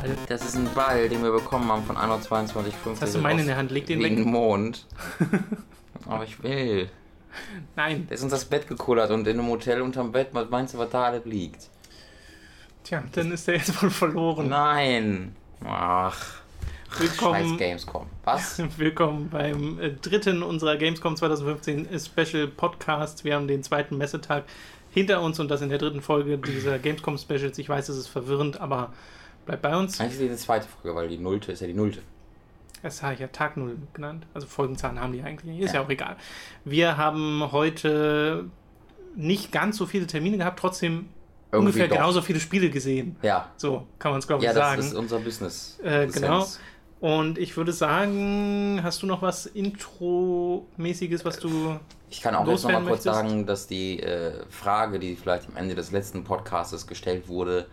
[0.00, 0.16] Ball?
[0.28, 2.64] Das ist ein Ball, den wir bekommen haben von Anno 22.5.
[2.86, 4.24] Jetzt hast du meinen in der Hand, leg den weg.
[4.24, 4.86] Mond.
[6.06, 6.88] Aber ich will.
[7.76, 8.06] Nein.
[8.08, 10.78] Der ist uns das Bett gekullert und in einem Hotel unterm Bett, was meinst du,
[10.78, 11.68] was da alles liegt?
[12.84, 14.48] Tja, dann ist der jetzt wohl verloren.
[14.48, 15.36] Nein.
[15.64, 16.40] Ach.
[16.90, 18.06] Scheiß Willkommen, Gamescom.
[18.24, 18.60] Was?
[18.76, 23.22] willkommen beim äh, dritten unserer Gamescom 2015 Special Podcast.
[23.22, 24.42] Wir haben den zweiten Messetag
[24.90, 27.58] hinter uns und das in der dritten Folge dieser Gamescom Specials.
[27.58, 28.92] Ich weiß, es ist verwirrend, aber
[29.50, 30.00] bleibt bei uns.
[30.00, 32.00] Eigentlich ist die zweite Folge, weil die Nullte ist ja die Nullte.
[32.82, 34.26] Das habe ich ja Tag Null genannt.
[34.32, 35.60] Also Folgenzahlen haben die eigentlich nicht.
[35.60, 35.80] Ist ja.
[35.80, 35.86] Ja.
[35.86, 36.16] auch egal.
[36.64, 38.46] Wir haben heute
[39.16, 41.08] nicht ganz so viele Termine gehabt, trotzdem
[41.52, 41.96] Irgendwie ungefähr doch.
[41.96, 43.16] genauso viele Spiele gesehen.
[43.22, 43.50] Ja.
[43.56, 44.80] So kann man es, glaube ich, Ja, das sagen.
[44.80, 45.78] ist unser Business.
[45.82, 46.46] Äh, genau.
[47.00, 51.78] Und ich würde sagen, hast du noch was Intro-mäßiges, was du.
[52.10, 53.04] Ich kann auch jetzt noch mal kurz möchtest?
[53.04, 57.66] sagen, dass die äh, Frage, die vielleicht am Ende des letzten Podcastes gestellt wurde,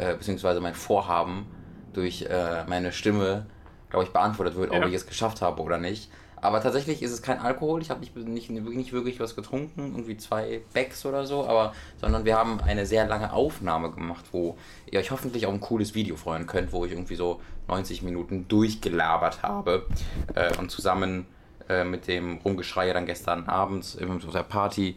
[0.00, 1.46] äh, beziehungsweise mein Vorhaben
[1.92, 3.46] durch äh, meine Stimme,
[3.90, 4.78] glaube ich, beantwortet wird, Ja.
[4.80, 6.10] ob ich es geschafft habe oder nicht.
[6.42, 7.82] Aber tatsächlich ist es kein Alkohol.
[7.82, 12.24] Ich habe nicht, nicht, nicht wirklich was getrunken, irgendwie zwei Becks oder so, aber sondern
[12.24, 14.56] wir haben eine sehr lange Aufnahme gemacht, wo
[14.90, 18.48] ihr euch hoffentlich auf ein cooles Video freuen könnt, wo ich irgendwie so 90 Minuten
[18.48, 19.84] durchgelabert habe
[20.34, 21.26] äh, und zusammen
[21.70, 24.96] äh, mit dem Rumgeschrei dann gestern Abend auf der Party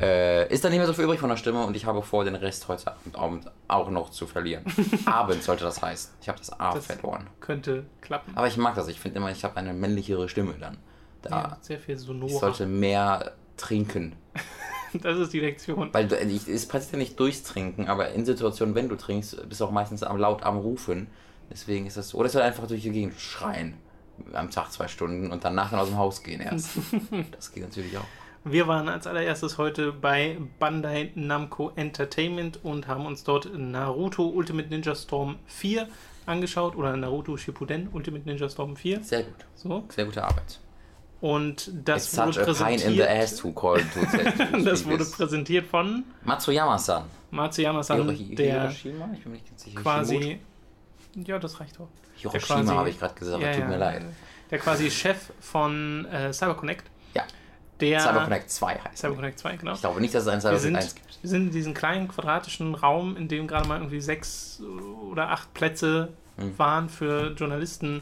[0.00, 2.24] äh, ist dann nicht mehr so viel übrig von der Stimme und ich habe vor,
[2.24, 4.64] den Rest heute Abend, Abend auch noch zu verlieren.
[5.06, 6.12] Abend sollte das heißen.
[6.20, 7.26] Ich habe das A Das- verloren.
[7.40, 8.32] Könnte klappen.
[8.36, 8.88] Aber ich mag das.
[8.88, 10.78] Ich finde immer, ich habe eine männlichere Stimme dann.
[11.22, 12.38] Da Ja, sehr viel ich Sonora.
[12.38, 14.14] sollte mehr trinken.
[15.02, 15.88] Das ist die Lektion.
[15.94, 19.48] Weil du, ich, es passiert ja nicht durchs Trinken, aber in Situationen, wenn du trinkst,
[19.48, 21.06] bist du auch meistens am laut am Rufen.
[21.50, 22.18] Deswegen ist das so.
[22.18, 23.72] Oder es soll einfach durch die Gegend schreien.
[24.32, 26.70] Am Tag zwei Stunden und danach dann aus dem Haus gehen erst.
[27.32, 28.06] das geht natürlich auch.
[28.44, 34.68] Wir waren als allererstes heute bei Bandai Namco Entertainment und haben uns dort Naruto Ultimate
[34.68, 35.86] Ninja Storm 4
[36.26, 39.04] angeschaut oder Naruto Shippuden Ultimate Ninja Storm 4.
[39.04, 39.46] Sehr gut.
[39.54, 39.84] So.
[39.90, 40.58] Sehr gute Arbeit.
[41.20, 42.90] Und das It's wurde präsentiert.
[44.64, 47.04] Das wurde präsentiert von Matsuyama-san.
[47.30, 49.08] Matsuyama-san, der Hiroshima?
[49.14, 49.80] Ich bin nicht ganz sicher.
[49.80, 50.40] quasi.
[51.14, 51.78] Ja, das reicht.
[51.78, 51.86] Der
[52.16, 54.02] Hiroshima habe ich gerade gesagt, Ja, tut ja, mir leid.
[54.50, 56.84] Der quasi Chef von äh, CyberConnect.
[57.14, 57.24] Ja,
[57.80, 58.96] Der CyberConnect 2 heißt er.
[58.96, 59.72] CyberConnect 2, genau.
[59.74, 61.18] Ich glaube nicht, dass es einen CyberConnect 1 gibt.
[61.22, 64.60] wir sind in diesem kleinen quadratischen Raum, in dem gerade mal irgendwie sechs
[65.10, 66.58] oder acht Plätze Mhm.
[66.58, 68.00] waren für Journalisten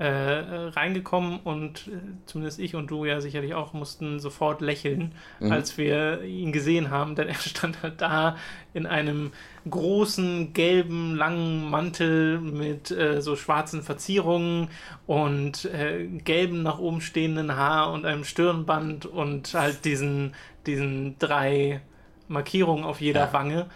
[0.00, 1.90] äh, äh, reingekommen und äh,
[2.26, 5.52] zumindest ich und du ja sicherlich auch mussten sofort lächeln, Mhm.
[5.52, 8.36] als wir ihn gesehen haben, denn er stand halt da
[8.72, 9.32] in einem
[9.68, 14.68] großen gelben langen Mantel mit äh, so schwarzen Verzierungen
[15.06, 20.34] und äh, gelben nach oben stehenden Haar und einem Stirnband und halt diesen
[20.66, 21.80] diesen drei
[22.28, 23.32] Markierungen auf jeder Ja.
[23.32, 23.66] Wange.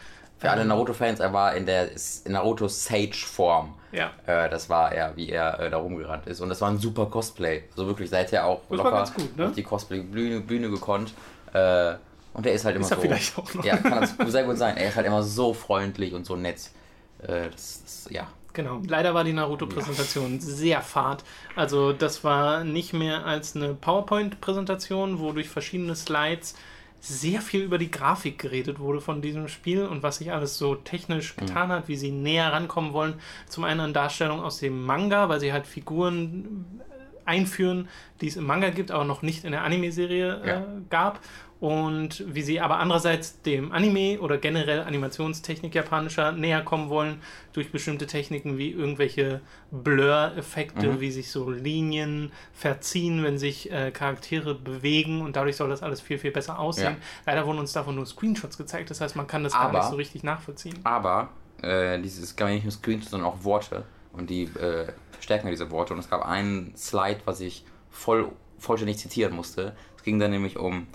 [0.45, 1.91] Für alle Naruto-Fans, er war in der
[2.25, 3.75] in Naruto Sage-Form.
[3.93, 4.11] Ja.
[4.27, 6.41] Äh, das war er, wie er äh, da rumgerannt ist.
[6.41, 7.65] Und das war ein super Cosplay.
[7.71, 9.47] Also wirklich, hätte er auch Das ganz gut, ne?
[9.47, 11.15] auf die Cosplay-Bühne Bühne gekonnt.
[11.53, 11.95] Äh,
[12.35, 13.03] und er ist halt immer Ist er so.
[13.03, 13.65] vielleicht auch noch.
[13.65, 14.77] Ja, kann das sehr gut sein.
[14.77, 16.71] Er ist halt immer so freundlich und so nett.
[17.23, 18.27] Äh, das, das, ja.
[18.53, 18.81] Genau.
[18.87, 21.25] Leider war die Naruto-Präsentation sehr fad.
[21.57, 26.55] Also das war nicht mehr als eine PowerPoint-Präsentation, wo durch verschiedene Slides
[27.07, 30.75] sehr viel über die Grafik geredet wurde von diesem Spiel und was sich alles so
[30.75, 33.15] technisch getan hat, wie sie näher rankommen wollen.
[33.47, 37.89] Zum einen an Darstellung aus dem Manga, weil sie halt Figuren äh, einführen,
[38.23, 40.67] die es im Manga gibt, aber noch nicht in der Anime-Serie äh, Ja.
[40.89, 41.21] gab.
[41.65, 47.23] Und wie sie aber andererseits dem Anime oder generell Animationstechnik japanischer näher kommen wollen,
[47.55, 51.01] durch bestimmte Techniken wie irgendwelche Blur-Effekte, Mhm.
[51.01, 56.03] wie sich so Linien verziehen, wenn sich äh, Charaktere bewegen und dadurch soll das alles
[56.03, 56.97] viel, viel besser aussehen.
[56.99, 57.33] Ja.
[57.33, 59.89] Leider wurden uns davon nur Screenshots gezeigt, das heißt, man kann das gar Aber- nicht
[59.89, 60.79] so richtig nachvollziehen.
[60.85, 61.31] Aber
[61.63, 63.85] äh, dieses gar nicht nur Screenshots, sondern auch Worte.
[64.13, 65.95] Und die äh, verstärken ja diese Worte.
[65.95, 68.29] Und es gab einen Slide, was ich voll,
[68.59, 69.75] vollständig zitieren musste.
[69.97, 70.87] Es ging dann nämlich um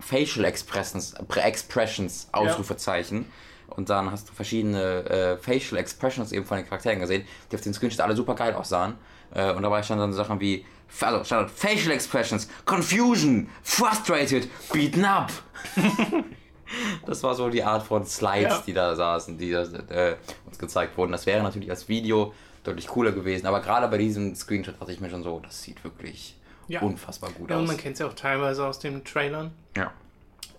[0.00, 3.26] Facial Expressions, Expressions Ausrufezeichen.
[3.68, 7.62] Und dann hast du verschiedene äh, Facial Expressions eben von den Charakteren gesehen, die auf
[7.62, 8.94] den Screenshot alle super geil aussahen.
[9.34, 10.64] Äh, und dabei standen dann so Sachen wie,
[11.00, 15.32] also stand Facial Expressions, Confusion, Frustrated, Beaten Up.
[17.06, 18.62] Das war so die Art von Slides, Ja.
[18.66, 21.12] die da saßen, die da, äh, uns gezeigt wurden.
[21.12, 25.00] Das wäre natürlich als Video deutlich cooler gewesen, aber gerade bei diesem Screenshot dachte ich
[25.00, 26.36] mir schon so, das sieht wirklich
[26.68, 26.80] Ja.
[26.82, 27.68] unfassbar gut Ja, und aus.
[27.68, 29.90] man kennt es ja auch teilweise aus den Trailern Ja.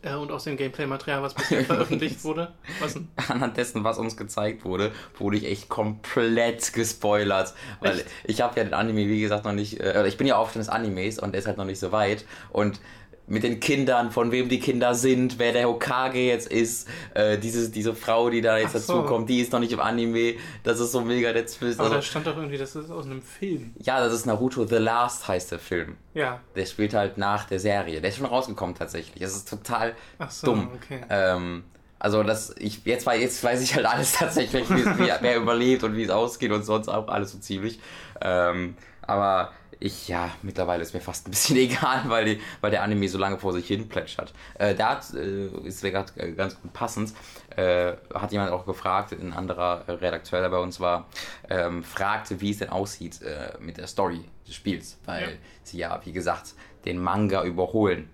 [0.01, 2.51] äh, und aus dem Gameplay-Material, was bisher veröffentlicht wurde.
[2.79, 3.07] Was denn?
[3.29, 7.53] Anhand dessen, was uns gezeigt wurde, wurde ich echt komplett gespoilert.
[7.79, 8.05] Weil Echt?
[8.23, 9.79] ich habe ja den Anime, wie gesagt, noch nicht.
[9.79, 11.91] Äh, ich bin ja auch Fan des Animes und der ist halt noch nicht so
[11.91, 12.25] weit.
[12.51, 12.79] Und
[13.29, 16.87] mit den Kindern, von wem die Kinder sind, wer der Hokage jetzt ist.
[17.13, 18.79] Äh, diese, diese Frau, die da jetzt so.
[18.95, 20.33] dazu kommt, die ist noch nicht im Anime.
[20.63, 21.79] Das ist so mega der Twist.
[21.79, 23.73] Aber Also, da stand doch irgendwie, das ist aus einem Film.
[23.79, 25.95] ja, das ist Naruto The Last heißt der Film.
[26.13, 26.39] Ja.
[26.55, 28.01] Der spielt halt nach der Serie.
[28.01, 29.21] Der ist schon rausgekommen tatsächlich.
[29.21, 30.69] Das ist total Ach so, dumm.
[30.75, 31.01] okay.
[31.09, 31.63] Ähm,
[31.99, 34.85] also das, ich, jetzt, wei- jetzt weiß ich halt alles tatsächlich, wie,
[35.21, 37.79] wer überlebt und wie es ausgeht und sonst auch alles so ziemlich.
[38.21, 38.75] Ähm,
[39.09, 39.51] aber
[39.81, 43.17] ich, ja, mittlerweile ist mir fast ein bisschen egal, weil, die, weil der Anime so
[43.17, 44.33] lange vor sich hin plätschert.
[44.55, 47.13] Äh, da äh, ist mir gerade äh, ganz gut passend,
[47.55, 51.07] äh, hat jemand auch gefragt, ein anderer Redakteur, der bei uns war,
[51.49, 55.27] ähm, fragte, wie es denn aussieht äh, mit der Story des Spiels, weil Ja.
[55.63, 56.53] sie ja, wie gesagt,
[56.85, 58.09] den Manga überholen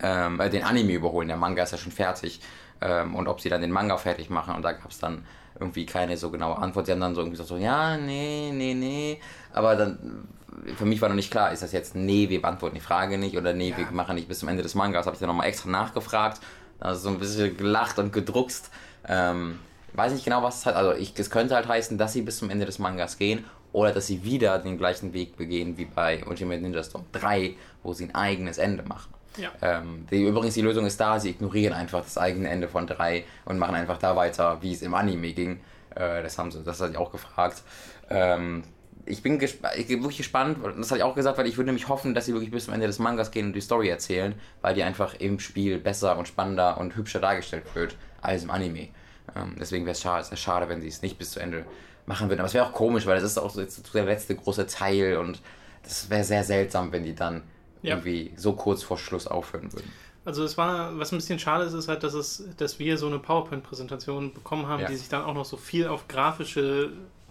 [0.00, 1.28] ähm, äh, den Anime überholen.
[1.28, 2.40] Der Manga ist ja schon fertig.
[2.80, 4.54] Ähm, und ob sie dann den Manga fertig machen.
[4.54, 5.24] Und da gab es dann
[5.58, 6.86] irgendwie keine so genaue Antwort.
[6.86, 9.20] Sie haben dann so irgendwie gesagt, so, ja, nee, nee, nee.
[9.52, 10.28] Aber dann,
[10.76, 13.36] für mich war noch nicht klar, ist das jetzt, nee, wir beantworten die Frage nicht
[13.36, 13.78] oder nee, Ja.
[13.78, 15.06] wir machen nicht bis zum Ende des Mangas.
[15.06, 16.40] Habe ich dann nochmal extra nachgefragt.
[16.80, 18.70] Da so ein bisschen gelacht und gedruckst.
[19.06, 19.58] Ähm,
[19.94, 22.38] weiß nicht genau, was es halt, also ich, es könnte halt heißen, dass sie bis
[22.38, 26.24] zum Ende des Mangas gehen oder dass sie wieder den gleichen Weg begehen wie bei
[26.26, 29.12] Ultimate Ninja Storm 3, wo sie ein eigenes Ende machen.
[29.36, 29.50] Ja.
[29.62, 33.24] Ähm, die, übrigens, die Lösung ist da, sie ignorieren einfach das eigene Ende von 3
[33.44, 35.60] und machen einfach da weiter, wie es im Anime ging.
[35.94, 37.62] Äh, das haben sie, das hatte ich auch gefragt.
[38.10, 38.62] Ähm,
[39.04, 41.88] ich bin, ich bin wirklich gespannt, das hatte ich auch gesagt, weil ich würde nämlich
[41.88, 44.74] hoffen, dass sie wirklich bis zum Ende des Mangas gehen und die Story erzählen, weil
[44.74, 48.88] die einfach im Spiel besser und spannender und hübscher dargestellt wird als im Anime.
[49.34, 51.64] Ähm, deswegen wäre es schade, schade, wenn sie es nicht bis zu Ende
[52.06, 52.40] machen würden.
[52.40, 55.16] Aber es wäre auch komisch, weil das ist auch so jetzt der letzte große Teil
[55.16, 55.40] und
[55.82, 57.42] das wäre sehr seltsam, wenn die dann
[57.82, 57.96] Ja.
[57.96, 59.90] irgendwie so kurz vor Schluss aufhören würden.
[60.24, 63.08] Also es war, was ein bisschen schade ist, ist halt, dass es, dass wir so
[63.08, 64.88] eine PowerPoint-Präsentation bekommen haben, Ja.
[64.88, 66.90] die sich dann auch noch so viel auf grafische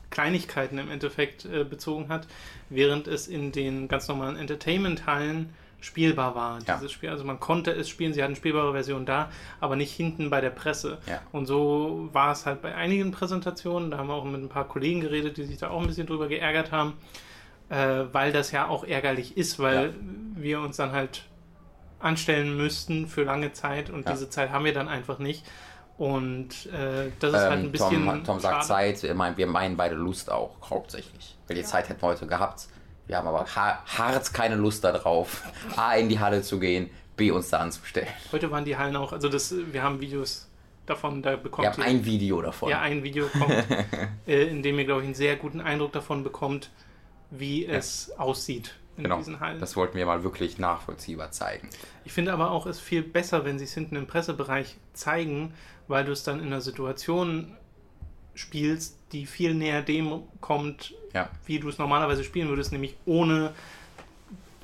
[0.10, 2.28] Kleinigkeiten im Endeffekt äh, bezogen hat,
[2.70, 6.76] während es in den ganz normalen Entertainment-Hallen spielbar war, Ja.
[6.76, 7.10] dieses Spiel.
[7.10, 9.32] Also man konnte es spielen, sie hatten spielbare Version da,
[9.62, 10.98] aber nicht hinten bei der Presse.
[11.08, 11.22] Ja.
[11.32, 14.68] Und so war es halt bei einigen Präsentationen, da haben wir auch mit ein paar
[14.68, 16.94] Kollegen geredet, die sich da auch ein bisschen drüber geärgert haben,
[17.72, 19.94] äh, weil das ja auch ärgerlich ist, weil Ja.
[20.36, 21.24] wir uns dann halt
[22.00, 24.12] anstellen müssten für lange Zeit und Ja.
[24.12, 25.46] diese Zeit haben wir dann einfach nicht.
[25.98, 28.06] Und äh, das ist halt ein Ähm, bisschen.
[28.06, 28.68] Tom, Tom sagt schade.
[28.96, 31.38] Zeit, wir meinen, wir meinen beide Lust auch, hauptsächlich.
[31.48, 32.68] Weil die Zeit hätten wir heute gehabt.
[33.08, 35.44] Wir haben aber ha hart keine Lust darauf,
[35.76, 38.08] A, in die Halle zu gehen, B, uns da anzustellen.
[38.32, 40.50] Heute waren die Hallen auch, also das, wir haben Videos
[40.88, 42.70] davon, da Wir bekommt haben ihr ein Video davon.
[42.70, 43.52] ja, ein Video kommt,
[44.28, 46.72] äh, in dem ihr, glaube ich, einen sehr guten Eindruck davon bekommt,
[47.32, 49.18] wie es aussieht in genau.
[49.18, 49.60] diesen Hallen.
[49.60, 51.70] Das wollten wir mal wirklich nachvollziehbar zeigen.
[52.06, 55.54] Ich finde aber auch, es ist viel besser, wenn sie es hinten im Pressebereich zeigen,
[55.88, 57.56] weil du es dann in einer Situation
[58.36, 61.30] spielst, die viel näher dem kommt, Ja.
[61.46, 63.54] wie du es normalerweise spielen würdest, nämlich ohne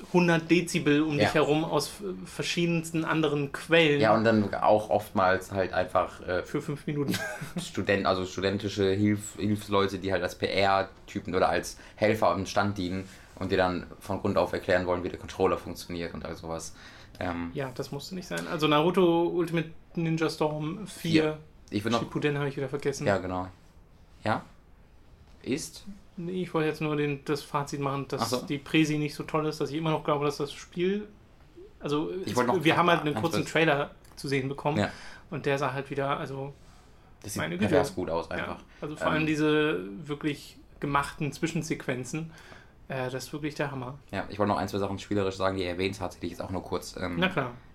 [0.08, 1.24] 100 Dezibel um Ja.
[1.24, 1.90] dich herum aus
[2.24, 7.14] verschiedensten anderen Quellen Ja, und dann auch oftmals halt einfach äh, für fünf Minuten.
[7.62, 13.08] Studenten, also studentische Hilf Hilfsleute, die halt als PR-Typen oder als Helfer am Stand dienen
[13.36, 16.74] und dir dann von Grund auf erklären wollen, wie der Controller funktioniert und all sowas.
[17.20, 18.46] Ähm, ja, das musste nicht sein.
[18.48, 21.36] Also Naruto Ultimate Ninja Storm 4,
[21.70, 22.00] ich will noch.
[22.00, 23.06] Shippuden habe ich wieder vergessen.
[23.06, 23.48] Ja, genau.
[24.24, 24.42] Ja?
[25.42, 25.84] Ist?
[26.20, 28.42] Nee, ich wollte jetzt nur den, das Fazit machen, dass so.
[28.42, 31.06] die Präsi nicht so toll ist, dass ich immer noch glaube, dass das Spiel.
[31.80, 33.52] Also, es, noch- wir haben halt einen ganz kurzen kurz.
[33.52, 34.90] Trailer zu sehen bekommen Ja.
[35.30, 36.52] und der sah halt wieder, also,
[37.22, 37.70] Das Meine sieht Güte.
[37.70, 38.58] pervers gut aus ja, einfach.
[38.80, 42.32] also vor Ähm, allem diese wirklich gemachten Zwischensequenzen,
[42.88, 43.98] äh, das ist wirklich der Hammer.
[44.10, 46.32] Ja, ich wollte noch ein, zwei Sachen spielerisch sagen, die er erwähnt hatte, die ich
[46.32, 47.22] jetzt auch nur kurz ähm,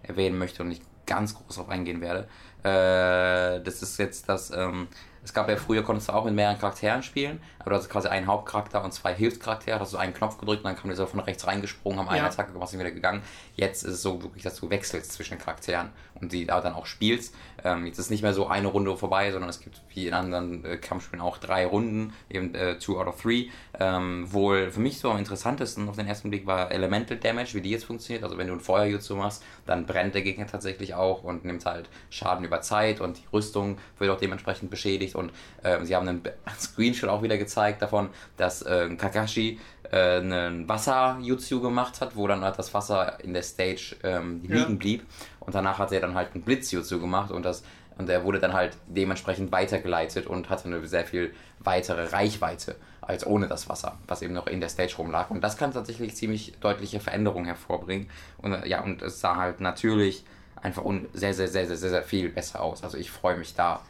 [0.02, 2.28] erwähnen möchte und nicht ganz groß darauf eingehen werde.
[2.64, 4.88] Äh, das ist jetzt das, ähm,
[5.24, 8.10] es gab ja früher, konntest du auch mit mehreren Charakteren spielen, aber du hast quasi
[8.10, 11.22] einen Hauptcharakter und zwei Hilfscharaktere, hast du einen Knopf gedrückt und dann kam dieser von
[11.22, 12.26] rechts reingesprungen, haben eine Ja.
[12.26, 13.22] Attacke gemacht und wieder gegangen.
[13.56, 15.90] Jetzt ist es so wirklich, dass du wechselst zwischen den Charakteren
[16.20, 17.34] und die da dann auch spielst.
[17.64, 20.66] Ähm, jetzt ist nicht mehr so eine Runde vorbei, sondern es gibt wie in anderen
[20.66, 23.50] äh, Kampfspielen auch drei Runden, eben äh, two out of three.
[23.80, 27.62] Ähm, wohl für mich so am interessantesten auf den ersten Blick war Elemental Damage, wie
[27.62, 28.24] die jetzt funktioniert.
[28.24, 31.90] Also wenn du ein Feuerjutsu machst, dann brennt der Gegner tatsächlich auch und nimmt halt
[32.12, 35.16] Schaden über Zeit und die Rüstung wird auch dementsprechend beschädigt.
[35.16, 35.32] Und
[35.64, 36.22] ähm, sie haben einen
[36.60, 39.60] Screenshot auch wieder gezeigt davon, dass äh, Kakashi
[39.92, 44.56] äh, einen Wasser-Jutsu gemacht hat, wo dann halt das Wasser in der Stage ähm, Ja.
[44.58, 45.04] liegen blieb.
[45.40, 47.64] Und danach hat er dann halt einen Blitz-Jutsu gemacht und das
[47.96, 52.76] und er wurde dann halt dementsprechend weitergeleitet und hatte eine sehr viel weitere Reichweite
[53.08, 55.30] als ohne das Wasser, was eben noch in der Stage rumlag.
[55.30, 58.10] Und das kann tatsächlich ziemlich deutliche Veränderungen hervorbringen.
[58.38, 60.84] Und äh, ja, und es sah halt natürlich einfach
[61.14, 62.84] sehr, sehr, sehr, sehr, sehr, sehr viel besser aus.
[62.84, 63.82] Also ich freue mich da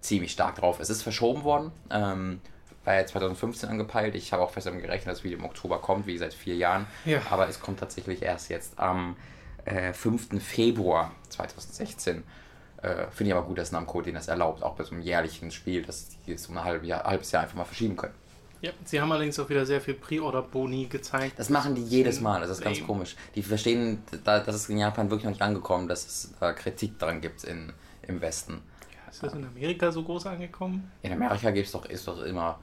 [0.00, 0.80] ziemlich stark drauf.
[0.80, 1.72] Es ist verschoben worden.
[1.90, 2.40] Ähm,
[2.84, 4.14] war ja 2015 angepeilt.
[4.14, 6.56] Ich habe auch fest damit gerechnet, dass das Video im Oktober kommt, wie seit vier
[6.56, 6.86] Jahren.
[7.04, 7.20] Ja.
[7.30, 9.16] Aber es kommt tatsächlich erst jetzt am
[9.64, 10.42] äh, 5.
[10.42, 12.24] Februar 2016.
[12.82, 15.50] Äh, Finde ich aber gut, dass Namco den das erlaubt, auch bei so einem jährlichen
[15.50, 18.14] Spiel, dass die es um ein halbes Jahr, halbes Jahr einfach mal verschieben können.
[18.62, 21.38] Ja, sie haben allerdings auch wieder sehr viel Pre-Order-Boni gezeigt.
[21.38, 23.16] Das machen die jedes Mal, das ist ganz komisch.
[23.34, 26.98] Die verstehen, da, das ist in Japan wirklich noch nicht angekommen, dass es da Kritik
[26.98, 28.60] daran gibt in, im Westen.
[28.92, 30.90] Ja, ist das in Amerika so groß angekommen?
[31.02, 32.58] In Amerika gibt's doch, ist doch immer,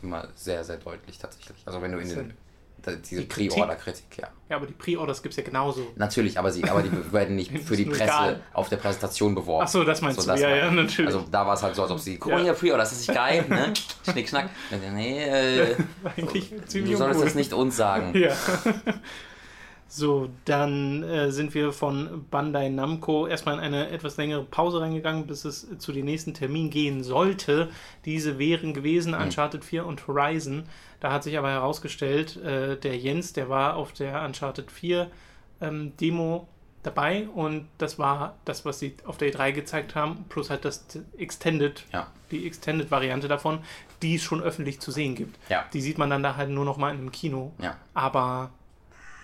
[0.00, 1.58] immer sehr, sehr deutlich tatsächlich.
[1.66, 2.34] Also wenn du in den,
[2.86, 3.52] diese Die Kritik?
[3.52, 4.28] Pre-Order-Kritik, ja.
[4.48, 5.86] Ja, aber die Pre-Orders gibt es ja genauso.
[5.96, 8.40] Natürlich, aber sie, aber die werden nicht für die Presse egal.
[8.52, 9.64] auf der Präsentation beworben.
[9.66, 10.30] Ach so, das meinst du.
[10.34, 11.06] Ja, ja, natürlich.
[11.14, 12.38] Also da war es halt so, als ob sie, guck Ja.
[12.38, 13.72] mal hier, Pre-Order, das ist nicht geil, ne?
[14.10, 14.50] Schnick, schnack.
[14.94, 15.76] Nee, äh,
[16.16, 17.24] Eigentlich du ziemlich solltest uncool.
[17.26, 18.16] das nicht uns sagen.
[18.18, 18.32] Ja.
[19.94, 25.26] So, dann äh, sind wir von Bandai Namco erstmal in eine etwas längere Pause reingegangen,
[25.26, 27.68] bis es zu den nächsten Termin gehen sollte.
[28.06, 30.62] Diese wären gewesen Uncharted 4 und Horizon.
[31.00, 35.10] Da hat sich aber herausgestellt, äh, der Jens, der war auf der Uncharted 4
[35.60, 36.48] ähm, Demo
[36.82, 40.86] dabei und das war das, was sie auf der E3 gezeigt haben, plus halt das
[41.18, 42.06] Extended, Ja.
[42.30, 43.58] die Extended-Variante davon,
[44.00, 45.38] die es schon öffentlich zu sehen gibt.
[45.50, 45.66] Ja.
[45.74, 47.52] Die sieht man dann da halt nur noch mal in einem Kino.
[47.60, 47.76] Ja.
[47.92, 48.52] Aber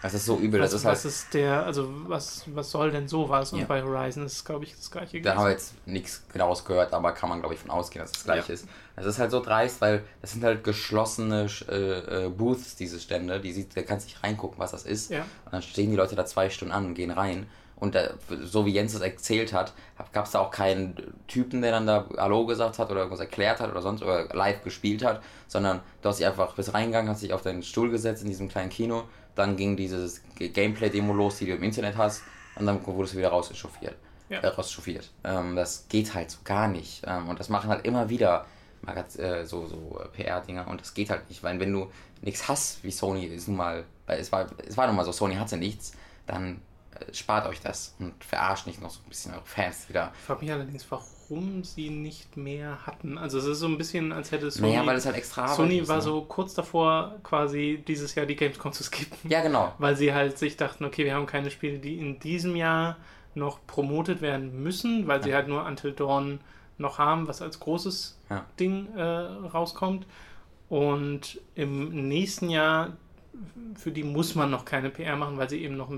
[0.01, 0.61] Das ist so übel.
[0.61, 3.53] was, Das ist halt, was ist der, also was, was soll denn sowas?
[3.53, 3.67] Und Ja.
[3.67, 5.21] bei Horizon ist, glaube ich, das gleiche.
[5.21, 8.11] Da haben wir jetzt nichts genaues gehört, aber kann man, glaube ich, von ausgehen, dass
[8.13, 8.55] es das gleiche Ja.
[8.55, 8.69] ist.
[8.97, 13.41] Es ist halt so dreist, weil das sind halt geschlossene äh, äh, Booths, diese Stände.
[13.41, 15.11] Die sieht, da kannst nicht reingucken, was das ist.
[15.11, 15.23] Ja.
[15.45, 17.49] Und dann stehen die Leute da zwei Stunden an und gehen rein.
[17.77, 18.11] Und da,
[18.43, 19.73] so wie Jens das erzählt hat,
[20.13, 20.97] gab es da auch keinen
[21.29, 24.65] Typen, der dann da Hallo gesagt hat oder irgendwas erklärt hat oder sonst oder live
[24.65, 28.23] gespielt hat, sondern du hast dich einfach bis reingegangen, hast dich auf deinen Stuhl gesetzt
[28.23, 29.05] in diesem kleinen Kino,
[29.39, 32.23] dann ging dieses Gameplay-Demo los, die du im Internet hast,
[32.57, 33.97] und dann wurdest du wieder rausgechauffiert.
[34.29, 34.41] Ja.
[34.41, 35.11] Äh, rauschauffiert.
[35.25, 37.03] Ähm, das geht halt so gar nicht.
[37.07, 38.47] Ähm, und das machen halt immer wieder
[38.83, 41.91] Magaz äh, so, so äh, PR-Dinger und das geht halt nicht, weil wenn du
[42.23, 45.13] nichts hast, wie Sony ist nun mal, weil es war, es war nun mal so,
[45.13, 45.93] Sony hatte nichts,
[46.27, 46.61] dann
[46.93, 50.13] äh, spart euch das und verarscht nicht noch so ein bisschen eure Fans wieder.
[50.15, 51.07] Ich frage mich allerdings, warum
[51.63, 53.19] sie nicht mehr hatten.
[53.19, 54.73] Also es ist so ein bisschen, als hätte Sony.
[54.73, 56.03] naja, weil es halt extra Sony ist, war ne?
[56.03, 59.31] so kurz davor, quasi dieses Jahr die Gamescom zu skippen.
[59.31, 59.75] Ja, genau.
[59.79, 62.97] Weil sie halt sich dachten, okay, wir haben keine Spiele, die in diesem Jahr
[63.35, 66.41] noch promotet werden müssen, weil sie halt nur Until Dawn
[66.79, 68.45] noch haben, was als großes Ja.
[68.59, 70.07] Ding äh, rauskommt.
[70.69, 72.97] Und im nächsten Jahr,
[73.77, 75.91] für die muss man noch keine PR machen, weil sie eben noch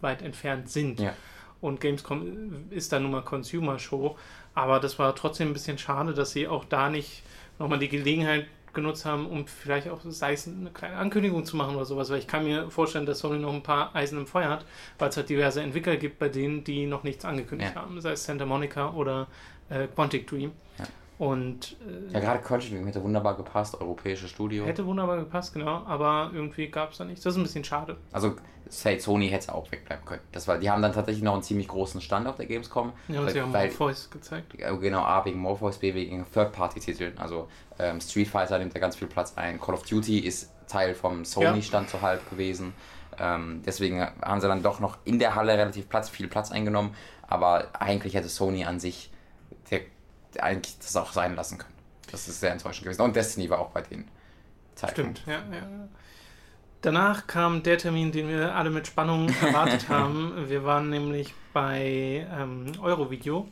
[0.00, 1.00] weit entfernt sind.
[1.00, 1.14] Ja.
[1.60, 4.16] Und Gamescom ist dann nun mal Consumer Show.
[4.58, 7.22] Aber das war trotzdem ein bisschen schade, dass sie auch da nicht
[7.60, 11.76] nochmal die Gelegenheit genutzt haben, um vielleicht auch, sei es eine kleine Ankündigung zu machen
[11.76, 12.10] oder sowas.
[12.10, 14.64] Weil ich kann mir vorstellen, dass Sony noch ein paar Eisen im Feuer hat,
[14.98, 17.82] weil es halt diverse Entwickler gibt, bei denen die noch nichts angekündigt Ja.
[17.82, 18.00] haben.
[18.00, 19.28] Sei es Santa Monica oder
[19.70, 20.50] äh, Quantic Dream.
[20.78, 20.86] Ja.
[21.18, 21.76] Und
[22.10, 24.64] äh, Ja, gerade Dream hätte wunderbar gepasst, europäisches Studio.
[24.64, 25.82] hätte wunderbar gepasst, genau.
[25.84, 27.24] Aber irgendwie gab es da nichts.
[27.24, 27.96] Das ist ein bisschen schade.
[28.12, 28.36] Also
[28.68, 30.22] say, Sony hätte auch wegbleiben können.
[30.32, 32.92] Das war, die haben dann tatsächlich noch einen ziemlich großen Stand auf der Gamescom.
[33.08, 34.54] Ja, und weil, sie haben weil, Morpheus gezeigt.
[34.58, 37.18] Ja, Genau, A wegen Morpheus, B wegen Third-Party-Titeln.
[37.18, 37.48] Also
[37.78, 39.60] ähm, Street Fighter nimmt da ganz viel Platz ein.
[39.60, 42.74] Call of Duty ist Teil vom Sony-Stand so halb gewesen.
[43.18, 46.94] Ähm, deswegen haben sie dann doch noch in der Halle relativ Platz, viel Platz eingenommen.
[47.26, 49.10] Aber eigentlich hätte Sony an sich
[50.42, 51.74] eigentlich das auch sein lassen können.
[52.10, 53.02] Das ist sehr enttäuschend gewesen.
[53.02, 54.08] Und Destiny war auch bei den
[54.74, 55.18] Zeitpunkt.
[55.18, 55.88] Stimmt, ja, ja.
[56.80, 60.48] Danach kam der Termin, den wir alle mit Spannung erwartet haben.
[60.48, 63.48] Wir waren nämlich bei ähm, Eurovideo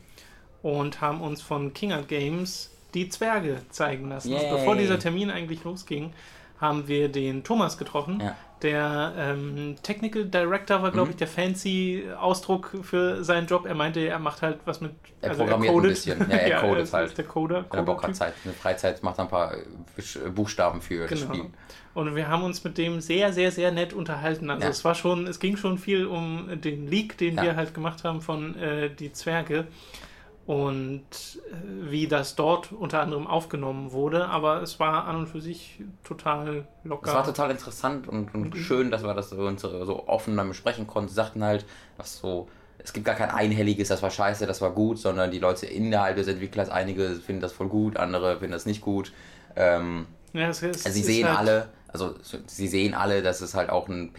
[0.61, 4.31] und haben uns von King Art Games die Zwerge zeigen lassen.
[4.31, 6.13] Bevor dieser Termin eigentlich losging,
[6.59, 8.19] haben wir den Thomas getroffen.
[8.21, 8.35] Ja.
[8.63, 11.11] Der ähm, Technical Director war, glaube Mhm.
[11.11, 13.67] ich, der fancy Ausdruck für seinen Job.
[13.67, 14.93] Er meinte, er macht halt was mit.
[15.21, 16.19] Er programmiert ein bisschen.
[16.27, 17.09] Ja, er codet ist- halt.
[17.09, 17.65] ist Der Coder.
[17.69, 19.53] Wenn er Bock hat, Zeit, eine Freizeit, macht er ein paar
[20.33, 21.33] Buchstaben für das Genau.
[21.35, 21.45] Spiel.
[21.93, 24.49] Und wir haben uns mit dem sehr, sehr, sehr nett unterhalten.
[24.49, 24.69] Also Ja.
[24.69, 27.43] es war schon, es ging schon viel um den Leak, den Ja.
[27.43, 29.67] wir halt gemacht haben von äh, Die Zwerge
[30.47, 34.27] und äh, wie das dort unter anderem aufgenommen wurde.
[34.29, 37.11] Aber es war an und für sich total locker.
[37.11, 38.57] Es war total interessant und, und Mhm.
[38.57, 41.09] schön, dass wir das so, uns so offen dann besprechen konnten.
[41.09, 42.49] Sie sagten halt, was so,
[42.79, 46.17] es gibt gar kein einhelliges, das war scheiße, das war gut, sondern die Leute innerhalb
[46.17, 49.13] des Entwicklers, einige finden das voll gut, andere finden das nicht gut.
[49.55, 53.21] Ähm, ja, es, es also sie ist sehen halt, alle, also so- sie sehen alle,
[53.23, 54.13] dass es halt auch ein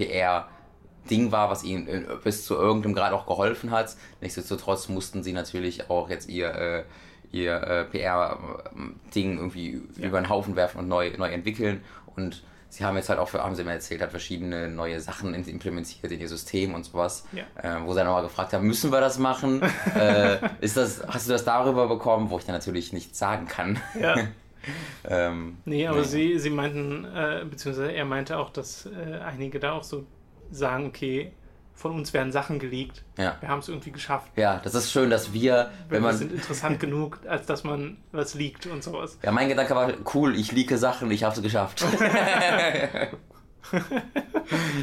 [1.08, 3.96] PR-Ding war, was ihnen äh, bis zu irgendeinem Grad auch geholfen hat.
[4.20, 6.84] Nichtsdestotrotz mussten sie natürlich auch jetzt ihr, äh,
[7.32, 11.82] ihr äh, PR-Ding irgendwie über den Haufen werfen und neu, neu entwickeln.
[12.14, 15.34] Und sie haben jetzt halt auch, für, haben sie mir erzählt, hat verschiedene neue Sachen
[15.34, 17.24] implementiert in ihr System und sowas.
[17.32, 17.44] Ja.
[17.62, 19.62] Äh, wo sie dann nochmal gefragt haben, müssen wir das machen?
[19.94, 22.30] äh, ist das, hast du das darüber bekommen?
[22.30, 23.80] Wo ich dann natürlich nichts sagen kann.
[24.00, 24.16] Ja.
[25.08, 26.08] ähm, Nee, aber naja.
[26.08, 28.88] sie, sie meinten, äh, beziehungsweise er meinte auch, dass
[29.24, 30.04] einige da auch so
[30.50, 31.32] sagen, okay,
[31.78, 33.04] von uns werden Sachen geleakt.
[33.16, 33.36] Ja.
[33.40, 34.32] Wir haben es irgendwie geschafft.
[34.34, 36.16] Ja, das ist schön, dass wir, wenn Wir man.
[36.16, 39.16] sind interessant genug, als dass man was leakt und sowas.
[39.22, 41.84] Ja, mein Gedanke war, cool, ich leake Sachen, ich habe es geschafft.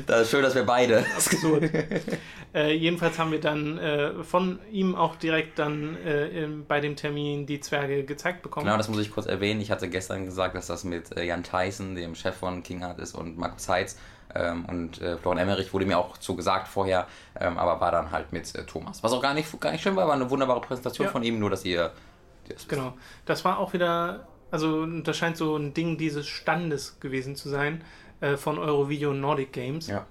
[0.07, 1.00] das ist schön, dass wir beide.
[1.00, 1.69] Absurd.
[2.53, 7.45] äh, jedenfalls haben wir dann äh, von ihm auch direkt dann äh, bei dem Termin
[7.45, 8.67] die Zwerge gezeigt bekommen.
[8.67, 9.60] Genau, das muss ich kurz erwähnen.
[9.60, 13.00] Ich hatte gestern gesagt, dass das mit äh, Jan Tyson, dem Chef von King Art
[13.00, 13.98] ist, und Markus Heitz
[14.34, 17.08] ähm, und äh, Florian Emmerich wurde mir auch so gesagt vorher,
[17.39, 19.03] ähm, aber war dann halt mit äh, Thomas.
[19.03, 21.12] Was auch gar nicht, gar nicht schön war, war eine wunderbare Präsentation Ja.
[21.12, 21.91] von ihm, nur dass ihr.
[22.50, 22.94] Das Genau.
[23.25, 27.84] Das war auch wieder, also das scheint so ein Ding dieses Standes gewesen zu sein
[28.22, 29.88] äh, von Eurovideo Nordic Games.
[29.88, 30.05] Ja.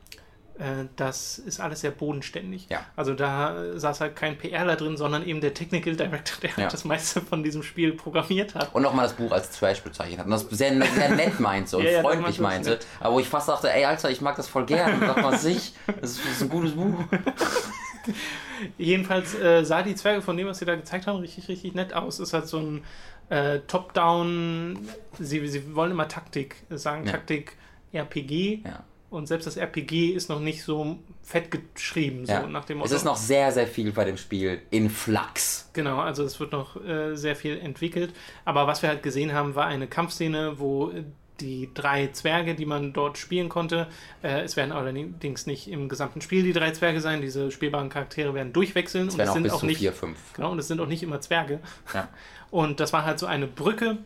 [0.59, 2.69] Äh, das ist alles sehr bodenständig.
[2.71, 2.87] Ja.
[2.95, 6.57] Also da saß halt kein PRler drin, sondern eben der Technical Director, der Ja.
[6.59, 8.73] halt das meiste von diesem Spiel programmiert hat.
[8.75, 10.27] Und nochmal das Buch als Trash bezeichnet hat.
[10.27, 12.79] Und das sehr, sehr nett meinte und Ja, freundlich meinte.
[13.01, 15.01] Aber wo ich fast dachte, ey Alter, ich mag das voll gern.
[15.01, 16.95] Sag mal sich, das ist, das ist ein gutes Buch.
[18.79, 21.95] Jedenfalls äh, sah die Zwerge von dem, was sie da gezeigt haben, richtig, richtig nett
[21.95, 22.21] aus.
[22.21, 22.85] Ist halt so ein
[23.29, 24.79] äh, Top-Down,
[25.19, 27.07] sie, sie wollen immer Taktik sagen.
[27.07, 27.57] Taktik
[27.93, 28.61] RPG.
[28.65, 28.85] Ja.
[29.15, 32.47] Und selbst das RPG ist noch nicht so fett geschrieben, so Ja.
[32.47, 35.71] nach dem Es ist noch sehr, sehr viel bei dem Spiel in Flachs.
[35.73, 38.13] Genau, also es wird noch äh, sehr viel entwickelt.
[38.45, 40.93] Aber was wir halt gesehen haben, war eine Kampfszene, wo
[41.41, 43.89] die drei Zwerge, die man dort spielen konnte,
[44.23, 47.21] äh, es werden allerdings nicht im gesamten Spiel die drei Zwerge sein.
[47.23, 50.19] Diese spielbaren Charaktere werden durchwechseln Es und werden es auch sind auch nicht vier, fünf.
[50.35, 51.61] genau und es sind auch nicht immer Zwerge.
[51.93, 52.09] Ja.
[52.51, 53.99] Und das war halt so eine Brücke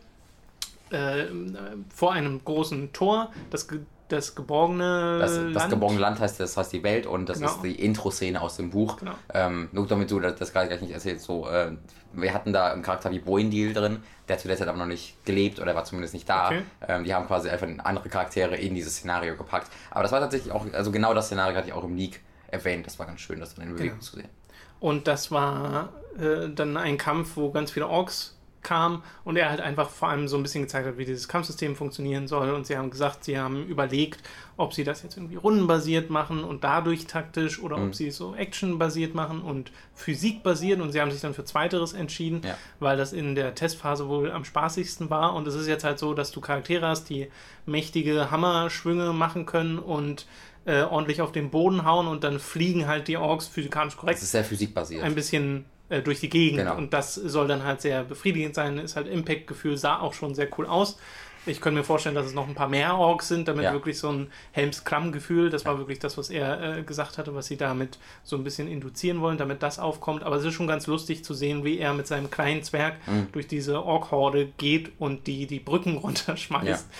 [0.89, 1.25] äh,
[1.93, 3.67] vor einem großen Tor, das
[4.09, 5.69] das geborgene Das, das Land.
[5.69, 7.51] geborgene Land heißt, das heißt die Welt und das Genau.
[7.51, 8.97] ist die Intro-Szene aus dem Buch.
[8.97, 9.13] Genau.
[9.33, 11.71] Ähm, nur damit du das, das gerade gleich nicht erzählst, so, äh,
[12.13, 15.23] wir hatten da einen Charakter wie Boindil drin, der zu der Zeit aber noch nicht
[15.25, 16.47] gelebt oder war zumindest nicht da.
[16.47, 16.61] Okay.
[16.87, 19.71] Ähm, die haben quasi einfach andere Charaktere in dieses Szenario gepackt.
[19.91, 22.85] Aber das war tatsächlich auch, also genau das Szenario hatte ich auch im Leak erwähnt.
[22.87, 24.01] Das war ganz schön, das dann in Bewegung Genau.
[24.01, 24.29] zu sehen.
[24.79, 29.61] Und das war äh, dann ein Kampf, wo ganz viele Orks kamen und er halt
[29.61, 32.51] einfach vor allem so ein bisschen gezeigt hat, wie dieses Kampfsystem funktionieren soll.
[32.51, 34.19] Und sie haben gesagt, sie haben überlegt,
[34.57, 37.87] ob sie das jetzt irgendwie rundenbasiert machen und dadurch taktisch oder Mhm.
[37.87, 40.81] ob sie es so actionbasiert machen und physikbasiert.
[40.81, 42.57] Und sie haben sich dann für Zweiteres entschieden, Ja.
[42.79, 45.33] weil das in der Testphase wohl am spaßigsten war.
[45.35, 47.29] Und es ist jetzt halt so, dass du Charaktere hast, die
[47.65, 50.25] mächtige Hammerschwünge machen können und
[50.65, 54.23] äh, ordentlich auf den Boden hauen und dann fliegen halt die Orks physikalisch korrekt Das
[54.23, 55.03] ist sehr physikbasiert.
[55.03, 56.75] ein bisschen äh, durch die Gegend Genau.
[56.77, 58.77] und das soll dann halt sehr befriedigend sein.
[58.77, 60.97] Ist halt Impact-Gefühl, sah auch schon sehr cool aus.
[61.45, 63.71] Ich könnte mir vorstellen, dass es noch ein paar mehr Orks sind, damit Ja.
[63.71, 67.57] wirklich so ein Helms-Klamm-Gefühl, das war wirklich das, was er äh, gesagt hatte, was sie
[67.57, 70.23] damit so ein bisschen induzieren wollen, damit das aufkommt.
[70.23, 73.27] Aber es ist schon ganz lustig zu sehen, wie er mit seinem kleinen Zwerg Mhm.
[73.31, 76.87] durch diese Ork-Horde geht und die die Brücken runterschmeißt.
[76.87, 76.93] Äh,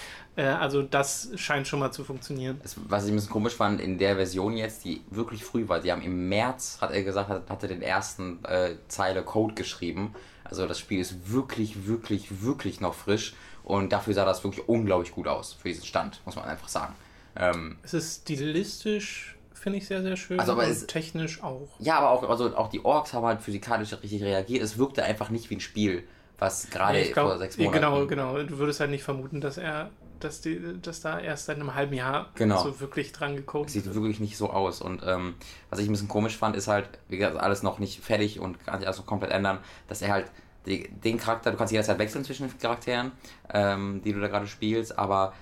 [0.46, 2.60] also das scheint schon mal zu funktionieren.
[2.88, 5.92] Was ich ein bisschen komisch fand, in der Version jetzt, die wirklich früh war, die
[5.92, 10.14] haben im März, hat er gesagt, hat, hat er den ersten äh, Zeile Code geschrieben.
[10.44, 15.12] Also das Spiel ist wirklich, wirklich, wirklich noch frisch und dafür sah das wirklich unglaublich
[15.12, 16.96] gut aus für diesen Stand, muss man einfach sagen.
[17.36, 21.68] Ähm, Es ist stilistisch, finde ich, sehr, sehr schön Also, aber und es- technisch auch.
[21.80, 24.64] ja, aber auch, also auch die Orks haben halt physikalisch richtig reagiert.
[24.64, 26.04] Es wirkte einfach nicht wie ein Spiel,
[26.40, 27.76] was gerade vor sechs Monaten...
[27.76, 28.42] Genau, genau.
[28.44, 31.94] Du würdest halt nicht vermuten, dass er, dass die, dass da erst seit einem halben
[31.94, 32.62] Jahr Genau.
[32.64, 34.82] so wirklich dran gecodet Es sieht wirklich nicht so aus.
[34.82, 35.36] Und ähm,
[35.70, 38.64] was ich ein bisschen komisch fand, ist halt, wie gesagt, alles noch nicht fertig und
[38.66, 40.26] kann sich alles noch komplett ändern, dass er halt
[40.66, 43.12] die, den Charakter, du kannst jederzeit wechseln zwischen den Charakteren,
[43.54, 45.34] ähm, die du da gerade spielst, aber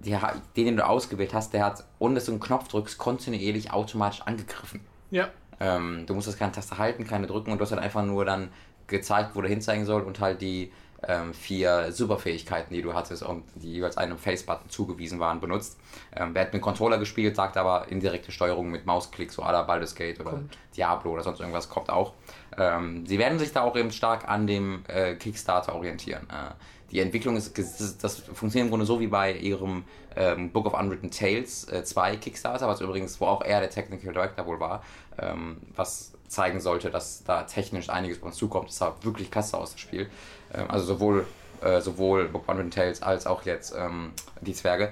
[0.00, 0.20] der,
[0.56, 4.20] den, den du ausgewählt hast, der hat, ohne dass du einen Knopf drückst, kontinuierlich automatisch
[4.22, 4.80] angegriffen.
[5.10, 8.26] Ja, Ähm, du musstest keine Taste halten, keine drücken und du hast halt einfach nur
[8.26, 8.50] dann
[8.88, 10.70] gezeigt, wo der hinzeigen soll und halt die
[11.06, 15.78] ähm, vier Superfähigkeiten, die du hattest und die jeweils einem Face-Button zugewiesen waren, benutzt.
[16.14, 19.62] Ähm, wer hat mit Controller gespielt, sagt aber indirekte Steuerung mit Mausklick, so à la
[19.62, 20.58] Baldur's Gate oder Kommt.
[20.76, 22.14] Diablo oder sonst irgendwas kommt auch.
[22.58, 26.26] Ähm, sie werden sich da auch eben stark an dem äh, Kickstarter orientieren.
[26.30, 26.54] Äh,
[26.90, 30.74] die Entwicklung ist, das, das funktioniert im Grunde so wie bei ihrem ähm, Book of
[30.74, 34.82] Unwritten Tales 2 äh, Kickstarter, was übrigens, wo auch er der Technical Director wohl war,
[35.18, 38.70] ähm, was zeigen sollte, dass da technisch einiges bei uns zukommt.
[38.70, 40.08] Es sah wirklich klasse aus, das Spiel.
[40.54, 41.26] Ähm, also sowohl,
[41.60, 44.90] äh, sowohl Book of Unwritten Tales als auch jetzt ähm, die Zwerge.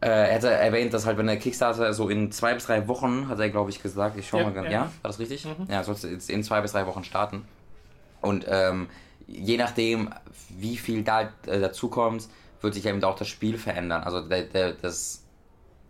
[0.00, 3.28] Äh, er hatte erwähnt, dass halt, wenn der Kickstarter so in zwei bis drei Wochen,
[3.28, 4.72] hat er glaube ich gesagt, ich schau Ja, mal ganz, ja.
[4.72, 5.46] ja, war das richtig?
[5.46, 5.66] Mhm.
[5.70, 7.46] Ja, sollte jetzt in zwei bis drei Wochen starten.
[8.20, 8.88] Und ähm,
[9.26, 10.10] je nachdem,
[10.50, 12.28] wie viel da äh, dazukommt,
[12.60, 14.02] wird sich eben auch das Spiel verändern.
[14.02, 15.24] Also der, der, das,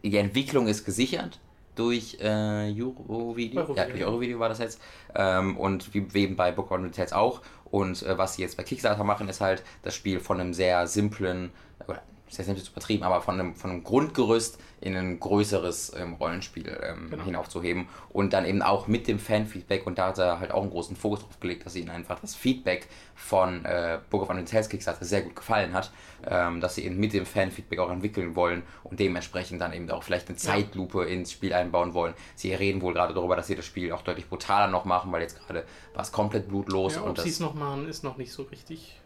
[0.03, 1.40] die Entwicklung ist gesichert
[1.75, 3.61] durch äh, Eurovideo.
[3.61, 4.05] Eurovideo, Ja, durch.
[4.05, 4.81] Eurovideo war das jetzt.
[5.14, 7.42] Ähm, und wie wie eben bei Book of Details auch.
[7.64, 10.87] Und äh, was sie jetzt bei Kickstarter machen, ist halt das Spiel von einem sehr
[10.87, 11.51] simplen,
[12.28, 17.08] ist jetzt übertrieben, aber von einem, von einem Grundgerüst in ein größeres ähm, Rollenspiel ähm,
[17.10, 17.24] genau.
[17.24, 20.70] hinaufzuheben und dann eben auch mit dem Fanfeedback und da hat er halt auch einen
[20.70, 24.68] großen Fokus drauf gelegt, dass ihnen einfach das Feedback von äh, Book of Undead Tales
[24.68, 25.90] Kickstarter sehr gut gefallen hat,
[26.26, 30.02] ähm, dass sie eben mit dem Fanfeedback auch entwickeln wollen und dementsprechend dann eben auch
[30.02, 31.08] vielleicht eine Zeitlupe ja.
[31.08, 32.14] ins Spiel einbauen wollen.
[32.34, 35.22] Sie reden wohl gerade darüber, dass sie das Spiel auch deutlich brutaler noch machen, weil
[35.22, 36.96] jetzt gerade war es komplett blutlos.
[36.96, 39.00] Ja, ob sie es noch machen, ist noch nicht so richtig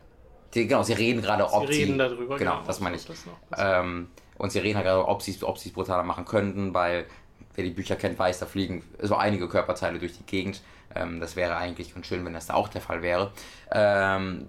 [0.55, 1.83] die, genau, sie reden gerade, ob sie.
[1.83, 3.05] reden darüber, genau, genau das meine ich.
[3.05, 3.25] Das
[3.57, 4.09] ähm,
[4.39, 7.07] und sie reden halt gerade, ob sie es ob brutaler machen könnten, weil
[7.55, 10.63] wer die Bücher kennt, weiß, da fliegen so einige Körperteile durch die Gegend.
[10.95, 13.33] Ähm, das wäre eigentlich ganz schön, wenn das da auch der Fall wäre.
[13.73, 14.49] Ähm,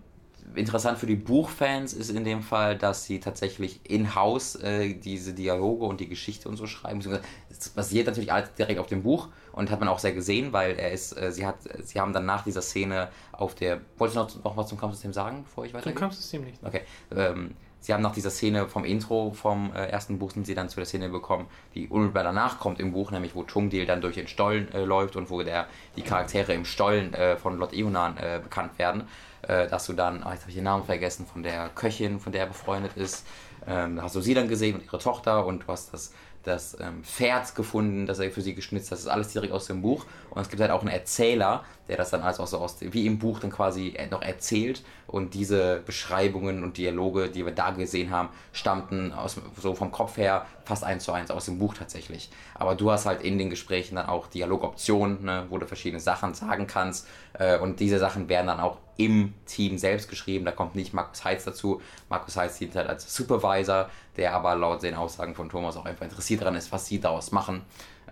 [0.56, 5.86] interessant für die Buchfans ist in dem Fall, dass sie tatsächlich in-house äh, diese Dialoge
[5.86, 7.02] und die Geschichte und so schreiben.
[7.50, 10.80] Das basiert natürlich alles direkt auf dem Buch und hat man auch sehr gesehen, weil
[10.80, 13.82] er ist, äh, sie hat, sie haben dann nach dieser Szene auf der.
[13.98, 15.94] Wolltest du noch, noch was zum Kampfsystem sagen, bevor ich weitergehe?
[15.94, 16.64] Zum Kampfsystem nicht.
[16.64, 16.82] Okay.
[17.16, 20.70] Ähm, sie haben nach dieser Szene vom Intro vom äh, ersten Buch sind sie dann
[20.70, 24.16] zu der Szene bekommen, die unmittelbar danach kommt im Buch, nämlich wo Chungdil dann durch
[24.16, 25.68] den Stollen äh, läuft und wo der,
[25.98, 29.04] die Charaktere im Stollen äh, von Lord Eonan äh, bekannt werden
[29.42, 32.32] äh, dass du dann, oh, jetzt habe ich den Namen vergessen, von der Köchin, von
[32.32, 33.26] der er befreundet ist,
[33.68, 37.04] ähm, hast du sie dann gesehen und ihre Tochter und du hast das, das ähm,
[37.04, 38.98] Pferd gefunden, das er für sie geschnitzt hat.
[38.98, 40.06] Das ist alles direkt aus dem Buch.
[40.32, 43.06] Und es gibt halt auch einen Erzähler, der das dann alles auch so aus, wie
[43.08, 44.84] im Buch dann quasi noch erzählt.
[45.08, 50.18] Und diese Beschreibungen und Dialoge, die wir da gesehen haben, stammten aus, so vom Kopf
[50.18, 52.30] her fast eins zu eins aus dem Buch tatsächlich.
[52.54, 56.36] Aber du hast halt in den Gesprächen dann auch Dialogoptionen, ne, wo du verschiedene Sachen
[56.36, 57.08] sagen kannst.
[57.34, 60.46] Äh, und diese Sachen werden dann auch im Team selbst geschrieben.
[60.46, 61.82] Da kommt nicht Markus Heitz dazu.
[62.10, 66.04] Markus Heitz dient halt als Supervisor, der aber laut den Aussagen von Thomas auch einfach
[66.04, 67.64] interessiert daran ist, was sie daraus machen.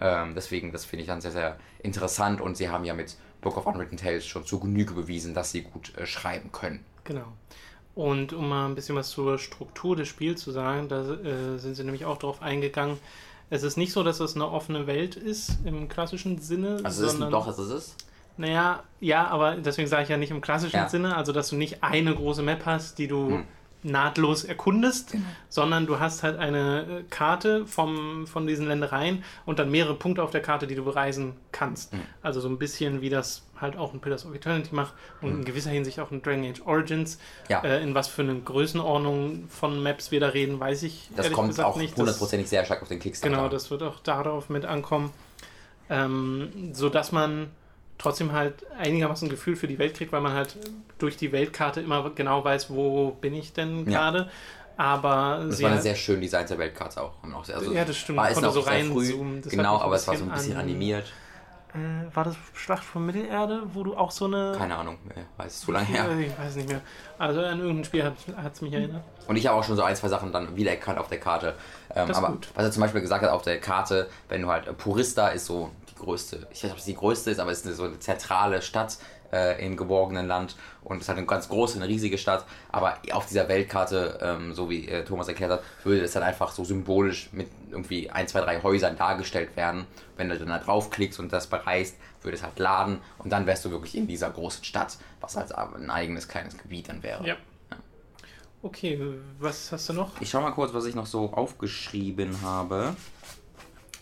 [0.02, 3.58] Ähm, deswegen, das finde ich dann sehr, sehr interessant und sie haben ja mit Book
[3.58, 6.84] of Unwritten Tales schon zu Genüge bewiesen, dass sie gut äh, schreiben können.
[7.04, 7.26] Genau.
[7.96, 11.76] Und um mal ein bisschen was zur Struktur des Spiels zu sagen, da äh, sind
[11.76, 13.00] sie nämlich auch darauf eingegangen.
[13.50, 16.80] Es ist nicht so, dass es eine offene Welt ist im klassischen Sinne.
[16.84, 17.96] Also sondern, ist, doch, es ist es.
[18.38, 20.90] Naja, ja, aber deswegen sage ich ja nicht im klassischen ja.
[20.90, 23.44] Sinne, also dass du nicht eine große Map hast, die du hm.
[23.88, 25.24] Nahtlos erkundest, genau.
[25.50, 30.24] sondern du hast halt eine äh, Karte vom, von diesen Ländereien und dann mehrere Punkte
[30.24, 31.94] auf der Karte, die du bereisen kannst.
[31.94, 32.02] Hm.
[32.22, 35.40] Also so ein bisschen wie das halt auch ein Pillars of Eternity macht und hm.
[35.40, 37.18] in gewisser Hinsicht auch in Dragon Age Origins.
[37.50, 37.62] Ja.
[37.62, 41.60] Äh, in was für eine Größenordnung von Maps wir da reden, weiß ich Das kommt
[41.60, 43.36] auch hundertprozentig sehr stark auf den Kickstarter.
[43.36, 45.12] Genau, das wird auch darauf mit ankommen.
[45.90, 47.48] Ähm, so dass man
[47.98, 50.58] trotzdem halt einigermaßen ein Gefühl für die Welt kriegt, weil man halt
[50.98, 54.20] durch die Weltkarte immer genau weiß, wo bin ich denn gerade.
[54.20, 54.28] Ja.
[54.78, 57.14] Aber das war eine sehr schön designte Weltkarte auch.
[57.48, 58.18] Also ja, das stimmt.
[58.18, 59.42] Man konnte so reinzoomen.
[59.42, 61.12] Genau, aber es war so ein bisschen an, animiert.
[61.74, 64.54] Äh, war das Schlacht von Mittelerde, wo du auch so eine.
[64.56, 65.00] Keine Ahnung,
[65.38, 66.08] weiß es zu lange her.
[66.20, 66.82] Ich weiß nicht mehr.
[67.18, 69.04] Also an irgendein Spiel hat es mich erinnert.
[69.28, 71.56] Und ich habe auch schon so ein, zwei Sachen dann wiedererkannt auf der Karte.
[71.96, 72.48] Ähm, aber gut.
[72.54, 75.72] was er zum Beispiel gesagt hat auf der Karte, wenn du halt Purista ist so
[75.98, 78.62] größte, ich weiß nicht, ob es die größte ist, aber es ist so eine zentrale
[78.62, 78.98] Stadt
[79.32, 82.98] äh, im geborgenen Land und es ist halt eine ganz große, eine riesige Stadt, aber
[83.12, 86.64] auf dieser Weltkarte, ähm, so wie äh, Thomas erklärt hat, würde es dann einfach so
[86.64, 89.86] symbolisch mit irgendwie ein, zwei, drei Häusern dargestellt werden.
[90.16, 93.66] Wenn du dann da draufklickst und das bereist, würde es halt laden und dann wärst
[93.66, 97.26] du wirklich in dieser großen Stadt, was halt ein eigenes kleines Gebiet dann wäre.
[97.26, 97.36] Ja.
[97.72, 97.78] ja.
[98.64, 99.00] Okay,
[99.40, 100.20] was hast du noch?
[100.20, 102.96] Ich schau mal kurz, was ich noch so aufgeschrieben habe.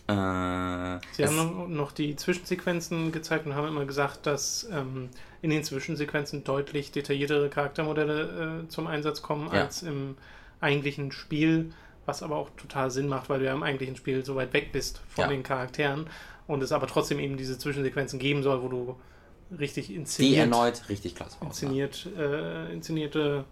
[0.08, 5.08] Äh, Sie haben noch die Zwischensequenzen gezeigt und haben immer gesagt, dass ähm,
[5.42, 9.64] in den Zwischensequenzen deutlich detailliertere Charaktermodelle äh, zum Einsatz kommen ja.
[9.64, 10.16] als im
[10.60, 11.72] eigentlichen Spiel,
[12.04, 14.70] was aber auch total Sinn macht, weil du ja im eigentlichen Spiel so weit weg
[14.72, 15.28] bist von ja.
[15.28, 16.06] den Charakteren
[16.46, 18.96] und es aber trotzdem eben diese Zwischensequenzen geben soll, wo du
[19.58, 20.34] richtig inszeniert.
[20.34, 21.36] Die erneut richtig klasse.
[21.42, 23.44] Inszeniert, äh, inszenierte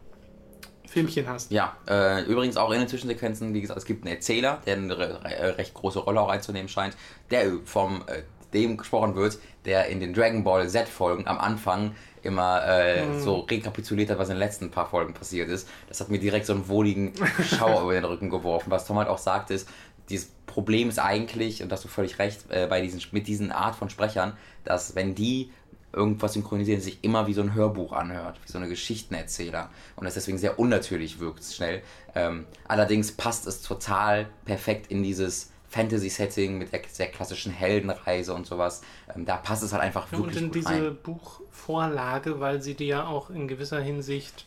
[0.86, 1.50] Filmchen hast.
[1.50, 4.98] Ja, äh, übrigens auch in den Zwischensequenzen, wie gesagt, es gibt einen Erzähler, der eine
[4.98, 6.96] re recht große Rolle auch einzunehmen scheint,
[7.30, 12.62] der vom äh, dem gesprochen wird, der in den Dragon Ball Z-Folgen am Anfang immer
[12.66, 13.20] äh, mhm.
[13.20, 15.68] so rekapituliert hat, was in den letzten paar Folgen passiert ist.
[15.88, 18.70] Das hat mir direkt so einen wohligen Schauer über den Rücken geworfen.
[18.70, 19.68] Was Tom halt auch sagt, ist,
[20.08, 23.52] dieses Problem ist eigentlich, und da hast du völlig recht, äh, bei diesen, mit diesen
[23.52, 25.50] Art von Sprechern, dass wenn die
[25.94, 30.14] irgendwas synchronisieren, sich immer wie so ein Hörbuch anhört, wie so eine Geschichtenerzähler und es
[30.14, 31.82] deswegen sehr unnatürlich wirkt schnell.
[32.14, 38.46] Ähm, allerdings passt es total perfekt in dieses Fantasy-Setting mit der sehr klassischen Heldenreise und
[38.46, 38.82] sowas.
[39.14, 40.98] Ähm, da passt es halt einfach ja, wirklich gut Und in diese rein.
[41.02, 44.46] Buchvorlage, weil sie die ja auch in gewisser Hinsicht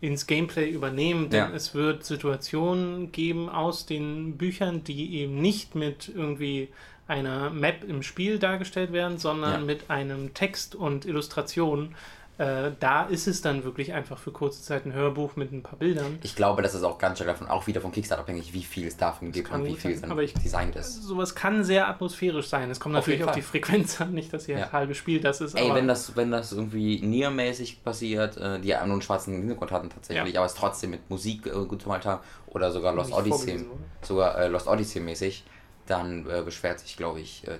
[0.00, 1.54] ins Gameplay übernehmen, denn ja.
[1.54, 6.68] es wird Situationen geben aus den Büchern, die eben nicht mit irgendwie
[7.06, 9.58] einer Map im Spiel dargestellt werden, sondern ja.
[9.60, 11.94] mit einem Text und Illustrationen
[12.36, 15.78] Äh, da ist es dann wirklich einfach für kurze Zeit ein Hörbuch mit ein paar
[15.78, 16.18] Bildern.
[16.24, 18.88] Ich glaube, das ist auch ganz stark davon, auch wieder vom Kickstarter abhängig, wie viel
[18.88, 21.04] es davon gibt kann und wie viel sein, dann aber ich- designt ist.
[21.04, 22.68] Sowas kann sehr atmosphärisch sein.
[22.72, 23.40] Es kommt Auf natürlich auf die.
[23.42, 24.72] Frequenz an, nicht, dass hier Ja.
[24.72, 25.54] halbe Spiel das ist.
[25.54, 29.70] Ey, wenn das, wenn das irgendwie Nier-mäßig passiert, äh, die ja nur einen schwarzen Hintergrund
[29.70, 33.64] hatten tatsächlich, aber es trotzdem mit Musik äh, gut gemacht haben, oder sogar Lost Odyssey,
[34.02, 35.44] sogar äh, Lost Odyssey mäßig,
[35.86, 37.58] dann äh, beschwert sich, glaube ich, äh,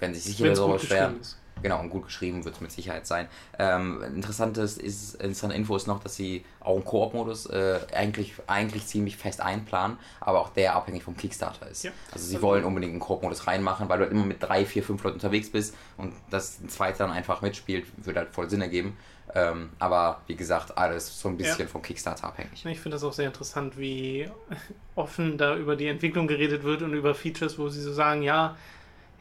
[0.00, 1.20] wenn sich sicher darüber beschweren.
[1.20, 1.38] ist.
[1.62, 3.28] Genau, und gut geschrieben wird es mit Sicherheit sein.
[3.58, 8.86] Ähm, interessantes ist, interessante Info ist noch, dass sie auch einen Koop-Modus äh, eigentlich, eigentlich
[8.86, 11.84] ziemlich fest einplanen, aber auch der abhängig vom Kickstarter ist.
[11.84, 11.92] Ja.
[12.12, 15.02] Also sie wollen unbedingt einen Koop-Modus reinmachen, weil du halt immer mit drei, vier, fünf
[15.04, 18.96] Leuten unterwegs bist und dass ein zweiter dann einfach mitspielt, würde halt voll Sinn ergeben.
[19.34, 21.66] Ähm, aber wie gesagt, alles so ein bisschen Ja.
[21.66, 22.64] vom Kickstarter abhängig.
[22.66, 24.28] Ich finde das auch sehr interessant, wie
[24.94, 28.56] offen da über die Entwicklung geredet wird und über Features, wo sie so sagen, ja,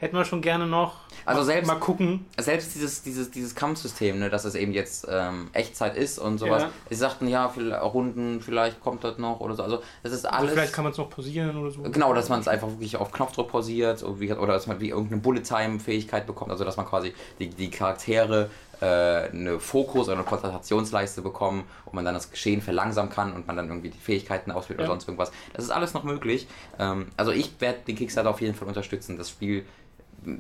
[0.04, 0.96] hätten wir schon gerne noch.
[1.26, 2.26] Also mal, selbst- mal gucken.
[2.38, 6.64] Selbst dieses, dieses, dieses Kampfsystem, ne, dass es eben jetzt ähm, Echtzeit ist und sowas.
[6.64, 6.70] Ja.
[6.90, 9.64] Sie sagten, ja, viel, Runden, vielleicht kommt das noch oder so.
[9.64, 10.52] Also das ist Also alles.
[10.54, 11.82] vielleicht kann man es noch pausieren oder so.
[11.84, 16.28] Genau, dass man es einfach wirklich auf Knopfdruck pausiert oder dass man wie irgendeine Bullet-Time-Fähigkeit
[16.28, 18.50] bekommt, also dass man quasi die, die Charaktere
[18.82, 18.86] äh,
[19.30, 23.56] eine Fokus- oder eine Konzentrationsleiste bekommen und man dann das Geschehen verlangsamen kann und man
[23.56, 24.86] dann irgendwie die Fähigkeiten auswählt Ja.
[24.86, 25.32] oder sonst irgendwas.
[25.54, 26.48] Das ist alles noch möglich.
[26.80, 29.18] Ähm, also ich werde den Kickstarter auf jeden Fall unterstützen.
[29.18, 29.66] Das Spiel,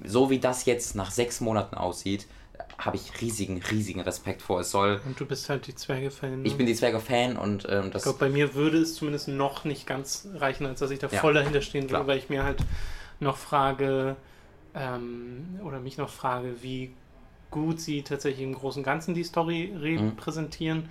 [0.05, 2.27] so wie das jetzt nach sechs Monaten aussieht,
[2.77, 4.59] habe ich riesigen, riesigen Respekt vor.
[4.61, 5.01] Es soll.
[5.05, 6.41] Und du bist halt die Zwerge-Fan.
[6.41, 6.47] ne?
[6.47, 8.03] Ich bin die Zwerge-Fan und ähm, Ich das.
[8.03, 11.19] glaube, bei mir würde es zumindest noch nicht ganz reichen, als dass ich da Ja.
[11.19, 12.63] voll dahinter stehen würde, weil ich mir halt
[13.19, 14.15] noch frage,
[14.75, 16.91] ähm, oder mich noch frage, wie
[17.51, 19.79] gut sie tatsächlich im Großen und Ganzen die Story Mhm.
[20.09, 20.89] repräsentieren,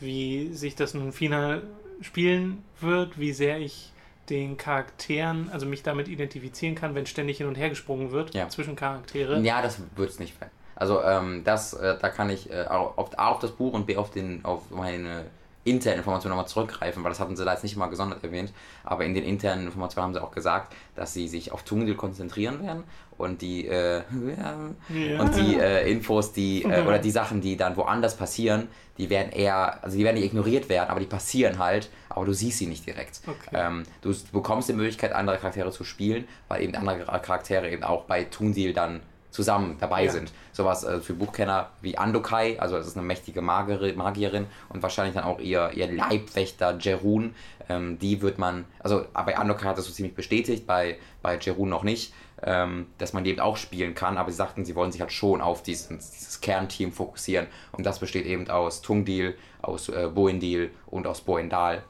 [0.00, 1.62] wie sich das nun final
[2.00, 3.92] spielen wird, wie sehr ich
[4.30, 8.48] den Charakteren, also mich damit identifizieren kann, wenn ständig hin und her gesprungen wird Ja.
[8.48, 9.40] zwischen Charaktere.
[9.40, 10.50] Ja, das wird es nicht werden.
[10.76, 13.86] Also ähm, das, äh, da kann ich äh, auch auf, A auf das Buch und
[13.86, 15.26] B auf, den, auf meine
[15.66, 18.52] internen Informationen nochmal zurückgreifen, weil das hatten sie da jetzt nicht mal gesondert erwähnt.
[18.82, 22.62] Aber in den internen Informationen haben sie auch gesagt, dass sie sich auf Tungdil konzentrieren
[22.62, 22.84] werden
[23.16, 24.02] und die, äh,
[24.36, 25.20] Ja.
[25.20, 29.32] und die äh, Infos, die äh, oder die Sachen, die dann woanders passieren, die werden
[29.32, 32.66] eher, also die werden nicht ignoriert werden, aber die passieren halt, aber du siehst sie
[32.66, 33.20] nicht direkt.
[33.26, 33.50] Okay.
[33.52, 38.04] Ähm, du bekommst die Möglichkeit, andere Charaktere zu spielen, weil eben andere Charaktere eben auch
[38.04, 39.00] bei Tundil dann
[39.30, 40.12] zusammen dabei Ja.
[40.12, 40.32] sind.
[40.52, 45.14] Sowas äh, für Buchkenner wie Andokai, also das ist eine mächtige Magierin, Magierin und wahrscheinlich
[45.16, 47.34] dann auch ihr, ihr Leibwächter Jerun.
[47.68, 51.68] Ähm, die wird man, also bei Andokai hat das so ziemlich bestätigt, bei, bei Jerun
[51.70, 52.12] noch nicht,
[52.44, 55.12] ähm, dass man die eben auch spielen kann, aber sie sagten, sie wollen sich halt
[55.12, 60.70] schon auf diesen, dieses Kernteam fokussieren und das besteht eben aus Tungdil, aus äh, Boindil
[60.86, 61.82] und aus Boendal.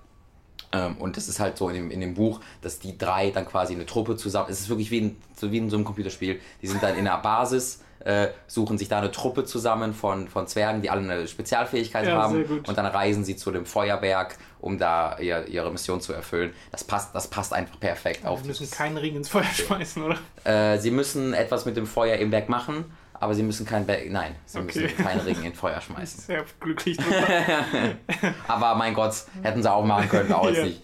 [0.75, 3.47] Ähm, und das ist halt so in dem, in dem Buch, dass die drei dann
[3.47, 4.49] quasi eine Truppe zusammen.
[4.51, 6.41] Es ist wirklich wie in, so wie in so einem Computerspiel.
[6.63, 10.47] Die sind dann in einer Basis, äh, suchen sich da eine Truppe zusammen von, von
[10.47, 12.63] Zwergen, die alle eine Spezialfähigkeit Ja, haben.
[12.67, 16.53] Und dann reisen sie zu dem Feuerberg, um da ihr, ihre Mission zu erfüllen.
[16.73, 18.43] Das passt, das passt einfach perfekt auf.
[18.43, 20.19] Wir müssen keinen Ring ins Feuer schmeißen, oder?
[20.45, 22.85] äh, sie müssen etwas mit dem Feuer im Berg machen,
[23.25, 24.11] aber sie müssen kein Berg.
[24.11, 24.83] Nein, sie Okay.
[24.83, 26.21] müssen keinen Ring in Feuer schmeißen.
[26.27, 26.97] Sehr glücklich.
[28.49, 30.65] Aber mein Gott, hätten sie auch machen können, auch jetzt Ja.
[30.65, 30.83] nicht.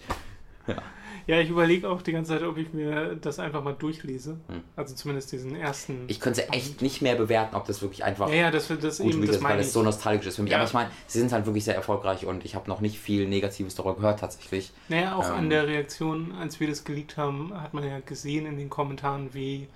[1.27, 4.37] Ja, ich überlege auch die ganze Zeit, ob ich mir das einfach mal durchlese.
[4.75, 5.93] Also zumindest diesen ersten.
[5.93, 6.03] Hm.
[6.07, 9.13] Ich könnte echt nicht mehr bewerten, ob das wirklich einfach ja, ja, das, das gute
[9.17, 10.51] eben, das sind, weil es so nostalgisch ist für mich.
[10.51, 10.57] Ja.
[10.57, 13.27] Aber ich meine, sie sind halt wirklich sehr erfolgreich und ich habe noch nicht viel
[13.29, 14.71] Negatives darüber gehört tatsächlich.
[14.89, 15.35] Naja, auch Ähm.
[15.35, 19.29] an der Reaktion, als wir das geleakt haben, hat man ja gesehen in den Kommentaren,
[19.33, 19.67] wie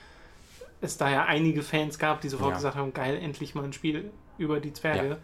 [0.82, 2.56] es da ja einige Fans gab, die sofort Ja.
[2.58, 5.18] gesagt haben, geil, endlich mal ein Spiel über die Zwerge.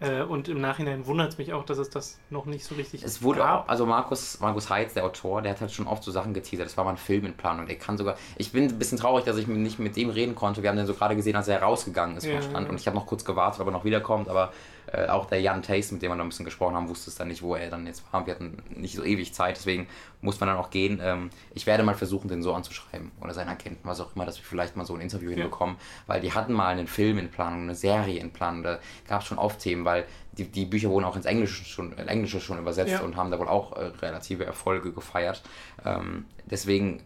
[0.00, 3.02] Äh, und im Nachhinein wundert es mich auch, dass es das noch nicht so richtig
[3.02, 3.64] Es wurde gab.
[3.64, 6.66] auch, also Markus, Markus Heitz, der Autor, der hat halt schon oft so Sachen geteasert.
[6.66, 7.66] Das war mal ein Film in Planung.
[7.66, 8.16] Der kann sogar.
[8.36, 10.62] Ich bin ein bisschen traurig, dass ich nicht mit ihm reden konnte.
[10.62, 12.66] Wir haben den so gerade gesehen, als er rausgegangen ist Ja, vom Stand.
[12.66, 12.70] ja.
[12.70, 14.28] Und ich habe noch kurz gewartet, ob er noch wiederkommt.
[14.28, 14.52] Aber
[14.92, 17.16] äh, auch der Jan Tace, mit dem wir noch ein bisschen gesprochen haben, wusste es
[17.16, 18.26] dann nicht, wo er dann jetzt war.
[18.26, 19.86] Wir hatten nicht so ewig Zeit, deswegen
[20.20, 21.00] muss man dann auch gehen.
[21.02, 24.38] Ähm, ich werde mal versuchen, den so anzuschreiben oder seinen Agenten, was auch immer, dass
[24.38, 25.76] wir vielleicht mal so ein Interview hinbekommen.
[26.06, 28.62] Weil die hatten mal einen Film in Planung, eine Serie in Planung.
[28.62, 31.92] Da gab es schon oft Themen, weil die, die Bücher wurden auch ins Englische schon,
[31.92, 33.00] in Englische schon übersetzt Ja.
[33.00, 35.42] und haben da wohl auch äh, relative Erfolge gefeiert.
[35.84, 37.02] Ähm, deswegen,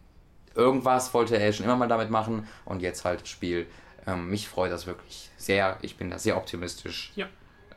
[0.55, 3.67] irgendwas wollte er schon immer mal damit machen und jetzt halt das Spiel.
[4.07, 5.79] Ähm, mich freut das wirklich sehr.
[5.83, 7.13] Ich bin da sehr optimistisch.
[7.15, 7.27] Ja.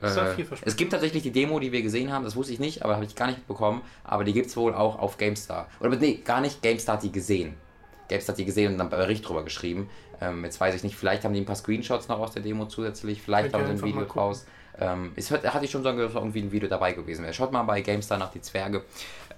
[0.01, 0.67] Das war Äh, vielversprechend.
[0.67, 3.05] es gibt tatsächlich die Demo, die wir gesehen haben, das wusste ich nicht, aber habe
[3.05, 3.81] ich gar nicht bekommen.
[4.03, 5.67] Aber die gibt es wohl auch auf GameStar.
[5.79, 7.55] Oder nee, gar nicht, GameStar hat die gesehen.
[8.09, 9.89] GameStar hat die gesehen und dann einen Bericht drüber geschrieben.
[10.21, 12.65] Ähm, jetzt weiß ich nicht, vielleicht haben die ein paar Screenshots noch aus der Demo
[12.67, 14.45] zusätzlich, vielleicht haben sie ein Video draus.
[14.79, 17.33] Ähm, es hatte ich schon sagen, dass irgendwie ein Video dabei gewesen wäre.
[17.33, 18.83] Schaut mal bei GameStar nach die Zwerge.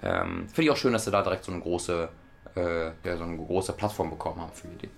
[0.04, 2.10] Ähm, Finde ich auch schön, dass sie da direkt so eine große,
[2.56, 4.90] äh, ja, so eine große Plattform bekommen haben für die.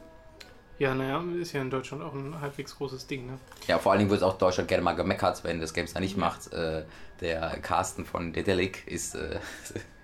[0.80, 3.38] Ja, naja, ist ja in Deutschland auch ein halbwegs großes Ding, ne?
[3.68, 6.18] Ja, vor allen Dingen wird auch Deutschland gerne mal gemeckert, wenn das Games da nicht
[6.18, 6.52] macht.
[6.54, 6.84] Äh,
[7.20, 9.16] der Carsten von Dedelic ist.
[9.16, 9.40] Äh,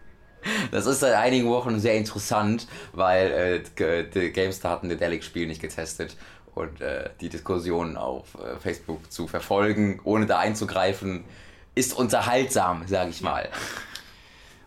[0.72, 5.62] das ist seit einigen Wochen sehr interessant, weil äh, die GameStar hat ein Dedelic-Spiel nicht
[5.62, 6.18] getestet
[6.54, 11.24] und äh, die Diskussion auf äh, Facebook zu verfolgen, ohne da einzugreifen,
[11.74, 13.50] ist unterhaltsam, sage ich mal.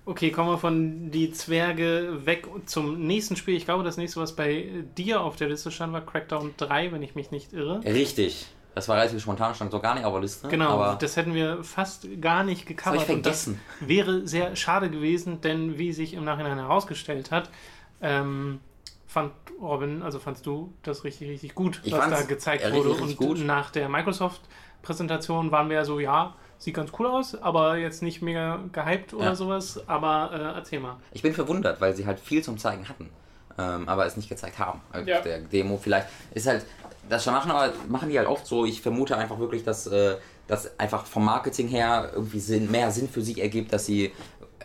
[0.08, 3.54] Okay, kommen wir von die Zwerge weg zum nächsten Spiel.
[3.56, 4.66] Ich glaube, das nächste, was bei
[4.96, 7.84] dir auf der Liste stand, war Crackdown 3, wenn ich mich nicht irre.
[7.84, 8.46] Richtig.
[8.74, 10.48] Das war relativ spontan, stand so gar nicht auf der Liste.
[10.48, 13.02] Genau, aber das hätten wir fast gar nicht gecovert.
[13.02, 13.54] Vergessen.
[13.54, 17.50] Und das wäre sehr schade gewesen, denn wie sich im Nachhinein herausgestellt hat,
[18.00, 18.60] ähm,
[19.06, 22.90] fand Robin, also fandst du das richtig, richtig gut, ich was da gezeigt richtig, wurde.
[22.92, 23.44] Richtig und gut.
[23.44, 28.20] nach der Microsoft-Präsentation waren wir ja so, ja, sieht ganz cool aus, aber jetzt nicht
[28.20, 29.34] mega gehypt oder Ja.
[29.34, 29.80] sowas.
[29.86, 30.96] Aber äh, erzähl mal.
[31.12, 33.08] Ich bin verwundert, weil sie halt viel zum Zeigen hatten,
[33.58, 34.80] ähm, aber es nicht gezeigt haben.
[34.92, 35.20] Also Ja.
[35.20, 36.64] Der Demo vielleicht ist halt,
[37.08, 38.64] das schon machen, aber machen die halt oft so.
[38.66, 40.16] Ich vermute einfach wirklich, dass äh,
[40.46, 44.12] das einfach vom Marketing her irgendwie Sinn, mehr Sinn für sie ergibt, dass sie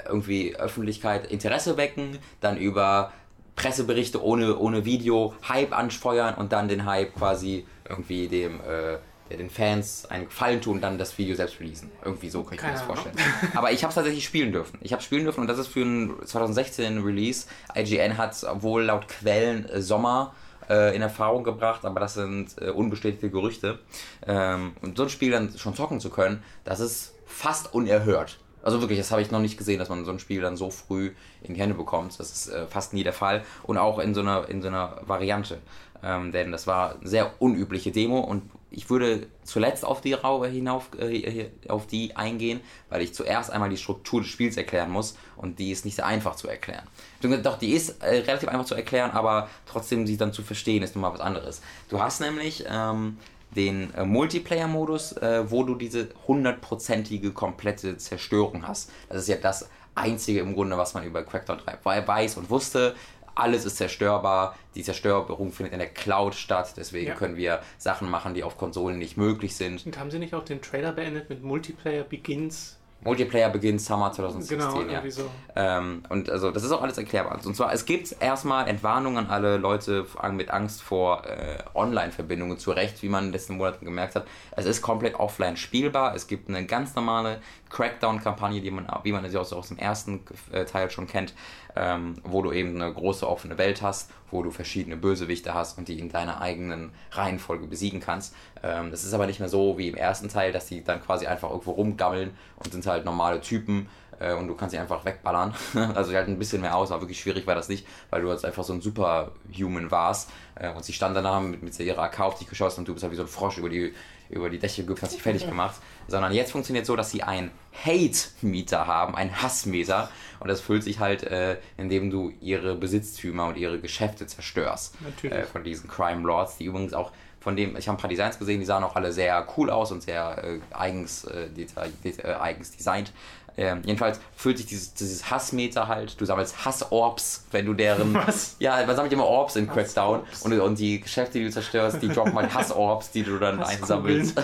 [0.08, 3.12] irgendwie Öffentlichkeit Interesse wecken, dann über
[3.56, 8.98] Presseberichte ohne, ohne Video Hype anfeuern und dann den Hype quasi irgendwie dem äh,
[9.30, 11.92] den Fans einen Gefallen tun und dann das Video selbst releasen.
[12.04, 12.96] Irgendwie so kann ich Keine mir das Ahnung.
[13.04, 13.52] vorstellen.
[13.56, 14.78] Aber ich habe es tatsächlich spielen dürfen.
[14.82, 17.48] Ich habe spielen dürfen und das ist für ein 2016 Release.
[17.76, 20.34] IGN hat wohl laut Quellen äh, Sommer
[20.70, 23.80] äh, in Erfahrung gebracht, aber das sind äh, unbestätigte Gerüchte.
[24.28, 28.40] Ähm, und so ein Spiel dann schon zocken zu können, das ist fast unerhört.
[28.62, 30.70] Also wirklich, das habe ich noch nicht gesehen, dass man so ein Spiel dann so
[30.70, 32.18] früh in die Hände bekommt.
[32.18, 33.44] Das ist äh, fast nie der Fall.
[33.64, 35.60] Und auch in so einer, in so einer Variante.
[36.02, 40.48] Ähm, denn das war eine sehr unübliche Demo und ich würde zuletzt auf die Raube
[40.48, 42.60] hinauf äh, auf die eingehen,
[42.90, 46.06] weil ich zuerst einmal die Struktur des Spiels erklären muss und die ist nicht sehr
[46.06, 46.84] einfach zu erklären.
[47.22, 50.96] Doch, die ist äh, relativ einfach zu erklären, aber trotzdem sie dann zu verstehen ist
[50.96, 51.62] nochmal was anderes.
[51.90, 53.18] Du hast nämlich ähm,
[53.56, 58.92] den äh, Multiplayer-Modus, äh, wo du diese hundertprozentige komplette Zerstörung hast.
[59.10, 62.96] Das ist ja das Einzige im Grunde, was man über Crackdown 3 weiß und wusste.
[63.36, 64.56] Alles ist zerstörbar.
[64.76, 66.74] Die Zerstörung findet in der Cloud statt.
[66.78, 67.16] Deswegen Ja.
[67.16, 69.86] können wir Sachen machen, die auf Konsolen nicht möglich sind.
[69.86, 72.78] Und haben sie nicht auch den Trailer beendet mit Multiplayer Begins?
[73.04, 74.58] Multiplayer beginnt Summer 2016.
[74.58, 75.12] Genau, ja.
[75.12, 75.30] so.
[75.56, 77.40] Ähm, und also das ist auch alles erklärbar.
[77.44, 82.72] Und zwar, es gibt erstmal Entwarnungen an alle Leute mit Angst vor äh, Online-Verbindungen zu
[82.72, 84.26] Recht, wie man in den letzten Monaten gemerkt hat.
[84.52, 86.16] Es ist komplett offline spielbar.
[86.16, 90.24] Es gibt eine ganz normale Crackdown-Kampagne, die man, wie man sie auch aus dem ersten
[90.52, 91.34] äh, Teil schon kennt,
[91.76, 95.88] ähm, wo du eben eine große offene Welt hast, wo du verschiedene Bösewichte hast und
[95.88, 98.36] die in deiner eigenen Reihenfolge besiegen kannst.
[98.62, 101.26] Ähm, das ist aber nicht mehr so wie im ersten Teil, dass die dann quasi
[101.26, 103.88] einfach irgendwo rumgammeln und sind halt normale Typen
[104.20, 105.54] äh, und du kannst sie einfach wegballern.
[105.96, 108.46] also halten ein bisschen mehr aus, aber wirklich schwierig war das nicht, weil du jetzt
[108.46, 112.40] einfach so ein Superhuman warst äh, und sie stand danach mit, mit ihrer AK auf
[112.40, 113.94] dich geschossen und du bist halt wie so ein Frosch über die
[114.30, 115.76] über die Dächer gehüpft, hast dich fertig gemacht,
[116.08, 117.52] sondern jetzt funktioniert so, dass sie ein
[117.86, 123.58] Hate-Meter haben, ein Hassmeter und das füllt sich halt, äh, indem du ihre Besitztümer und
[123.58, 125.38] ihre Geschäfte zerstörst Natürlich.
[125.38, 128.40] äh, von diesen Crime Lords, die übrigens auch von dem, ich habe ein paar Designs
[128.40, 132.34] gesehen, die sahen auch alle sehr cool aus und sehr äh, eigens, äh, deta äh,
[132.36, 133.12] eigens designt.
[133.56, 138.14] Ähm, jedenfalls füllt sich dieses, dieses Hassmeter halt, du sammelst Hassorbs, wenn du deren.
[138.26, 138.56] Was?
[138.60, 140.42] Ja, man sammelt immer Orbs in Hassorbs.
[140.42, 144.42] und, und die Geschäfte, die du zerstörst, die droppen halt Hassorbs, die du dann einsammelst.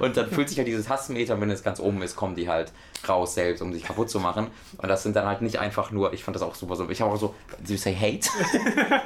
[0.00, 2.48] und dann füllt sich halt dieses Hassmeter, und wenn es ganz oben ist, kommen die
[2.48, 2.72] halt
[3.08, 4.48] raus selbst, um sich kaputt zu machen.
[4.78, 7.00] Und das sind dann halt nicht einfach nur, ich fand das auch super so, ich
[7.00, 7.34] habe auch so,
[7.66, 8.28] do you say hate?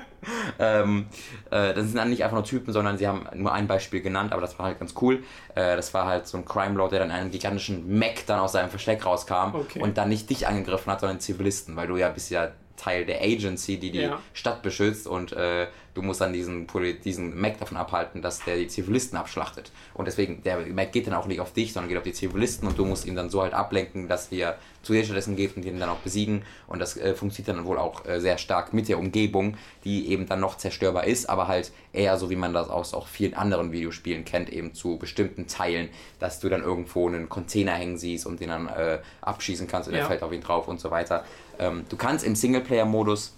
[0.59, 1.07] ähm,
[1.51, 4.33] äh, das sind dann nicht einfach nur Typen, sondern sie haben nur ein Beispiel genannt,
[4.33, 5.23] aber das war halt ganz cool.
[5.55, 8.41] Äh, das war halt so ein Crime Lord, der dann in einem gigantischen Mech dann
[8.41, 9.81] aus seinem Versteck rauskam Okay.
[9.81, 13.21] und dann nicht dich angegriffen hat, sondern Zivilisten, weil du ja bist ja Teil der
[13.23, 14.21] Agency, die die Ja.
[14.33, 18.57] Stadt beschützt und äh, du musst dann diesen, Poli- diesen Mac davon abhalten, dass der
[18.57, 19.71] die Zivilisten abschlachtet.
[19.95, 22.67] Und deswegen, der Mac geht dann auch nicht auf dich, sondern geht auf die Zivilisten
[22.67, 25.65] und du musst ihn dann so halt ablenken, dass er zu dir stattdessen geht und
[25.65, 26.43] ihn dann auch besiegen.
[26.67, 30.27] Und das äh, funktioniert dann wohl auch äh, sehr stark mit der Umgebung, die eben
[30.27, 33.71] dann noch zerstörbar ist, aber halt eher so, wie man das aus auch vielen anderen
[33.71, 38.41] Videospielen kennt, eben zu bestimmten Teilen, dass du dann irgendwo einen Container hängen siehst und
[38.41, 40.01] den dann äh, abschießen kannst und Ja.
[40.01, 41.25] er fällt auf ihn drauf und so weiter.
[41.59, 43.37] Ähm, du kannst im Singleplayer-Modus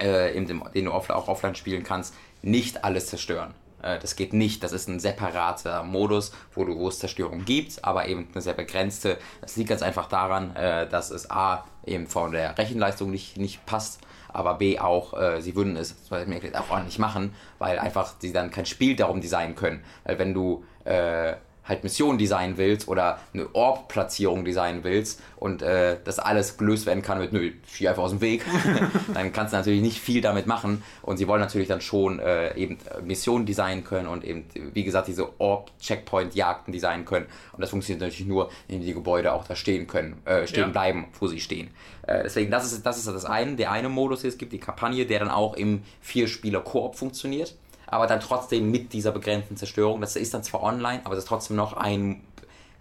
[0.00, 3.54] äh, in dem, den du off auch offline spielen kannst, nicht alles zerstören.
[3.82, 4.62] Äh, das geht nicht.
[4.62, 8.54] Das ist ein separater Modus, wo, du, wo es Zerstörung gibt, aber eben eine sehr
[8.54, 9.18] begrenzte.
[9.40, 13.64] Das liegt ganz einfach daran, äh, dass es A eben von der Rechenleistung nicht, nicht
[13.66, 18.50] passt, aber B auch, äh, sie würden es auch nicht machen, weil einfach sie dann
[18.50, 19.84] kein Spiel darum designen können.
[20.04, 21.34] Weil wenn du äh,
[21.66, 27.02] halt Missionen designen willst oder eine Orb-Platzierung designen willst und äh, das alles gelöst werden
[27.02, 28.44] kann mit, nö, ich einfach aus dem Weg,
[29.14, 30.82] dann kannst du natürlich nicht viel damit machen.
[31.02, 35.08] Und sie wollen natürlich dann schon äh, eben Missionen designen können und eben, wie gesagt,
[35.08, 37.26] diese Orb-Checkpoint-Jagden designen können.
[37.52, 40.68] Und das funktioniert natürlich nur, indem die Gebäude auch da stehen können, äh, stehen ja.
[40.68, 41.70] bleiben, wo sie stehen.
[42.06, 44.58] Äh, deswegen, das ist, das ist das eine, der eine Modus, den es gibt, die
[44.58, 47.54] Kampagne, der dann auch im Vier-Spieler-Koop funktioniert
[47.94, 50.00] aber dann trotzdem mit dieser begrenzten Zerstörung.
[50.00, 52.24] Das ist dann zwar online, aber es ist trotzdem noch ein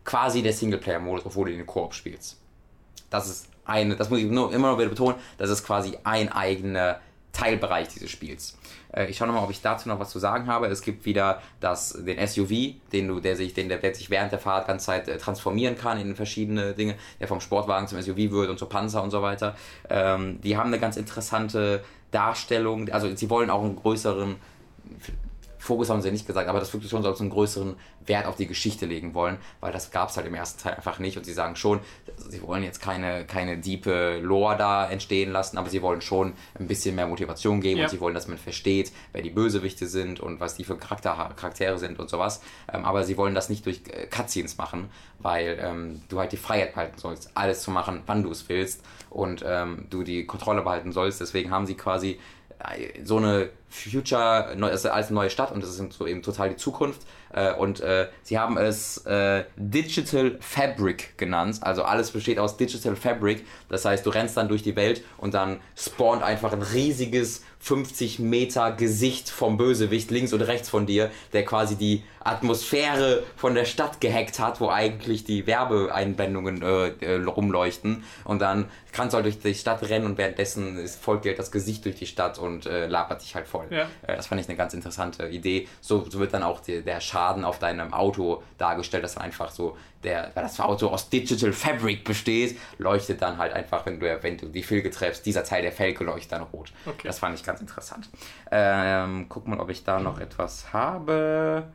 [0.03, 2.39] quasi der Singleplayer-Modus, obwohl du den Koop spielst.
[3.11, 6.31] Das ist eine, das muss ich nur, immer noch wieder betonen, das ist quasi ein
[6.31, 6.99] eigener
[7.31, 8.57] Teilbereich dieses Spiels.
[8.91, 10.65] Äh, ich schaue nochmal, ob ich dazu noch was zu sagen habe.
[10.65, 14.31] Es gibt wieder das, den SUV, den du, der sich, den, der, der sich während
[14.31, 18.31] der Fahrt ganze Zeit äh, transformieren kann in verschiedene Dinge, der vom Sportwagen zum SUV
[18.31, 19.55] wird und zum Panzer und so weiter.
[19.91, 24.37] Ähm, die haben eine ganz interessante Darstellung, also sie wollen auch einen größeren
[25.63, 27.75] Fokus haben sie nicht gesagt, aber das wirkt schon so, als einen größeren
[28.05, 30.99] Wert auf die Geschichte legen wollen, weil das gab es halt im ersten Teil einfach
[30.99, 31.17] nicht.
[31.17, 31.79] Und sie sagen schon,
[32.17, 36.67] sie wollen jetzt keine, keine diepe Lore da entstehen lassen, aber sie wollen schon ein
[36.67, 37.85] bisschen mehr Motivation geben ja.
[37.85, 41.31] und sie wollen, dass man versteht, wer die Bösewichte sind und was die für Charakter,
[41.37, 45.57] Charaktere sind und sowas, ähm, aber sie wollen das nicht durch äh, Cutscenes machen, weil
[45.61, 49.45] ähm, du halt die Freiheit behalten sollst, alles zu machen, wann du es willst und
[49.47, 52.19] ähm, du die Kontrolle behalten sollst, deswegen haben sie quasi
[53.03, 57.01] so eine Future, alles eine neue Stadt und das ist eben total die Zukunft.
[57.33, 61.59] Äh, und äh, sie haben es äh, Digital Fabric genannt.
[61.61, 63.45] Also alles besteht aus Digital Fabric.
[63.69, 68.19] Das heißt, du rennst dann durch die Welt und dann spawnt einfach ein riesiges 50
[68.19, 73.65] Meter Gesicht vom Bösewicht links und rechts von dir, der quasi die Atmosphäre von der
[73.65, 78.03] Stadt gehackt hat, wo eigentlich die Werbeeinblendungen äh, rumleuchten.
[78.25, 81.39] Und dann kannst du halt durch die Stadt rennen und währenddessen ist, folgt dir halt
[81.39, 83.62] das Gesicht durch die Stadt und äh, labert dich halt voll.
[83.69, 83.87] Ja.
[84.05, 85.67] Äh, das fand ich eine ganz interessante Idee.
[85.81, 89.77] So, so wird dann auch die, der Schaden auf deinem Auto dargestellt, dass einfach so
[90.03, 94.37] der, weil das Auto aus Digital Fabric besteht, leuchtet dann halt einfach, wenn du, wenn
[94.37, 96.71] du die Felge treffst, dieser Teil der Felge leuchtet dann rot.
[96.85, 97.07] Okay.
[97.07, 98.09] Das fand ich ganz interessant.
[98.51, 101.67] Ähm, guck mal, ob ich da noch etwas habe.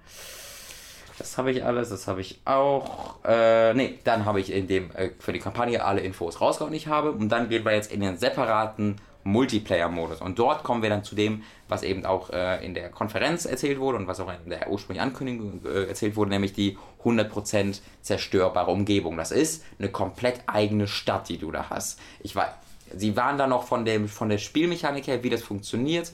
[1.18, 3.16] Das habe ich alles, das habe ich auch.
[3.24, 6.78] Äh, ne, dann habe ich in dem äh, für die Kampagne alle Infos rausgehauen, die
[6.78, 7.10] ich habe.
[7.10, 10.20] Und dann gehen wir jetzt in den separaten Multiplayer-Modus.
[10.20, 13.78] Und dort kommen wir dann zu dem, was eben auch äh, in der Konferenz erzählt
[13.78, 18.70] wurde und was auch in der ursprünglichen Ankündigung äh, erzählt wurde, nämlich die 100% zerstörbare
[18.70, 19.16] Umgebung.
[19.16, 22.00] Das ist eine komplett eigene Stadt, die du da hast.
[22.20, 22.58] Ich war,
[22.96, 26.12] sie waren da noch von, dem, von der Spielmechanik her, wie das funktioniert,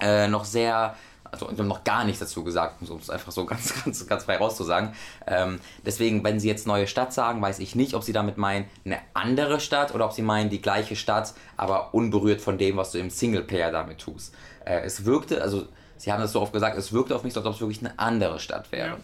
[0.00, 0.96] äh, noch sehr
[1.30, 4.24] also wir haben noch gar nichts dazu gesagt, um es einfach so ganz, ganz, ganz
[4.24, 4.92] frei rauszusagen.
[5.26, 8.66] Ähm, deswegen, wenn sie jetzt neue Stadt sagen, weiß ich nicht, ob sie damit meinen
[8.84, 12.92] eine andere Stadt oder ob sie meinen die gleiche Stadt, aber unberührt von dem, was
[12.92, 14.34] du im Singleplayer damit tust.
[14.64, 15.66] Äh, es wirkte, also
[15.96, 17.98] sie haben das so oft gesagt, es wirkte auf mich als ob es wirklich eine
[17.98, 18.88] andere Stadt wäre.
[18.88, 18.98] Ja.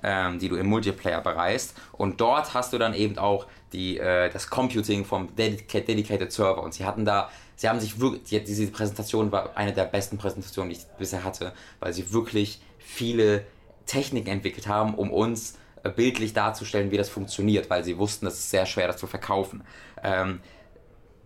[0.00, 1.76] Ähm, die du im Multiplayer bereist.
[1.90, 6.62] Und dort hast du dann eben auch die, äh, das Computing vom Dedicated Server.
[6.62, 10.16] Und sie hatten da sie haben sich wirklich, die, diese Präsentation war eine der besten
[10.16, 13.44] Präsentationen, die ich bisher hatte, weil sie wirklich viele
[13.84, 18.34] Techniken entwickelt haben, um uns äh, bildlich darzustellen, wie das funktioniert, weil sie wussten, es
[18.34, 19.64] ist sehr schwer, das zu verkaufen.
[20.02, 20.40] Ähm,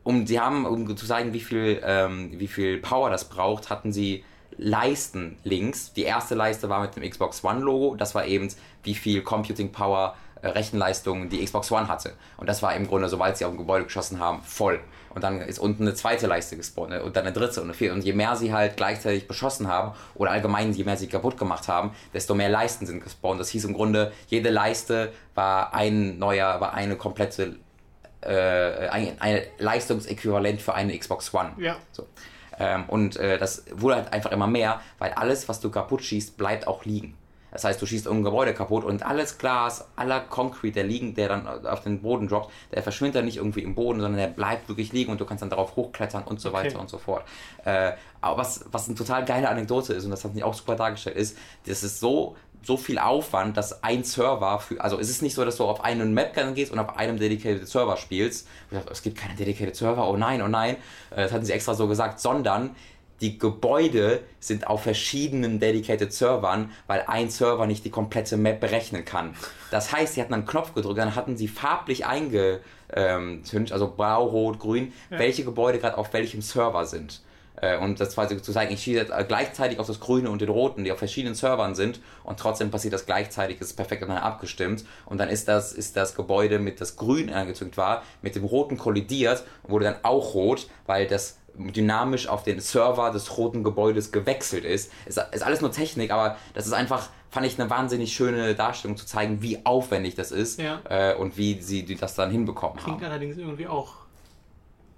[0.05, 3.93] um, sie haben, um zu zeigen, wie viel, ähm, wie viel Power das braucht, hatten
[3.93, 4.25] sie
[4.57, 5.93] Leisten links.
[5.93, 7.95] Die erste Leiste war mit dem Xbox One Logo.
[7.95, 8.49] Das war eben,
[8.83, 12.15] wie viel Computing Power, äh, Rechenleistung die Xbox One hatte.
[12.37, 14.81] Und das war im Grunde, sobald sie auf ein Gebäude geschossen haben, voll.
[15.15, 17.03] Und dann ist unten eine zweite Leiste gespawnt ne?
[17.03, 17.95] und dann eine dritte und eine vierte.
[17.95, 21.69] Und je mehr sie halt gleichzeitig beschossen haben oder allgemein je mehr sie kaputt gemacht
[21.69, 23.41] haben, desto mehr Leisten sind gespawnt.
[23.41, 27.57] Das hieß im Grunde, jede Leiste war ein neuer, war eine komplette,
[28.23, 31.53] äh, ein, ein Leistungsäquivalent für eine Xbox One.
[31.59, 31.77] Ja.
[31.93, 32.07] So.
[32.59, 36.37] Ähm, und äh, das wurde halt einfach immer mehr, weil alles, was du kaputt schießt,
[36.37, 37.17] bleibt auch liegen.
[37.53, 41.29] Das heißt, du schießt irgendein Gebäude kaputt und alles Glas, aller Concrete, der liegen, der
[41.29, 44.69] dann auf den Boden droppt, der verschwindet dann nicht irgendwie im Boden, sondern der bleibt
[44.69, 46.67] wirklich liegen und du kannst dann darauf hochklettern und so okay.
[46.67, 47.25] weiter und so fort.
[47.65, 50.77] Äh, aber was, was eine total geile Anekdote ist, und das hat mich auch super
[50.77, 51.37] dargestellt, ist,
[51.67, 55.45] das ist so so viel Aufwand, dass ein Server für, also es ist nicht so,
[55.45, 58.47] dass du auf einen Map gehst und auf einem dedicated Server spielst.
[58.91, 60.77] Es gibt keinen dedicated Server, oh nein, oh nein.
[61.11, 62.77] Äh, das hatten sie extra so gesagt, sondern
[63.23, 69.05] die Gebäude sind auf verschiedenen dedicated Servern, weil ein Server nicht die komplette Map berechnen
[69.05, 69.35] kann.
[69.71, 74.59] Das heißt, sie hatten einen Knopf gedrückt, dann hatten sie farblich eingetüncht, also blau, rot,
[74.59, 75.21] grün, ja.
[75.21, 77.23] welche Gebäude gerade auf welchem Server sind.
[77.63, 80.85] Äh, und das quasi zu zeigen, ich schieße gleichzeitig auf das Grüne und den Roten,
[80.85, 85.19] die auf verschiedenen Servern sind und trotzdem passiert das gleichzeitig, ist perfekt miteinander abgestimmt und
[85.19, 89.45] dann ist das, ist das Gebäude mit das Grün angezündet war, mit dem Roten kollidiert
[89.63, 94.65] und wurde dann auch rot, weil das dynamisch auf den Server des roten Gebäudes gewechselt
[94.65, 94.93] ist.
[95.07, 98.97] Ist, ist alles nur Technik, aber das ist einfach fand ich eine wahnsinnig schöne Darstellung
[98.99, 100.81] zu zeigen, wie aufwendig das ist Ja.
[100.91, 103.05] äh, und wie sie die das dann hinbekommen Klingt haben.
[103.11, 103.95] allerdings irgendwie auch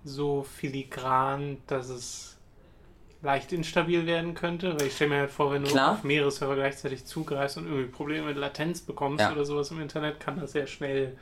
[0.05, 2.36] so filigran, dass es
[3.22, 4.74] leicht instabil werden könnte.
[4.78, 5.92] Weil ich stelle mir halt vor, wenn du Klar.
[5.92, 9.32] auf mehrere Server gleichzeitig zugreifst und irgendwie Probleme mit Latenz bekommst Ja.
[9.32, 11.16] oder sowas im Internet, kann das sehr schnell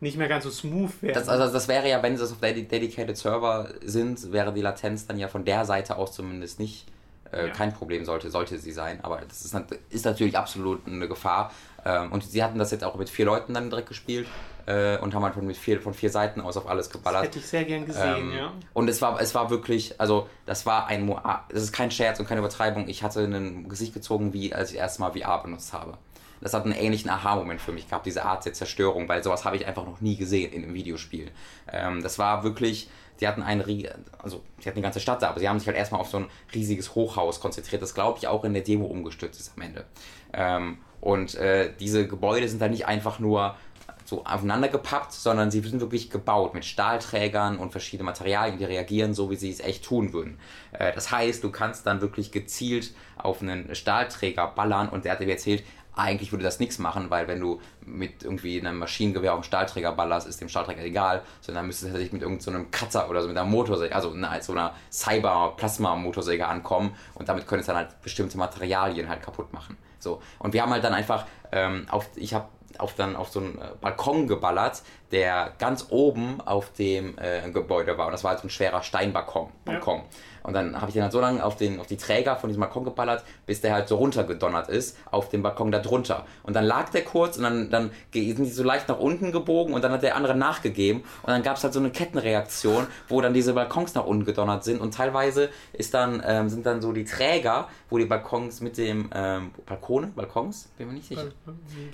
[0.00, 1.14] nicht mehr ganz so smooth werden.
[1.14, 5.06] Das, also das wäre ja, wenn es auf dedi- dedicated Server sind, wäre die Latenz
[5.06, 6.86] dann ja von der Seite aus zumindest nicht
[7.32, 7.52] äh, Ja.
[7.52, 9.00] kein Problem sollte, sollte sie sein.
[9.02, 9.56] Aber das ist,
[9.90, 11.50] ist natürlich absolut eine Gefahr.
[11.84, 14.26] Ähm, und sie hatten das jetzt auch mit vier Leuten dann direkt gespielt
[14.66, 17.24] äh, und haben halt von, mit vier, von vier Seiten aus auf alles das geballert.
[17.24, 18.52] hätte ich sehr gern gesehen, Ähm, ja.
[18.74, 22.20] Und es war, es war wirklich, also das war ein, ah, das ist kein Scherz
[22.20, 22.86] und keine Übertreibung.
[22.88, 25.96] Ich hatte ein Gesicht gezogen, wie als ich erstmal VR benutzt habe.
[26.40, 29.56] Das hat einen ähnlichen Aha-Moment für mich gehabt, diese Art der Zerstörung, weil sowas habe
[29.56, 31.30] ich einfach noch nie gesehen in einem Videospiel.
[31.72, 32.88] Ähm, das war wirklich,
[33.20, 35.66] die hatten ein, rie- also sie hatten die ganze Stadt da, aber sie haben sich
[35.66, 38.86] halt erstmal auf so ein riesiges Hochhaus konzentriert, das glaube ich auch in der Demo
[38.86, 39.84] umgestürzt ist am Ende.
[40.32, 43.56] Ähm, und äh, diese Gebäude sind dann nicht einfach nur
[44.04, 49.14] so aufeinander gepappt, sondern sie sind wirklich gebaut mit Stahlträgern und verschiedenen Materialien, die reagieren
[49.14, 50.38] so, wie sie es echt tun würden.
[50.72, 55.20] Äh, das heißt, du kannst dann wirklich gezielt auf einen Stahlträger ballern und der hat
[55.20, 55.64] dir erzählt,
[55.96, 59.92] eigentlich würde das nichts machen, weil wenn du mit irgendwie einem Maschinengewehr auf einen Stahlträger
[59.92, 63.22] ballerst, ist dem Stahlträger egal, sondern dann müsstest du tatsächlich mit irgendeinem so Kratzer oder
[63.22, 67.76] so mit einer Motorsäge, also einer, so einer Cyber-Plasma-Motorsäge ankommen und damit können es dann
[67.76, 69.76] halt bestimmte Materialien halt kaputt machen.
[69.98, 70.20] So.
[70.38, 72.46] Und wir haben halt dann einfach ähm, auf, ich habe
[72.78, 74.82] auf dann auf so einen äh, Balkon geballert,
[75.12, 78.06] der ganz oben auf dem äh, Gebäude war.
[78.06, 79.50] Und das war halt so ein schwerer Steinbalkon.
[79.64, 80.02] Balkon.
[80.42, 82.60] Und dann habe ich den halt so lange auf, den, auf die Träger von diesem
[82.60, 86.26] Balkon geballert, bis der halt so runtergedonnert ist auf dem Balkon da drunter.
[86.42, 89.72] Und dann lag der kurz und dann, dann sind die so leicht nach unten gebogen
[89.74, 91.02] und dann hat der andere nachgegeben.
[91.22, 94.64] Und dann gab es halt so eine Kettenreaktion, wo dann diese Balkons nach unten gedonnert
[94.64, 94.80] sind.
[94.80, 99.10] Und teilweise ist dann, ähm, sind dann so die Träger, wo die Balkons mit dem
[99.14, 101.28] ähm, Balkone, Balkons, bin mir nicht sicher.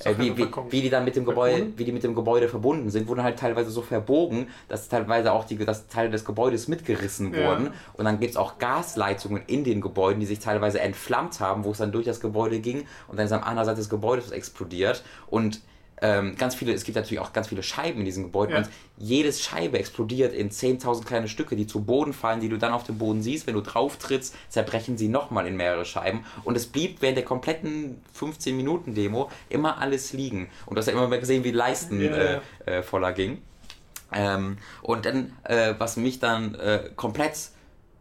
[0.04, 2.90] Äh, wie, wie, wie die dann mit dem Gebäude, wie die mit dem Gebäude verbunden
[2.90, 7.32] sind, wurden halt teilweise so verbogen, dass teilweise auch die dass Teile des Gebäudes mitgerissen
[7.34, 7.44] Ja.
[7.44, 7.70] wurden.
[7.94, 11.72] Und dann gibt es auch Gasleitungen in den Gebäuden, die sich teilweise entflammt haben, wo
[11.72, 15.02] es dann durch das Gebäude ging und dann ist am anderen Seite des Gebäudes explodiert.
[15.26, 15.60] Und
[16.04, 18.58] ähm, ganz viele, es gibt natürlich auch ganz viele Scheiben in diesen Gebäuden Ja.
[18.62, 18.68] und
[18.98, 22.82] jedes Scheibe explodiert in 10.000 kleine Stücke, die zu Boden fallen, die du dann auf
[22.82, 23.46] dem Boden siehst.
[23.46, 26.24] Wenn du drauf trittst, zerbrechen sie nochmal in mehrere Scheiben.
[26.42, 30.48] Und es blieb während der kompletten 15-Minuten-Demo immer alles liegen.
[30.66, 33.38] Und du hast ja immer mal gesehen, wie Leisten Ja, äh, äh, voller ging.
[34.12, 37.36] Ähm, und dann, äh, was mich dann äh, komplett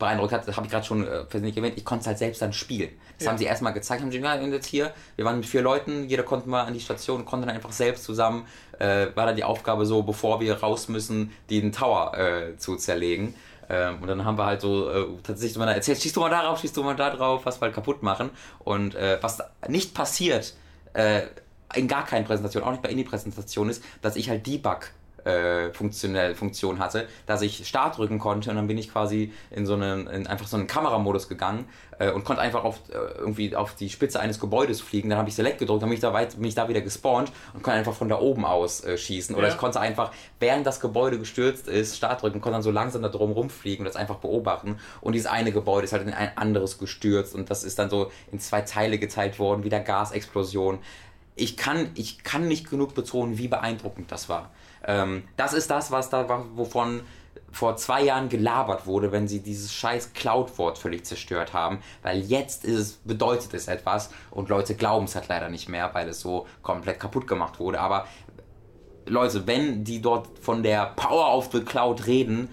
[0.01, 2.41] beeindruckt hat, das habe ich gerade schon äh, persönlich erwähnt, ich konnte es halt selbst
[2.41, 2.89] dann spielen.
[3.17, 3.31] Das Ja.
[3.31, 6.23] haben sie erstmal gezeigt, haben sie ja, jetzt hier, wir waren mit vier Leuten, jeder
[6.23, 8.45] konnte mal an die Station und konnte dann einfach selbst zusammen,
[8.79, 13.35] äh, war dann die Aufgabe so, bevor wir raus müssen, den Tower äh, zu zerlegen.
[13.69, 16.59] Ähm, und dann haben wir halt so äh, tatsächlich mal erzählt, schießt du mal darauf,
[16.59, 18.31] schießt du mal da drauf, was wir halt kaputt machen.
[18.59, 19.39] Und äh, was
[19.69, 20.55] nicht passiert,
[20.93, 21.21] äh,
[21.73, 24.89] in gar keinen Präsentationen, auch nicht bei Indie-Präsentationen ist, dass ich halt Debug
[25.25, 29.65] äh, funktionell Funktion hatte, dass ich Start drücken konnte und dann bin ich quasi in
[29.65, 31.65] so einen in einfach so einen Kameramodus gegangen
[31.99, 35.09] äh, und konnte einfach auf äh, irgendwie auf die Spitze eines Gebäudes fliegen.
[35.09, 37.31] Dann habe ich Select gedrückt, dann bin ich da weit, bin ich da wieder gespawnt
[37.53, 39.35] und konnte einfach von da oben aus äh, schießen.
[39.35, 39.53] Oder Ja.
[39.53, 43.09] ich konnte einfach, während das Gebäude gestürzt ist, Start drücken, konnte dann so langsam da
[43.09, 44.77] drum rumfliegen und das einfach beobachten.
[45.01, 48.11] Und dieses eine Gebäude ist halt in ein anderes gestürzt und das ist dann so
[48.31, 50.79] in zwei Teile geteilt worden, wieder Gasexplosion.
[51.35, 54.49] Ich kann, ich kann nicht genug betonen, wie beeindruckend das war.
[54.85, 57.01] Ähm, das ist das, was da wovon
[57.51, 62.63] vor zwei Jahren gelabert wurde, wenn sie dieses scheiß Cloud-Wort völlig zerstört haben, weil jetzt
[62.65, 66.47] es, bedeutet es etwas und Leute glauben es halt leider nicht mehr, weil es so
[66.61, 67.81] komplett kaputt gemacht wurde.
[67.81, 68.07] Aber
[69.05, 72.49] Leute, wenn die dort von der Power of the Cloud reden,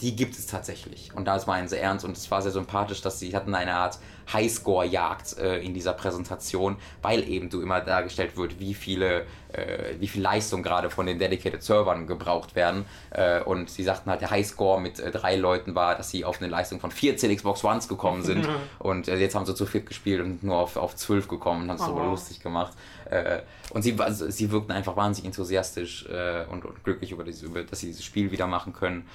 [0.00, 1.14] die gibt es tatsächlich.
[1.14, 3.98] Und das meinen sie ernst und es war sehr sympathisch, dass sie hatten eine Art
[4.32, 10.08] Highscore-Jagd äh, in dieser Präsentation, weil eben du immer dargestellt wird, wie viele, äh, wie
[10.08, 12.84] viel Leistung gerade von den Dedicated Servern gebraucht werden.
[13.10, 16.40] Äh, und sie sagten halt, der Highscore mit äh, drei Leuten war, dass sie auf
[16.40, 18.48] eine Leistung von 14 Xbox Ones gekommen sind.
[18.78, 21.70] und äh, jetzt haben sie zu viert gespielt und nur auf, auf 12 gekommen und
[21.70, 22.10] haben es Oh, aber wow.
[22.10, 22.72] lustig gemacht.
[23.10, 26.06] Äh, und sie, also, sie wirkten einfach wahnsinnig enthusiastisch
[26.50, 29.06] und, und glücklich über, diese, über, dass sie dieses Spiel wieder machen können.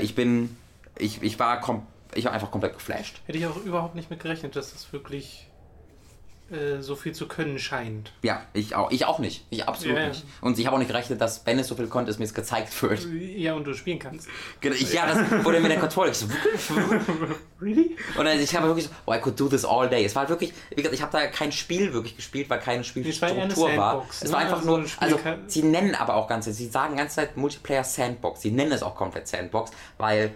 [0.00, 0.56] Ich bin,
[0.98, 3.20] ich, ich war kom ich war einfach komplett geflasht.
[3.26, 5.48] Hätte ich auch überhaupt nicht mit gerechnet, dass das wirklich
[6.52, 8.12] äh, so viel zu können scheint.
[8.22, 9.46] Ja, ich auch, ich auch nicht.
[9.48, 10.08] Ich absolut Ja, ja.
[10.08, 10.24] nicht.
[10.42, 12.34] Und ich habe auch nicht gerechnet, dass wenn es so viel konnte, es mir jetzt
[12.34, 13.06] gezeigt wird.
[13.10, 14.28] Ja, und du spielen kannst.
[14.60, 16.10] Genau, Ich, ja, das wurde mir der Controller.
[16.10, 16.26] Ich so,
[17.60, 17.96] Really?
[18.18, 20.04] und dann, ich habe wirklich so, oh, I could do this all day.
[20.04, 22.78] Es war halt wirklich, wie gesagt, ich habe da kein Spiel wirklich gespielt, weil keine
[22.78, 23.92] war Spielstruktur war.
[23.92, 24.32] Sandbox, Es ne?
[24.32, 27.84] war einfach Also nur, also sie nennen aber auch ganze, sie sagen ganze Zeit Multiplayer
[27.84, 28.42] Sandbox.
[28.42, 30.34] Sie nennen es auch komplett Sandbox, weil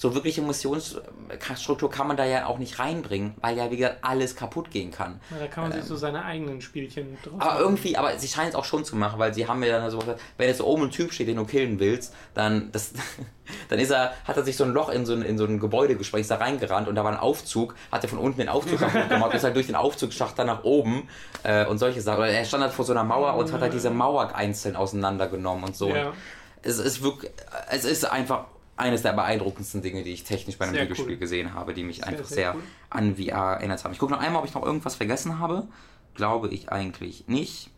[0.00, 4.34] so wirkliche Missionsstruktur kann man da ja auch nicht reinbringen, weil ja, wie gesagt, alles
[4.34, 5.20] kaputt gehen kann.
[5.30, 7.60] Ja, da kann man ähm, sich so seine eigenen Spielchen drauf Aber machen.
[7.60, 9.98] irgendwie, aber sie scheinen es auch schon zu machen, weil sie haben mir dann so
[9.98, 12.94] gesagt, wenn jetzt oben ein Typ steht, den du killen willst, dann, das,
[13.68, 15.60] dann ist er, hat er sich so ein Loch in so ein, in so ein
[15.60, 18.48] Gebäude gesprengt, ist da reingerannt und da war ein Aufzug, hat er von unten den
[18.48, 18.78] Aufzug
[19.10, 21.10] gemacht, ist halt durch den Aufzugsschacht dann nach oben
[21.42, 22.20] äh, und solche Sachen.
[22.20, 25.64] Oder er stand halt vor so einer Mauer und hat halt diese Mauer einzeln auseinandergenommen
[25.64, 25.90] und so.
[25.90, 26.06] Ja.
[26.08, 26.14] Und
[26.62, 27.30] es ist wirklich,
[27.68, 28.46] es ist einfach
[28.80, 31.16] eines der beeindruckendsten Dinge, die ich technisch bei einem sehr Videospiel cool.
[31.18, 32.62] gesehen habe, die mich sehr, einfach sehr, sehr cool.
[32.90, 33.92] an VR erinnert haben.
[33.92, 35.68] Ich gucke noch einmal, ob ich noch irgendwas vergessen habe.
[36.14, 37.70] Glaube ich eigentlich nicht.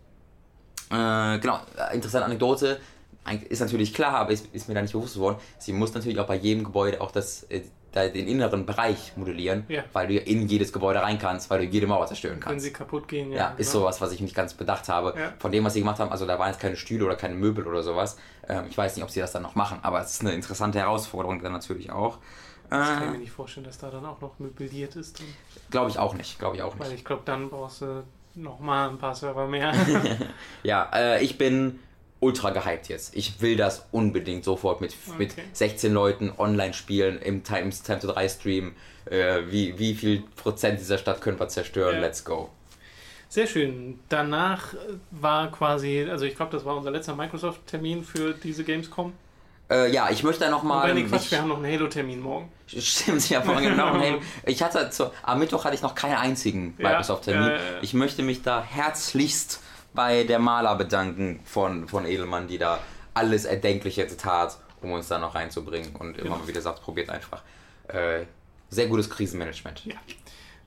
[0.91, 2.81] Äh, genau, äh, interessante Anekdote.
[3.49, 5.39] Ist natürlich klar, aber ist, ist, mir da nicht bewusst geworden.
[5.59, 7.63] Sie muss natürlich auch bei jedem Gebäude auch das, äh,
[7.95, 9.85] den inneren Bereich modellieren, ja.
[9.93, 12.53] weil du in jedes Gebäude rein kannst, weil du jede Mauer zerstören kannst.
[12.53, 13.39] Wenn sie kaputt gehen, ja.
[13.39, 13.61] Ja, genau.
[13.61, 15.15] ist sowas, was ich nicht ganz bedacht habe.
[15.19, 15.33] Ja.
[15.39, 17.67] Von dem, was sie gemacht haben, also da waren jetzt keine Stühle oder keine Möbel
[17.67, 18.17] oder sowas.
[18.49, 20.79] Ähm, ich weiß nicht, ob sie das dann noch machen, aber es ist eine interessante
[20.79, 22.19] Herausforderung dann natürlich auch.
[22.65, 25.23] Ich kann äh, mir nicht vorstellen, dass da dann auch noch möbliert ist.
[25.71, 26.85] Glaube ich auch nicht, glaube ich auch nicht.
[26.85, 29.75] Weil ich glaube, dann brauchst du nochmal ein paar Server mehr.
[30.63, 31.81] ja, äh, ich bin
[32.23, 33.15] ultra gehypt jetzt.
[33.17, 35.19] Ich will das unbedingt sofort mit, okay.
[35.19, 38.75] mit 16 Leuten online spielen im Time, Time to 3 Stream.
[39.07, 41.97] Äh, wie, wie viel Prozent dieser Stadt können wir zerstören?
[41.97, 42.01] Ja.
[42.01, 42.49] Let's go.
[43.29, 43.99] Sehr schön.
[44.09, 44.75] Danach
[45.11, 49.13] war quasi, also ich glaube, das war unser letzter Microsoft-Termin für diese Gamescom.
[49.71, 50.91] Äh, ja, ich möchte nochmal.
[50.91, 52.53] Wobei, nee, Quatsch, wir haben noch einen Halo-Termin morgen.
[52.67, 54.19] Stimmt, ja, morgen noch einen Halo.
[54.45, 57.49] Ich hatte zu, am Mittwoch hatte ich noch keinen einzigen Microsoft-Termin.
[57.49, 57.63] Ja, ja.
[57.81, 59.61] Ich möchte mich da herzlichst
[59.95, 62.79] bei der Maler bedanken von, von Edelmann, die da
[63.15, 66.49] alles Erdenkliche tat, um uns da noch reinzubringen und immer genau.
[66.49, 67.43] wieder sagt, probiert einfach.
[67.89, 68.25] Äh,
[68.71, 69.85] sehr gutes Krisenmanagement.
[69.85, 69.97] Ja.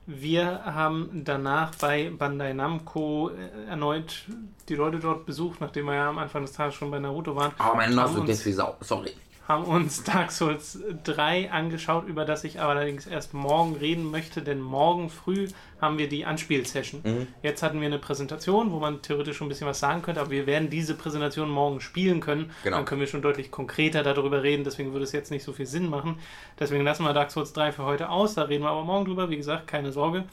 [0.08, 4.26] Wir haben danach bei Bandai Namco äh, erneut
[4.68, 7.52] die Leute dort besucht, nachdem wir ja am Anfang des Tages schon bei Naruto waren.
[7.58, 9.12] Aber mein Nase ist wie Sau, sorry
[9.48, 14.42] haben uns Dark Souls 3 angeschaut, über das ich aber allerdings erst morgen reden möchte,
[14.42, 15.48] denn morgen früh
[15.80, 17.00] haben wir die Anspielsession.
[17.04, 17.26] Mhm.
[17.42, 20.30] Jetzt hatten wir eine Präsentation, wo man theoretisch schon ein bisschen was sagen könnte, aber
[20.30, 22.50] wir werden diese Präsentation morgen spielen können.
[22.64, 22.76] Genau.
[22.78, 25.66] Dann können wir schon deutlich konkreter darüber reden, deswegen würde es jetzt nicht so viel
[25.66, 26.18] Sinn machen.
[26.58, 29.30] Deswegen lassen wir Dark Souls 3 für heute aus, da reden wir aber morgen drüber,
[29.30, 30.24] wie gesagt, keine Sorge.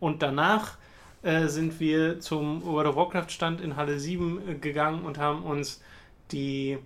[0.00, 0.76] Und danach
[1.22, 5.42] äh, sind wir zum World of Warcraft Stand in Halle 7 äh, gegangen und haben
[5.42, 5.82] uns
[6.32, 6.78] die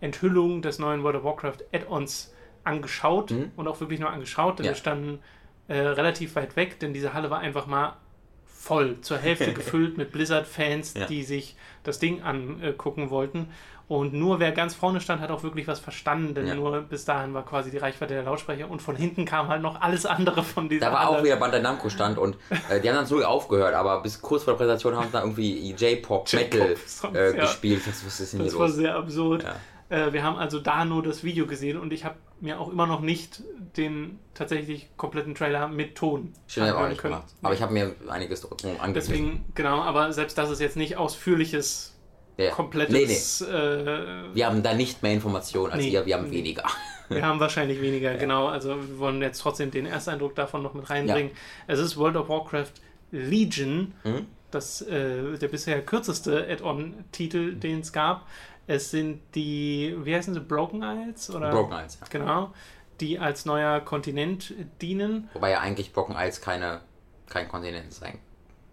[0.00, 2.34] Enthüllung des neuen World of Warcraft Add-ons
[2.64, 3.52] angeschaut mhm.
[3.56, 4.72] und auch wirklich nur angeschaut, denn ja.
[4.72, 5.20] wir standen
[5.68, 7.96] äh, relativ weit weg, denn diese Halle war einfach mal
[8.44, 11.06] voll, zur Hälfte gefüllt mit Blizzard-Fans, ja.
[11.06, 13.48] die sich das Ding angucken wollten.
[13.88, 16.56] Und nur wer ganz vorne stand, hat auch wirklich was verstanden, denn ja.
[16.56, 19.80] nur bis dahin war quasi die Reichweite der Lautsprecher und von hinten kam halt noch
[19.80, 20.86] alles andere von dieser.
[20.86, 21.18] Da war Halle.
[21.18, 22.36] auch wieder Bandai Namco stand und
[22.68, 25.20] äh, die haben dann so aufgehört, aber bis kurz vor der Präsentation haben sie da
[25.20, 26.76] irgendwie J-Pop, Metal
[27.12, 27.86] äh, gespielt.
[27.86, 29.44] Das, was ist denn das war sehr absurd.
[29.44, 29.54] Ja.
[29.88, 32.86] Äh, wir haben also da nur das Video gesehen und ich habe mir auch immer
[32.86, 33.42] noch nicht
[33.76, 37.14] den tatsächlich kompletten Trailer mit Ton Schön, auch nicht können.
[37.14, 37.34] Gemacht.
[37.42, 38.94] Aber ich habe mir einiges angesehen.
[38.94, 41.94] Deswegen, genau, aber selbst das ist jetzt nicht ausführliches,
[42.36, 42.50] ja.
[42.50, 43.40] komplettes...
[43.40, 43.58] Nee, nee.
[43.58, 46.64] Äh, wir haben da nicht mehr Informationen als nee, ihr, wir haben weniger.
[47.08, 48.18] Wir haben wahrscheinlich weniger, ja.
[48.18, 48.48] genau.
[48.48, 51.30] Also wir wollen jetzt trotzdem den Ersteindruck davon noch mit reinbringen.
[51.30, 51.74] Ja.
[51.74, 52.72] Es ist World of Warcraft
[53.12, 54.26] Legion, mhm.
[54.50, 58.26] das, äh, der bisher kürzeste Add-on-Titel, den es gab.
[58.66, 61.30] Es sind die, wie heißen sie, Broken Isles?
[61.30, 61.50] Oder?
[61.50, 62.06] Broken Isles, ja.
[62.10, 62.52] Genau,
[63.00, 65.28] die als neuer Kontinent dienen.
[65.34, 66.80] Wobei ja eigentlich Broken Isles keine,
[67.28, 68.18] kein Kontinent sein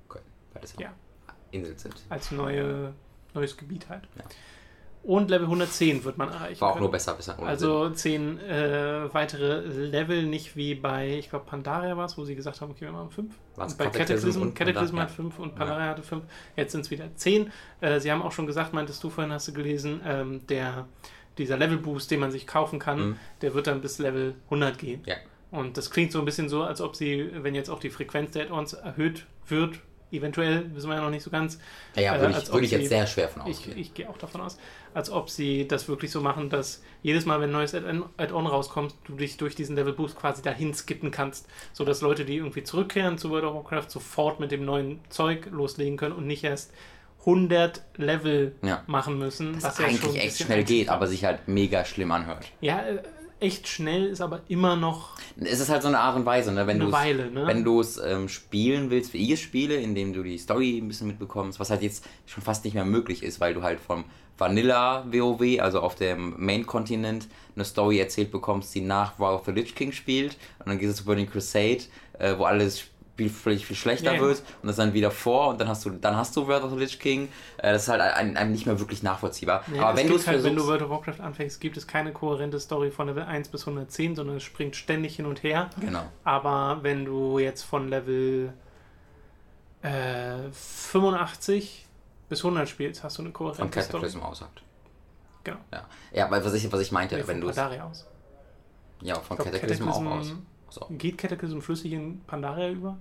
[0.09, 0.93] können, weil das ja,
[1.51, 1.95] Inseln sind.
[2.09, 2.93] Als neue,
[3.33, 4.03] neues Gebiet halt.
[4.15, 4.23] Ja.
[5.03, 6.61] Und Level 110 wird man erreichen.
[6.61, 6.83] War auch können.
[6.83, 7.37] nur besser bisher.
[7.39, 12.35] Also 10 äh, weitere Level, nicht wie bei, ich glaube, Pandaria war es, wo sie
[12.35, 13.35] gesagt haben, okay, wir machen 5.
[13.77, 15.91] Bei Cataclysm, Cataclysm hat 5 und Pandaria ja.
[15.91, 16.23] hatte 5.
[16.55, 17.51] Jetzt sind es wieder 10.
[17.81, 20.87] Äh, sie haben auch schon gesagt, meintest du vorhin, hast du gelesen, ähm, der,
[21.37, 23.15] dieser Level-Boost, den man sich kaufen kann, mhm.
[23.41, 25.01] der wird dann bis Level 100 gehen.
[25.05, 25.15] Ja.
[25.51, 28.31] Und das klingt so ein bisschen so, als ob sie, wenn jetzt auch die Frequenz
[28.31, 29.79] der Add-ons erhöht wird,
[30.13, 31.59] eventuell, wissen wir ja noch nicht so ganz.
[31.95, 33.77] Ja, ja würde, äh, ich, würde ich jetzt sehr schwer von ausgehen.
[33.77, 34.57] Ich, ich gehe auch davon aus,
[34.93, 38.95] als ob sie das wirklich so machen, dass jedes Mal, wenn ein neues Add-on rauskommt,
[39.05, 43.17] du dich durch diesen Level Boost quasi dahin skippen kannst, sodass Leute, die irgendwie zurückkehren
[43.17, 46.71] zu World of Warcraft, sofort mit dem neuen Zeug loslegen können und nicht erst
[47.25, 48.83] 100 Level ja.
[48.87, 49.53] machen müssen.
[49.53, 52.45] Das was ja eigentlich echt schnell geht, aber sich halt mega schlimm anhört.
[52.59, 53.01] Ja, äh,
[53.43, 55.17] echt schnell, ist aber immer noch.
[55.39, 56.65] Es ist halt so eine Art und Weise, ne?
[56.65, 57.43] wenn du ne?
[57.45, 60.87] wenn du es ähm, spielen willst, wie ich es spiele, indem du die Story ein
[60.87, 64.05] bisschen mitbekommst, was halt jetzt schon fast nicht mehr möglich ist, weil du halt vom
[64.37, 69.51] Vanilla WoW, also auf dem Main-Kontinent, eine Story erzählt bekommst, die nach War of the
[69.51, 70.37] Lich King spielt.
[70.59, 71.83] Und dann gehst du zu Burning Crusade,
[72.17, 72.83] äh, wo alles
[73.15, 74.21] viel, viel, schlechter Ja, ja.
[74.21, 76.71] wird und das dann wieder vor und dann hast du dann hast du Wrath of
[76.71, 77.29] the Lich King.
[77.57, 79.63] Äh, das ist halt ein, einem nicht mehr wirklich nachvollziehbar.
[79.67, 82.59] Nee, Aber wenn halt, wenn du versuchst, World of Warcraft anfängst, gibt es keine kohärente
[82.59, 85.69] Story von Level 1 bis 110, sondern es springt ständig hin und her.
[85.79, 86.03] genau.
[86.23, 88.53] Aber wenn du jetzt von Level
[89.83, 91.85] äh, 85
[92.29, 94.01] bis 100 spielst, hast du eine Von kohärente Story.
[94.01, 94.63] Cataclysm aus sagt.
[95.43, 95.59] Genau.
[95.71, 98.07] Ja, ja weil was ich, was ich meinte, Nee, wenn von du aus.
[99.01, 100.33] Ja, von Cataclysm auch aus.
[100.73, 100.87] So.
[100.89, 102.97] Geht Cataclysm flüssig in Pandaria über?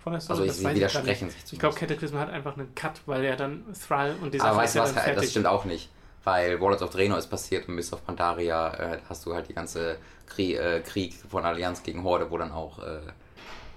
[0.00, 0.40] Von der Story?
[0.40, 1.76] Also ich, Das sie widersprechen sich Ich glaube.
[1.76, 4.88] Cataclysm hat einfach einen Cut, weil er dann Thrall und die Aber weißt du was,
[4.88, 5.30] dann das fertig.
[5.30, 5.88] stimmt auch nicht.
[6.24, 9.54] Weil Warlords of Draenor ist passiert und Mist of Pandaria äh, hast du halt die
[9.54, 12.98] ganze Krieg, äh, Krieg von Allianz gegen Horde, wo dann auch äh,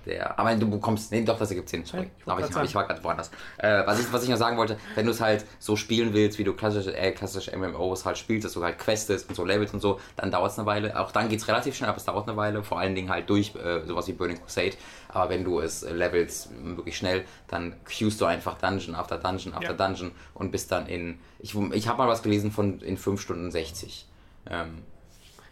[0.06, 0.38] der.
[0.40, 1.12] Aber du bekommst.
[1.12, 1.86] Nee, doch, das ergibt Sinn.
[1.86, 2.10] Sorry.
[2.26, 3.32] Ja, ich aber ich, ich war gerade woanders.
[3.58, 6.38] Äh, was, ich, was ich noch sagen wollte, wenn du es halt so spielen willst,
[6.40, 9.74] wie du klassische, äh, klassische MMOs halt spielst, dass du halt questest und so Levels
[9.74, 11.00] und so, dann dauert es eine Weile.
[11.00, 12.64] Auch dann geht es relativ schnell, aber es dauert eine Weile.
[12.64, 14.74] Vor allen Dingen halt durch äh, sowas wie Burning Crusade.
[15.10, 19.54] Aber wenn du es äh, levelst wirklich schnell, dann queuest du einfach Dungeon after Dungeon
[19.54, 19.88] after Ja.
[19.88, 21.20] Dungeon und bist dann in.
[21.40, 24.08] Ich, ich habe mal was gelesen von in 5 Stunden 60.
[24.50, 24.84] Ähm,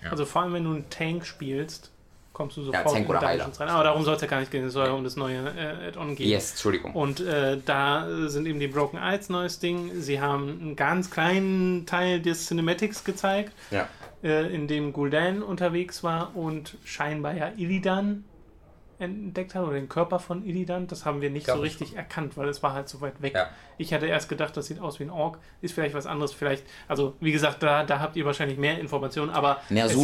[0.10, 1.91] Also vor allem, wenn du einen Tank spielst,
[2.40, 3.68] kommst du sofort Tank in oder Dungeons rein.
[3.68, 5.90] Aber darum soll es ja gar nicht gehen, es soll ja um das neue äh,
[5.90, 6.30] Add-on gehen.
[6.30, 6.94] yes, Entschuldigung.
[6.94, 9.92] Und äh, da sind eben die Broken Eyes neues Ding.
[10.00, 13.90] Sie haben einen ganz kleinen Teil des Cinematics gezeigt, Ja.
[14.24, 18.24] äh, in dem Gul'dan unterwegs war und scheinbar ja Illidan
[19.00, 20.88] entdeckt hat oder den Körper von Illidan.
[20.88, 23.22] Das haben wir nicht Glaub so ich richtig erkannt, weil es war halt so weit
[23.22, 23.34] weg.
[23.34, 23.50] Ja.
[23.78, 25.39] Ich hatte erst gedacht, das sieht aus wie ein Ork.
[25.62, 26.34] Ist vielleicht was anderes.
[26.34, 29.95] Vielleicht, also wie gesagt, da, da habt ihr wahrscheinlich mehr Informationen, aber es,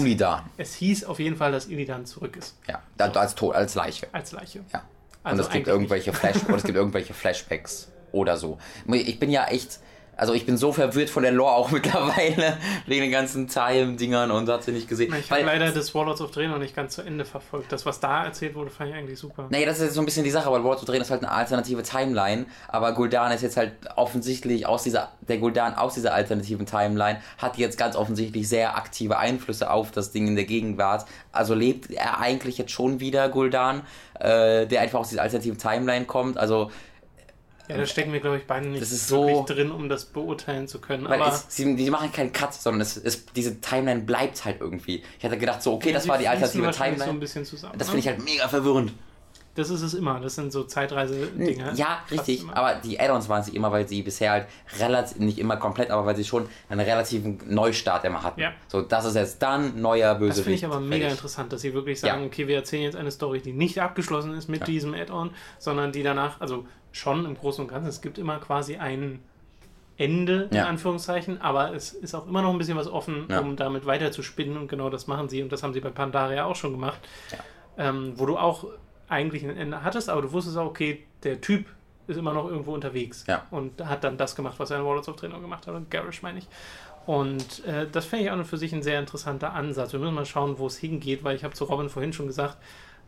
[0.58, 2.58] es hieß auf jeden Fall, dass Illidan zurück ist.
[2.68, 2.82] Ja.
[2.98, 4.08] Da, als Tod, als Leiche.
[4.12, 4.62] Als Leiche.
[4.72, 4.84] Ja.
[5.24, 8.60] Also und es gibt irgendwelche Flash oder es gibt irgendwelche Flashbacks oder so.
[8.88, 9.80] Ich bin ja echt,
[10.18, 14.48] also ich bin so verwirrt von der Lore auch mittlerweile wegen den ganzen Time-Dingern und
[14.50, 15.14] hat sie nicht gesehen.
[15.20, 17.72] Ich habe leider das Warlords of Draenor nicht ganz zu Ende verfolgt.
[17.72, 19.48] Das, was da erzählt wurde, fand ich eigentlich super.
[19.50, 21.24] Nee, das ist jetzt so ein bisschen die Sache, weil World of Drain ist halt
[21.24, 26.14] eine alternative Timeline, aber Gul'dan ist jetzt halt offensichtlich aus dieser, der Gul'dan aus dieser
[26.14, 31.06] alternativen Timeline hat jetzt ganz offensichtlich sehr aktive Einflüsse auf das Ding in der Gegenwart.
[31.32, 33.82] Also lebt er eigentlich jetzt schon wieder Gul'dan,
[34.20, 36.38] äh, der einfach aus dieser alternativen Timeline kommt.
[36.38, 36.72] Also,
[37.68, 40.68] Ja, da stecken wir, glaube ich, beide nicht Das ist so- drin, um das beurteilen
[40.68, 41.06] zu können.
[41.10, 44.62] weil Aber es, sie, die machen keinen Cut, sondern es, es, diese Timeline bleibt halt
[44.62, 45.04] irgendwie.
[45.20, 47.20] Ich hatte gedacht, so, okay, das sie war die alternative wahrscheinlich so ein Timeline.
[47.20, 47.74] bisschen zusammen.
[47.78, 47.92] Das ne?
[47.94, 48.94] finde ich halt mega verwirrend.
[49.56, 50.20] Das ist es immer.
[50.20, 51.72] Das sind so Zeitreise-Dinge.
[51.76, 52.42] Ja, richtig.
[52.42, 52.58] immer.
[52.58, 54.48] Aber die Add-ons waren sie immer, weil sie bisher halt
[54.80, 58.42] relativ, nicht immer komplett, aber weil sie schon einen relativen Neustart immer hatten.
[58.42, 58.52] Ja.
[58.68, 60.38] So, das ist jetzt dann neuer Bösewicht.
[60.40, 61.12] Das finde ich aber mega Fertig.
[61.20, 62.28] interessant, dass sie wirklich sagen, Ja.
[62.28, 64.66] okay, wir erzählen jetzt eine Story, die nicht abgeschlossen ist mit Ja.
[64.66, 66.66] diesem Add-on, sondern die danach, also
[66.96, 69.20] schon im Großen und Ganzen, es gibt immer quasi ein
[69.98, 70.66] Ende, in Ja.
[70.68, 73.40] Anführungszeichen, aber es ist auch immer noch ein bisschen was offen, Ja.
[73.40, 75.90] um damit weiter zu spinnen und genau das machen sie und das haben sie bei
[75.90, 77.00] Pandaria auch schon gemacht,
[77.78, 78.66] ähm, wo du auch
[79.08, 81.66] eigentlich ein Ende hattest, aber du wusstest auch, okay, der Typ
[82.08, 83.46] ist immer noch irgendwo unterwegs Ja.
[83.52, 86.22] und hat dann das gemacht, was er in Warlords of Draenor gemacht hat und Garish
[86.22, 86.48] meine ich.
[87.06, 89.94] Und äh, das fände ich und für sich ein sehr interessanter Ansatz.
[89.94, 92.58] Wir müssen mal schauen, wo es hingeht, weil ich habe zu Robin vorhin schon gesagt,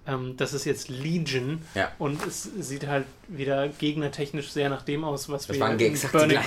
[0.08, 1.92] ähm, das ist jetzt Legion Ja.
[2.00, 5.94] und es sieht halt wieder gegnertechnisch sehr nach dem aus, was Das wir in Burning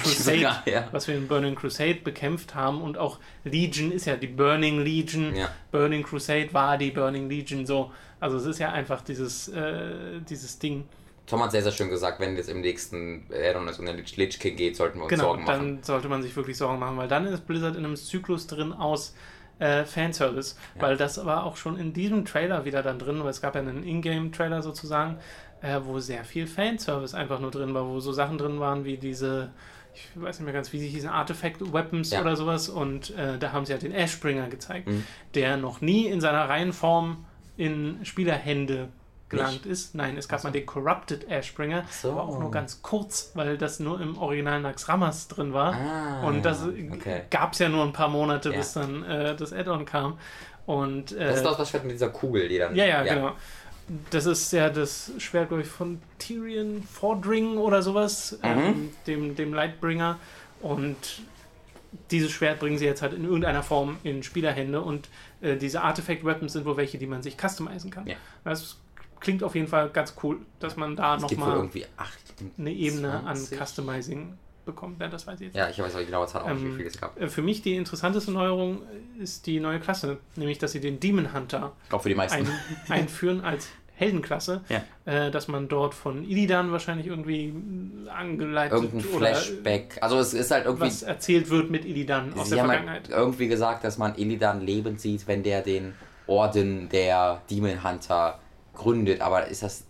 [0.03, 0.89] Crusade, sogar, ja.
[0.93, 5.35] was wir in Burning Crusade bekämpft haben und auch Legion ist ja die Burning Legion,
[5.37, 5.51] Ja.
[5.71, 7.91] Burning Crusade war die Burning Legion so.
[8.19, 10.85] Also es ist ja einfach dieses, äh, dieses Ding.
[11.27, 14.39] Tom hat sehr, sehr schön gesagt, wenn jetzt im nächsten Add-on es um den Lich,
[14.41, 15.75] King geht, sollten wir uns Genau, Sorgen machen.
[15.77, 18.73] dann sollte man sich wirklich Sorgen machen, weil dann ist Blizzard in einem Zyklus drin
[18.73, 19.15] aus
[19.61, 20.83] äh, Fanservice, Ja.
[20.83, 23.61] weil das war auch schon in diesem Trailer wieder dann drin, weil es gab ja
[23.61, 25.19] einen Ingame-Trailer sozusagen,
[25.63, 28.97] äh, wo sehr viel Fanservice einfach nur drin war, wo so Sachen drin waren wie
[28.97, 29.51] diese,
[29.95, 32.23] ich weiß nicht mehr ganz, wie sie hießen, Artifact-Weapons Ja.
[32.23, 35.05] oder sowas und äh, da haben sie halt den Ashbringer gezeigt, Mhm.
[35.35, 37.25] der noch nie in seiner Reihenform
[37.57, 38.89] in Spielerhände
[39.31, 39.95] gelangt ist.
[39.95, 40.49] Nein, es gab Ach so.
[40.49, 42.11] mal den Corrupted Ashbringer, so.
[42.11, 45.73] aber auch nur ganz kurz, weil das nur im Original Naxxramas drin war.
[45.75, 47.23] Ah, Und das okay.
[47.31, 48.59] gab es ja nur ein paar Monate, Ja.
[48.59, 50.19] bis dann äh, das Add-on kam.
[50.67, 52.75] Und äh, Das ist doch das Schwert mit dieser Kugel, die dann.
[52.77, 53.33] ja, ja, genau.
[54.11, 58.49] Das ist ja das Schwert, glaube ich, von Tyrion Fordring oder sowas, Mhm.
[58.49, 60.19] ähm, dem, dem Lightbringer.
[60.61, 60.97] Und
[62.13, 64.81] dieses Schwert bringen sie jetzt halt in irgendeiner Form in Spielerhände.
[64.81, 65.09] Und
[65.41, 68.07] äh, diese Artifact-Weapons sind wohl welche, die man sich customizen kann.
[68.07, 68.15] Ja.
[68.45, 68.77] Das
[69.21, 72.19] klingt auf jeden Fall ganz cool, dass man da Es nochmal irgendwie 8.
[72.59, 73.59] eine Ebene an 20?
[73.59, 75.01] Customizing bekommt.
[75.01, 76.67] Ja, das weiß ich jetzt Ja, ich weiß auch die genaue Zahl auch nicht, wie
[76.69, 77.21] Ähm, viel es gab.
[77.21, 78.83] äh, Für mich die interessanteste Neuerung
[79.19, 82.49] ist die neue Klasse, nämlich dass sie den Demon Hunter ein,
[82.89, 84.83] einführen als Heldenklasse, Ja.
[85.05, 87.53] äh, dass man dort von Illidan wahrscheinlich irgendwie
[88.09, 89.99] angeleitet Irgendein Flashback.
[90.01, 90.87] Also es ist halt irgendwie.
[90.87, 93.09] was erzählt wird mit Illidan aus der haben Vergangenheit.
[93.09, 95.95] halt irgendwie gesagt, dass man Illidan lebend sieht, wenn der den
[96.27, 98.39] Orden der Demon Hunter
[98.75, 99.21] gründet.
[99.21, 99.85] Aber ist das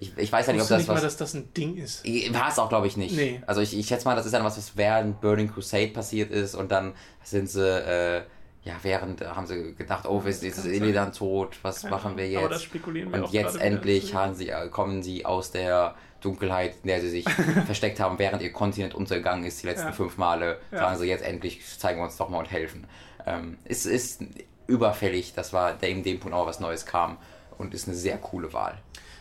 [0.00, 1.02] Ich, ich weiß ja nicht, ob das nicht mal, was.
[1.02, 2.04] dass das ein Ding ist.
[2.34, 3.16] War es auch, glaube ich, nicht.
[3.16, 3.42] Nee.
[3.46, 6.54] Also ich, ich schätze mal, das ist dann was, was während Burning Crusade passiert ist
[6.54, 8.22] und dann sind sie, äh,
[8.64, 12.28] ja, während äh, haben sie gedacht, oh, ist Kann Illidan tot, was Keine machen wir
[12.28, 12.38] jetzt?
[12.40, 16.74] Aber das spekulieren wir und jetzt endlich haben sie, äh, kommen sie aus der Dunkelheit,
[16.82, 17.28] in der sie sich
[17.66, 19.92] versteckt haben, während ihr Kontinent untergegangen ist, die letzten Ja.
[19.92, 20.78] fünf Male, Ja.
[20.78, 22.86] sagen sie jetzt endlich, zeigen wir uns doch mal und helfen.
[23.26, 24.22] Ähm, es ist
[24.66, 27.18] überfällig, das war in dem Punkt auch was Neues kam
[27.58, 28.78] und ist eine sehr coole Wahl.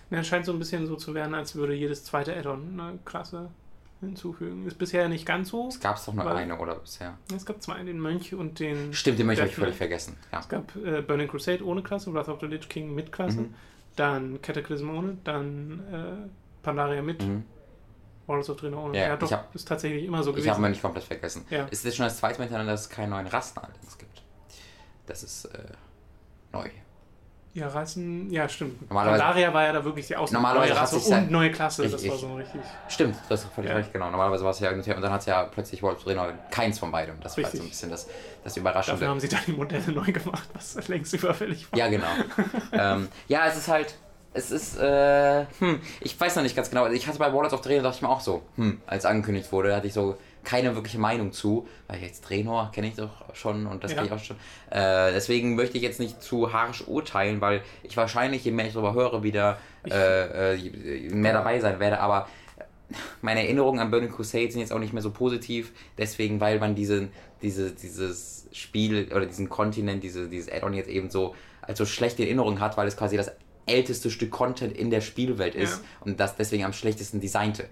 [0.10, 3.00] Ja, es scheint so ein bisschen so zu werden, als würde jedes zweite Add-on eine
[3.06, 3.50] Klasse
[4.02, 4.68] hinzufügen.
[4.68, 5.68] Ist bisher nicht ganz so.
[5.70, 7.18] Es gab es doch nur eine oder bisher.
[7.36, 8.94] Es gab zwei, den Mönch und den.
[8.94, 10.18] Stimmt, den möchte ich Death völlig vergessen.
[10.32, 10.40] Ja.
[10.42, 13.54] Es gab äh, Burning Crusade ohne Klasse, Wrath of the Lich King mit Klasse, Mhm.
[13.96, 16.30] dann Cataclysm ohne, dann äh,
[16.64, 17.44] Pandaria mit, Mhm.
[18.28, 18.98] Warlords of Draenor ohne.
[18.98, 20.52] Ja, Ja, doch, ich hab- ist tatsächlich immer so Ich gewesen.
[20.52, 21.46] habe mir nicht komplett vergessen.
[21.50, 21.68] Ja.
[21.72, 24.22] Es ist schon das zweite Mal hintereinander, dass es keine neuen Rassen allerdings gibt.
[25.08, 25.60] Das ist äh,
[26.52, 26.70] neu.
[27.54, 28.82] Ja, Rassen, ja, stimmt.
[28.90, 30.44] Normalerweise- Pandaria war ja da wirklich die Ausnahme.
[30.44, 32.12] Normalerweise neue Rasse sein- und neue Klasse, das Richtig.
[32.12, 32.62] war so richtig.
[32.90, 33.78] Stimmt, das ist völlig Ja.
[33.78, 34.10] recht, genau.
[34.10, 37.16] Normalerweise war es ja und dann hat es ja plötzlich Wolf Trainer keins von beidem.
[37.22, 37.60] Das war Richtig.
[37.60, 38.06] so ein bisschen das,
[38.44, 39.08] das Dafür Überraschende.
[39.08, 41.80] haben sie dann die Modelle neu gemacht, was längst überfällig war.
[41.80, 42.08] Ja, genau.
[42.74, 43.96] ähm, ja, es ist halt.
[44.36, 46.88] Es ist, äh, hm, ich weiß noch nicht ganz genau.
[46.88, 49.76] Ich hatte bei Warlords of Draenor, dachte ich mir auch so, hm, als angekündigt wurde,
[49.76, 53.84] hatte ich so keine wirkliche Meinung zu, weil jetzt Draenor kenne ich doch schon und
[53.84, 53.98] das Ja.
[53.98, 54.36] kenne ich auch schon.
[54.70, 58.74] Äh, deswegen möchte ich jetzt nicht zu harsch urteilen, weil ich wahrscheinlich, je mehr ich
[58.74, 59.58] darüber höre, wieder
[59.90, 62.00] äh, äh, mehr dabei sein werde.
[62.00, 62.28] Aber
[63.22, 66.76] meine Erinnerungen an Burning Crusade sind jetzt auch nicht mehr so positiv, deswegen, weil man
[66.76, 67.10] diesen,
[67.42, 72.24] diese, dieses Spiel oder diesen Kontinent, diese, dieses Add-on jetzt eben so als so schlechte
[72.24, 73.32] Erinnerung hat, weil es quasi das
[73.66, 75.88] älteste Stück Content in der Spielwelt ist Ja.
[76.02, 77.66] und das deswegen am schlechtesten designte.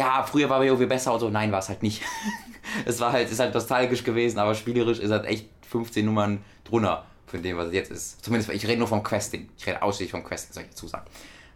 [0.00, 2.02] Ja, früher war WoW besser und so, nein, war es halt nicht.
[2.86, 7.04] es war halt, ist halt nostalgisch gewesen, aber spielerisch ist halt echt 15 Nummern drunter
[7.26, 8.24] von dem, was es jetzt ist.
[8.24, 9.50] Zumindest, ich rede nur vom Questing.
[9.58, 11.04] Ich rede ausschließlich vom Questing, soll ich dazu sagen.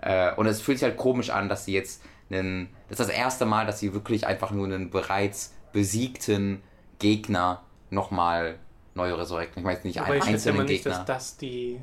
[0.03, 3.17] Äh, und es fühlt sich halt komisch an, dass sie jetzt einen, das ist das
[3.17, 6.63] erste Mal, dass sie wirklich einfach nur einen bereits besiegten
[6.99, 8.59] Gegner nochmal
[8.95, 9.61] neu resurrecten.
[9.61, 10.99] Ich meine jetzt nicht Aber einen ich einzelnen mal nicht, Gegner.
[10.99, 11.81] dass das die,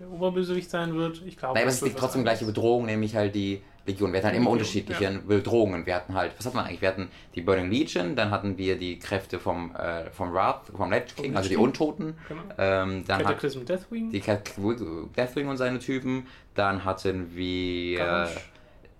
[0.00, 1.22] der Oberbösewicht sein wird.
[1.24, 2.44] Ich glaube, Nein, aber es ist trotzdem gleiche.
[2.44, 4.12] Bedrohung, nämlich halt die Legion.
[4.12, 5.86] Wir hatten halt immer unterschiedliche Bedrohungen.
[5.86, 6.80] Wir hatten halt, was hat man eigentlich?
[6.80, 10.90] Wir hatten die Burning Legion, dann hatten wir die Kräfte vom, äh, vom Wrath, vom
[10.90, 11.56] Lich King, also die.
[11.56, 12.14] Untoten.
[12.28, 12.42] Genau.
[12.58, 14.10] Ähm, dann Cataclysm Deathwing.
[14.10, 14.52] die Cat
[15.16, 16.26] Deathwing und seine Typen.
[16.54, 17.98] Dann hatten wir.
[17.98, 18.51] Garrosh.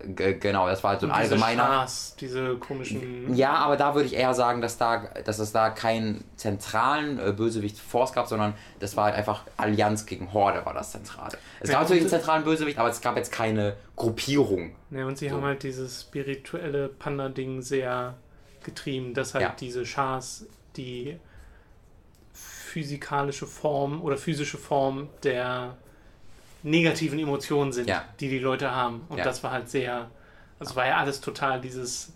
[0.05, 1.63] Genau, das war halt so ein diese allgemeiner.
[1.63, 3.33] Schars, diese komischen.
[3.35, 7.31] Ja, aber da würde ich eher sagen, dass, da, dass es da keinen zentralen äh,
[7.31, 11.37] Bösewicht Force gab, sondern das war halt einfach Allianz gegen Horde war das Zentrale.
[11.59, 14.75] Es Ja, gab natürlich einen zentralen Bösewicht, aber es gab jetzt keine Gruppierung.
[14.91, 15.35] Ja, und sie So.
[15.35, 18.15] haben halt dieses spirituelle Panda-Ding sehr
[18.63, 19.55] getrieben, dass halt Ja.
[19.59, 20.45] diese Schars
[20.75, 21.17] die
[22.33, 25.77] physikalische Form oder physische Form der
[26.63, 28.03] negativen Emotionen sind, Ja.
[28.19, 29.01] die die Leute haben.
[29.09, 29.23] Und Ja.
[29.23, 30.09] das war halt sehr,
[30.59, 32.13] also war ja alles total dieses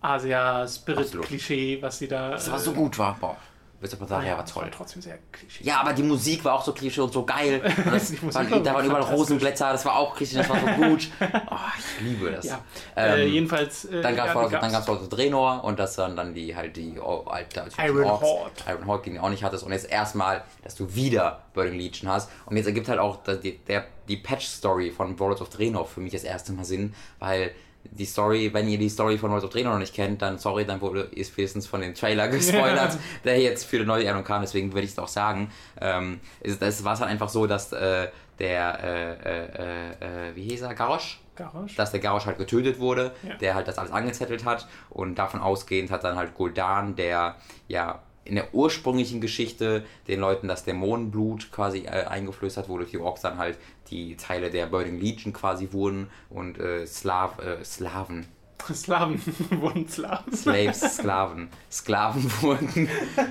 [0.00, 2.30] Asia-Spirit-Klischee, was sie da.
[2.30, 3.16] Das war so gut war.
[3.20, 3.36] Boah,
[3.80, 4.68] Wizard of Pandaria war das toll.
[4.74, 5.64] trotzdem sehr Klischee.
[5.64, 7.60] Ja, aber die Musik war auch so klischee und so geil.
[7.84, 9.02] Und das waren, war da waren überall.
[9.02, 11.08] Rosenblätter, das war auch klischee, das war so gut.
[11.50, 12.44] Oh, ich liebe das.
[12.44, 12.60] Ja.
[12.96, 13.84] Ähm, äh, jedenfalls.
[13.86, 16.54] Äh, Dann gab es ja, ja, dann gab's auch Draenor und das dann, dann die
[16.54, 18.50] halt die oh, alter Iron Horde.
[18.68, 19.64] Iron Horde, den du auch nicht hattest.
[19.64, 22.30] Und jetzt erstmal, dass du wieder Burning Legion hast.
[22.46, 26.12] Und jetzt ergibt halt auch die, der, die Patch-Story von Warlords of Draenor für mich
[26.12, 27.52] das erste Mal Sinn, weil
[27.90, 30.64] die Story, wenn ihr die Story von Warlords of Draenor noch nicht kennt, dann sorry,
[30.64, 34.42] dann wurde ist wenigstens von dem Trailer gespoilert, der jetzt für die neue Erdung kam,
[34.42, 35.50] deswegen würde ich es auch sagen.
[35.80, 38.08] Ähm, es, es war halt einfach so, dass äh,
[38.38, 41.20] der, äh, äh, äh, äh, wie hieß er, Garrosh?
[41.34, 41.76] Garrosh.
[41.76, 43.34] dass der Garrosh halt getötet wurde, Ja.
[43.36, 47.36] der halt das alles angezettelt hat und davon ausgehend hat dann halt Gul'dan, der
[47.68, 52.98] ja in der ursprünglichen Geschichte den Leuten das Dämonenblut quasi äh, eingeflößt hat, wodurch die
[52.98, 53.58] Orks dann halt
[53.90, 58.26] die Teile der Burning Legion quasi wurden und äh, Slav, äh, Slaven,
[58.72, 59.20] Slaven
[59.50, 60.32] wurden Slaven.
[60.34, 62.88] Slaves, Sklaven, Sklaven wurden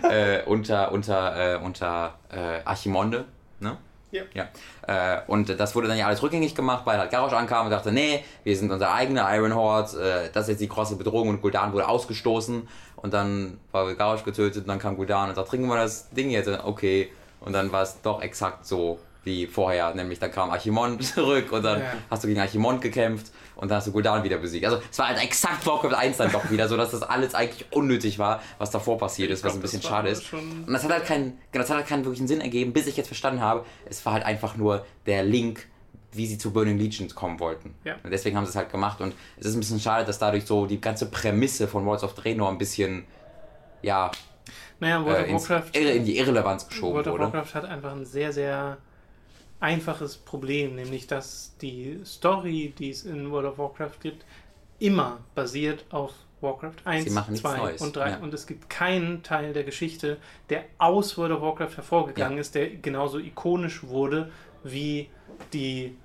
[0.09, 3.25] äh, unter, unter, äh, unter äh, Archimonde,
[3.59, 3.77] ne?
[4.09, 4.23] Ja.
[4.33, 4.47] Ja.
[4.87, 7.91] Äh, und das wurde dann ja alles rückgängig gemacht, weil halt Garrosh ankam und dachte,
[7.91, 11.43] nee, wir sind unser eigener Iron Horde, äh, das ist jetzt die große Bedrohung und
[11.43, 12.67] Gul'dan wurde ausgestoßen
[12.97, 16.29] und dann war Garrosh getötet und dann kam Gul'dan und sagt, trinken wir das Ding
[16.29, 17.09] jetzt, okay.
[17.39, 21.63] Und dann war es doch exakt so wie vorher, nämlich dann kam Archimond zurück und
[21.63, 21.93] dann Ja.
[22.09, 24.65] hast du gegen Archimond gekämpft und dann hast du Gul'dan wieder besiegt.
[24.65, 27.65] Also es war halt exakt Warcraft 1 dann doch wieder, so dass das alles eigentlich
[27.71, 30.31] unnötig war, was davor passiert ist, was ein bisschen schade ist.
[30.33, 32.95] Und das hat halt keinen, genau, das hat halt keinen wirklichen Sinn ergeben, bis ich
[32.97, 35.67] jetzt verstanden habe, es war halt einfach nur der Link,
[36.13, 37.75] wie sie zu Burning Legions kommen wollten.
[37.83, 37.95] Ja.
[38.03, 40.45] Und deswegen haben sie es halt gemacht und es ist ein bisschen schade, dass dadurch
[40.45, 43.05] so die ganze Prämisse von Worlds of Draenor ein bisschen,
[43.81, 44.11] ja,
[44.79, 45.75] Naja, World äh, of Warcraft.
[45.75, 47.23] in die Irrelevanz geschoben World of wurde.
[47.25, 48.77] Warcraft hat einfach ein sehr, sehr
[49.59, 54.25] einfaches Problem, nämlich dass die Story, die es in World of Warcraft gibt,
[54.79, 57.81] immer basiert auf Warcraft 1, 2 Neues.
[57.81, 58.09] und 3.
[58.09, 58.17] Ja.
[58.17, 60.17] Und es gibt keinen Teil der Geschichte,
[60.49, 62.41] der aus World of Warcraft hervorgegangen ja.
[62.41, 64.31] ist, der genauso ikonisch wurde
[64.71, 65.09] wie
[65.53, 65.95] die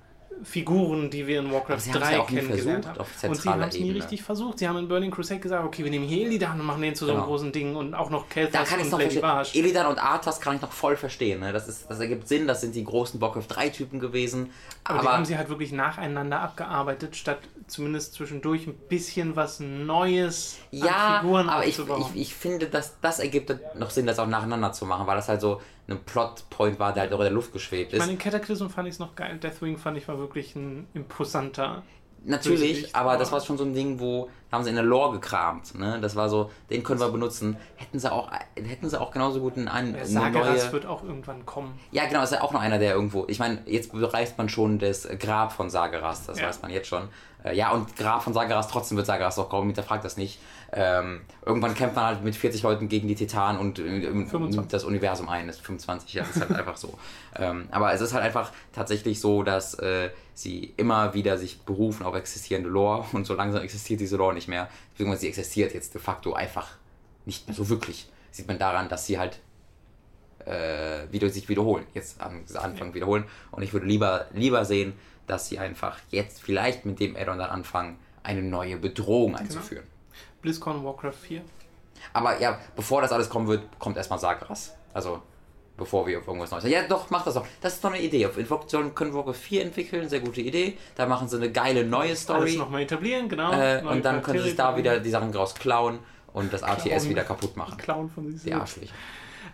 [0.43, 2.99] Figuren, die wir in Warcraft 3 ja kennengelernt haben.
[3.29, 4.59] Und sie haben es nie richtig versucht.
[4.59, 7.05] Sie haben in Burning Crusade gesagt, okay, wir nehmen hier Illidan und machen den zu
[7.05, 7.29] so einem genau.
[7.29, 9.55] großen Ding und auch noch Kelthas und Lady Barsch.
[9.55, 11.39] Illidan und Arthas kann ich noch voll verstehen.
[11.39, 11.53] Ne?
[11.53, 14.49] Das, ist, das ergibt Sinn, das sind die großen Warcraft 3 Typen gewesen.
[14.83, 19.59] Aber, aber die haben sie halt wirklich nacheinander abgearbeitet, statt zumindest zwischendurch ein bisschen was
[19.59, 24.19] Neues ja, an Figuren aber ich, ich, ich finde, dass das ergibt noch Sinn, das
[24.19, 27.25] auch nacheinander zu machen, weil das halt so ein Plotpoint war, der halt auch in
[27.25, 27.97] der Luft geschwebt ist.
[27.97, 29.37] Ich meine, in Cataclysm fand ich es noch geil.
[29.37, 31.83] Deathwing fand ich war wirklich ein imposanter.
[32.25, 35.77] Natürlich, aber das war schon so ein Ding, wo haben sie in der Lore gekramt.
[35.77, 35.99] Ne?
[36.01, 37.57] Das war so, den können wir benutzen.
[37.75, 40.71] Hätten sie auch, hätten sie auch genauso gut einen, einen ja, neue...
[40.71, 41.77] wird auch irgendwann kommen.
[41.91, 43.25] Ja, genau, ist ja auch noch einer, der irgendwo.
[43.27, 46.47] Ich meine, jetzt bereist man schon das Grab von Sageras, das ja.
[46.47, 47.09] weiß man jetzt schon.
[47.43, 50.39] Äh, ja, und Grab von Sageras, trotzdem wird Sageras auch kommen, fragt das nicht.
[50.75, 55.29] Ähm, irgendwann kämpft man halt mit 40 Leuten gegen die Titanen und äh, das Universum
[55.29, 55.45] ein.
[55.45, 56.97] Das ist 25, ja, das ist halt einfach so.
[57.35, 62.03] Ähm, aber es ist halt einfach tatsächlich so, dass äh, sie immer wieder sich berufen
[62.05, 64.67] auf existierende Lore und so langsam existiert diese Lore nicht mehr.
[64.91, 66.69] Beziehungsweise sie existiert jetzt de facto einfach
[67.25, 68.09] nicht mehr so wirklich.
[68.31, 69.39] Sieht man daran, dass sie halt
[70.45, 72.95] äh, wieder sich wiederholen, jetzt am Anfang ja.
[72.95, 73.25] wiederholen.
[73.51, 74.93] Und ich würde lieber, lieber sehen,
[75.27, 79.61] dass sie einfach jetzt vielleicht mit dem Addon dann anfangen, eine neue Bedrohung genau.
[80.43, 81.41] BlizzCon Warcraft 4.
[82.13, 84.75] Aber ja, bevor das alles kommen wird, kommt erstmal Sagras.
[84.93, 85.21] Also,
[85.77, 86.65] bevor wir auf irgendwas Neues.
[86.65, 87.47] Ja, doch, mach das doch.
[87.61, 88.27] Das ist doch eine Idee.
[88.27, 90.77] Auf Infoktion können Warcraft 4 entwickeln, sehr gute Idee.
[90.95, 92.41] Da machen sie eine geile neue Story.
[92.41, 93.51] Alles nochmal etablieren, genau.
[93.53, 95.99] Äh, und dann können sie sich da wieder die Sachen draus klauen
[96.33, 97.09] und das ATS klauen.
[97.09, 97.77] wieder kaputt machen.
[97.77, 98.91] Klauen von sich Die Arschlich.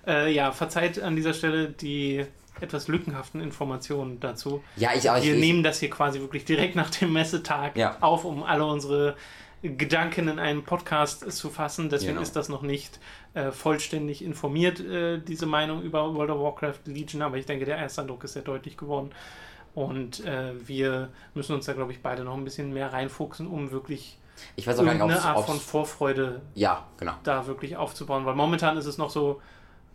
[0.08, 2.26] Äh, ja, verzeiht an dieser Stelle die
[2.62, 4.64] etwas lückenhaften Informationen dazu.
[4.76, 5.22] Ja, ich auch.
[5.22, 7.98] Wir ich, nehmen das hier quasi wirklich direkt nach dem Messetag ja.
[8.02, 9.16] auf, um alle unsere
[9.62, 11.90] Gedanken in einen Podcast zu fassen.
[11.90, 12.22] Deswegen genau.
[12.22, 13.00] ist das noch nicht
[13.34, 17.22] äh, vollständig informiert, äh, diese Meinung über World of Warcraft Legion.
[17.22, 19.12] Aber ich denke, der erste Eindruck ist sehr deutlich geworden.
[19.76, 23.72] Und äh, wir müssen uns da, glaube ich, beide noch ein bisschen mehr reinfuchsen, um
[23.72, 24.18] wirklich
[24.56, 27.14] ich weiß auch gar nicht, eine Art von Vorfreude ja, genau.
[27.24, 28.26] da wirklich aufzubauen.
[28.26, 29.42] Weil momentan ist es noch so,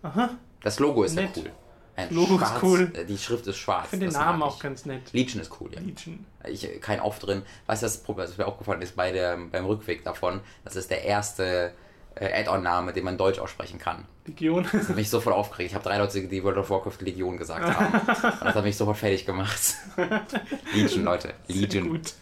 [0.02, 0.30] aha,
[0.62, 1.34] das Logo ist nett.
[1.34, 1.52] sehr cool.
[1.96, 2.92] Ein Logo schwarz, ist cool.
[3.08, 3.84] Die Schrift ist schwarz.
[3.84, 5.12] Ich finde den Namen auch ganz nett.
[5.12, 5.80] Legion ist cool, ja.
[5.80, 6.26] Legion.
[6.48, 7.42] Ich, kein Auf drin.
[7.66, 10.90] Weißt du, das Problem, was mir aufgefallen ist bei der, beim Rückweg davon, das ist
[10.90, 11.72] der erste
[12.16, 14.06] äh, Add-on-Name, den man Deutsch aussprechen kann.
[14.26, 14.66] Legion.
[14.72, 15.70] Das hat mich sofort aufgeregt.
[15.70, 17.94] Ich habe drei Leute, die World of Warcraft Legion gesagt haben.
[18.40, 19.74] Und das hat mich sofort fertig gemacht.
[20.72, 21.34] Legion, Leute.
[21.46, 21.88] Legion.
[21.90, 22.14] Gut.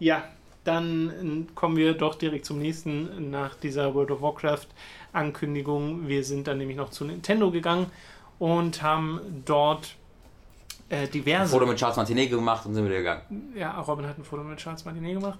[0.00, 0.24] Ja,
[0.64, 4.66] dann kommen wir doch direkt zum nächsten nach dieser World of Warcraft
[5.12, 6.08] Ankündigung.
[6.08, 7.86] Wir sind dann nämlich noch zu Nintendo gegangen
[8.38, 9.96] und haben dort
[10.88, 11.42] äh, diverse.
[11.42, 13.52] Ein Foto mit Charles Martinet gemacht und sind wieder gegangen.
[13.54, 15.38] Ja, Robin hat ein Foto mit Charles Martinet gemacht.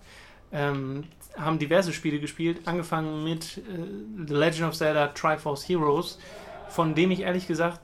[0.53, 1.05] Ähm,
[1.37, 3.63] haben diverse Spiele gespielt, angefangen mit äh,
[4.27, 6.19] The Legend of Zelda Triforce Heroes,
[6.69, 7.81] von dem ich ehrlich gesagt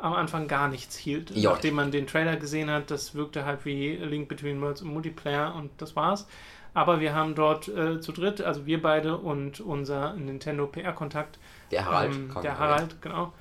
[0.00, 1.30] am Anfang gar nichts hielt.
[1.30, 1.50] Jo.
[1.50, 5.54] Nachdem man den Trailer gesehen hat, das wirkte halt wie Link Between Worlds und Multiplayer
[5.54, 6.26] und das war's.
[6.74, 11.38] Aber wir haben dort äh, zu dritt, also wir beide und unser Nintendo PR-Kontakt,
[11.70, 13.32] der Harald, ähm, der Harald, genau,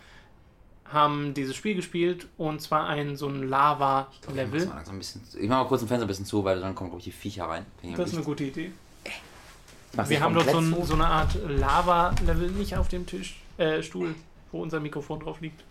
[0.91, 4.61] haben dieses Spiel gespielt und zwar ein so ein Lava-Level.
[4.61, 7.05] Ich, ich mache mal kurz ein Fenster ein bisschen zu, weil dann kommen, glaube ich,
[7.05, 7.65] die Viecher rein.
[7.95, 8.71] Das ist eine gute Idee.
[10.07, 14.13] Wir haben dort so, ein, so, eine Art Lava-Level nicht auf dem Tisch, äh, Stuhl,
[14.51, 15.63] wo unser Mikrofon drauf liegt.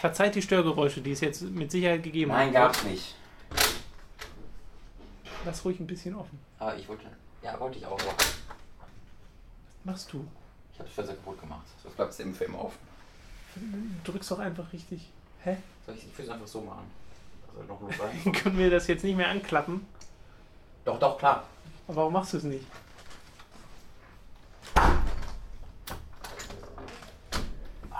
[0.00, 2.38] Verzeiht die Störgeräusche, die es jetzt mit Sicherheit gegeben hat.
[2.38, 3.16] Nein, gab's nicht.
[5.44, 6.38] Lass ruhig ein bisschen offen.
[6.58, 7.06] Aber ich wollte.
[7.42, 7.98] Ja, wollte ich auch.
[7.98, 8.34] Was
[9.82, 10.24] machst du?
[10.72, 11.66] Ich habe das Fenster kaputt gemacht.
[11.82, 12.91] Das bleibt im Film offen.
[13.54, 15.08] Du drückst doch einfach richtig.
[15.42, 15.56] Hä?
[15.86, 16.90] Soll ich die Füße einfach so machen?
[17.56, 18.32] Das noch sein.
[18.42, 19.86] Können wir das jetzt nicht mehr anklappen?
[20.84, 21.44] Doch, doch, klar.
[21.86, 22.64] Aber warum machst du es nicht?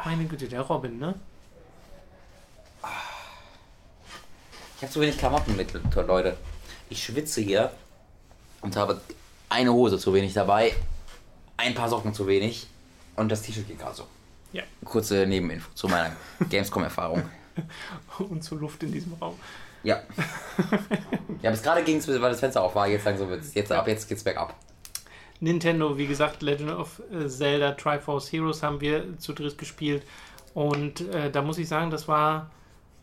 [0.05, 1.14] Meine Güte, der Robin, ne?
[4.76, 6.36] Ich habe zu wenig Klamotten mit, Leute.
[6.90, 7.72] Ich schwitze hier
[8.62, 9.00] und habe
[9.48, 10.74] eine Hose zu wenig dabei,
[11.57, 12.66] ein paar Socken zu wenig
[13.14, 14.07] und das T-Shirt geht gerade so.
[14.53, 14.62] Ja.
[14.84, 16.14] Kurze Nebeninfo zu meiner
[16.48, 17.22] Gamescom-Erfahrung.
[18.18, 19.38] Und zur Luft in diesem Raum.
[19.82, 20.03] Ja.
[21.42, 22.86] ja, bis gerade ging es, weil das Fenster auf war.
[22.86, 23.55] Jetzt langsam wird's.
[23.55, 24.55] Jetzt ab, jetzt geht's bergab.
[25.40, 30.05] Nintendo, wie gesagt, Legend of Zelda Triforce Heroes haben wir zu dritt gespielt.
[30.55, 32.50] Und äh, da muss ich sagen, das war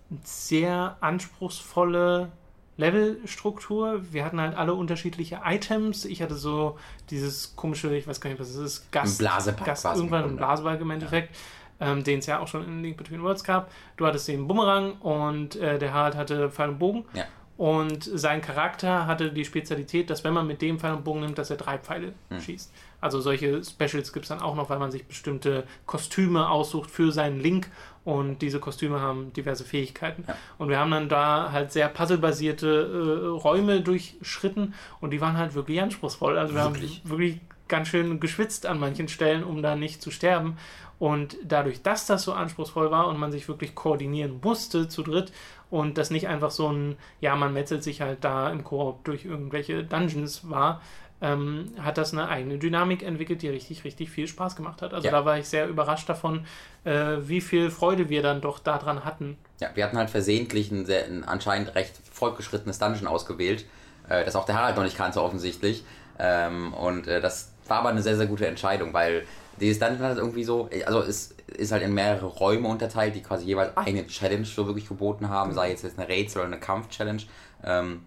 [0.09, 2.31] eine sehr anspruchsvolle
[2.79, 4.01] Levelstruktur.
[4.11, 6.05] Wir hatten halt alle unterschiedliche Items.
[6.05, 6.77] Ich hatte so
[7.09, 9.13] dieses komische, ich weiß gar nicht, was es ist, Gas.
[9.13, 9.65] Ein Blasebalg.
[9.65, 11.35] Gas, irgendwann ein Blasebalg im Endeffekt.
[11.81, 13.71] ähm, den es ja auch schon in Link Between Worlds gab.
[13.95, 17.05] Du hattest den Bumerang und äh, der Harald hatte Pfeil und Bogen.
[17.13, 17.23] Ja.
[17.55, 21.37] Und sein Charakter hatte die Spezialität, dass wenn man mit dem Pfeil und Bogen nimmt,
[21.37, 22.41] dass er drei Pfeile Hm.
[22.41, 22.73] schießt.
[22.99, 27.13] Also solche Specials gibt es dann auch noch, weil man sich bestimmte Kostüme aussucht für
[27.13, 27.69] seinen Link
[28.09, 30.23] und diese Kostüme haben diverse Fähigkeiten.
[30.27, 30.35] Ja.
[30.57, 35.53] Und wir haben dann da halt sehr puzzlebasierte äh, Räume durchschritten und die waren halt
[35.53, 36.35] wirklich anspruchsvoll.
[36.35, 37.01] Also wir Wirklich?
[37.03, 40.57] haben wirklich ganz schön geschwitzt an manchen Stellen, um da nicht zu sterben.
[40.97, 45.31] Und dadurch, dass das so anspruchsvoll war und man sich wirklich koordinieren musste zu dritt
[45.69, 49.23] und das nicht einfach so ein, ja, man metzelt sich halt da im Koop durch
[49.23, 50.81] irgendwelche Dungeons war,
[51.21, 54.93] ähm, hat das eine eigene Dynamik entwickelt, die richtig, richtig viel Spaß gemacht hat.
[54.93, 55.11] Also Ja.
[55.11, 56.45] da war ich sehr überrascht davon,
[56.85, 59.37] äh, wie viel Freude wir dann doch daran hatten.
[59.59, 63.65] Ja, wir hatten halt versehentlich ein, sehr, ein anscheinend recht fortgeschrittenes Dungeon ausgewählt,
[64.07, 65.83] äh, das auch der Harald noch nicht kannte offensichtlich.
[66.17, 69.25] Ähm, und äh, das war aber eine sehr, sehr gute Entscheidung, weil
[69.59, 73.45] dieses Dungeon hat irgendwie so, also es ist halt in mehrere Räume unterteilt, die quasi
[73.45, 77.23] jeweils eine Challenge so wirklich geboten haben, sei es jetzt eine Rätsel oder eine Kampf-Challenge.
[77.65, 78.03] Ähm,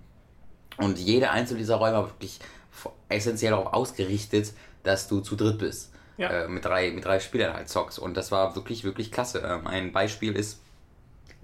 [0.79, 2.41] und jede einzelne dieser Räume war wirklich
[3.09, 4.53] essentiell darauf ausgerichtet,
[4.83, 5.93] dass du zu dritt bist.
[6.19, 6.29] Ja.
[6.29, 7.99] Äh, mit, drei, mit drei Spielern halt zockst.
[7.99, 9.41] Und das war wirklich, wirklich klasse.
[9.47, 10.61] Ähm, ein Beispiel ist,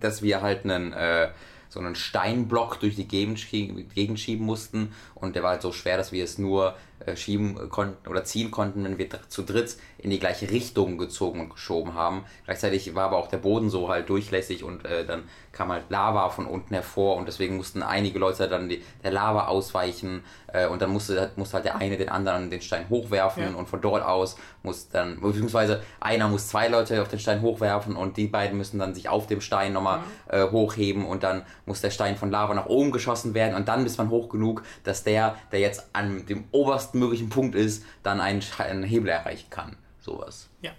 [0.01, 1.31] dass wir halt einen, äh,
[1.69, 4.93] so einen Steinblock durch die Gegend, schie- Gegend schieben mussten.
[5.15, 6.77] Und der war halt so schwer, dass wir es nur
[7.17, 11.51] schieben konnten oder ziehen konnten, wenn wir zu dritt in die gleiche Richtung gezogen und
[11.51, 12.25] geschoben haben.
[12.45, 16.29] Gleichzeitig war aber auch der Boden so halt durchlässig und äh, dann kam halt Lava
[16.31, 20.23] von unten hervor und deswegen mussten einige Leute dann die, der Lava ausweichen
[20.53, 23.59] äh, und dann musste, musste halt der eine den anderen den Stein hochwerfen Ja.
[23.59, 27.97] und von dort aus muss dann, beziehungsweise einer muss zwei Leute auf den Stein hochwerfen
[27.97, 31.81] und die beiden müssen dann sich auf dem Stein nochmal äh, hochheben und dann muss
[31.81, 35.03] der Stein von Lava nach oben geschossen werden und dann ist man hoch genug, dass
[35.03, 39.77] der, der jetzt an dem obersten möglichen Punkt ist, dann einen, einen Hebel erreichen kann.
[40.01, 40.49] Sowas.
[40.63, 40.71] Ja.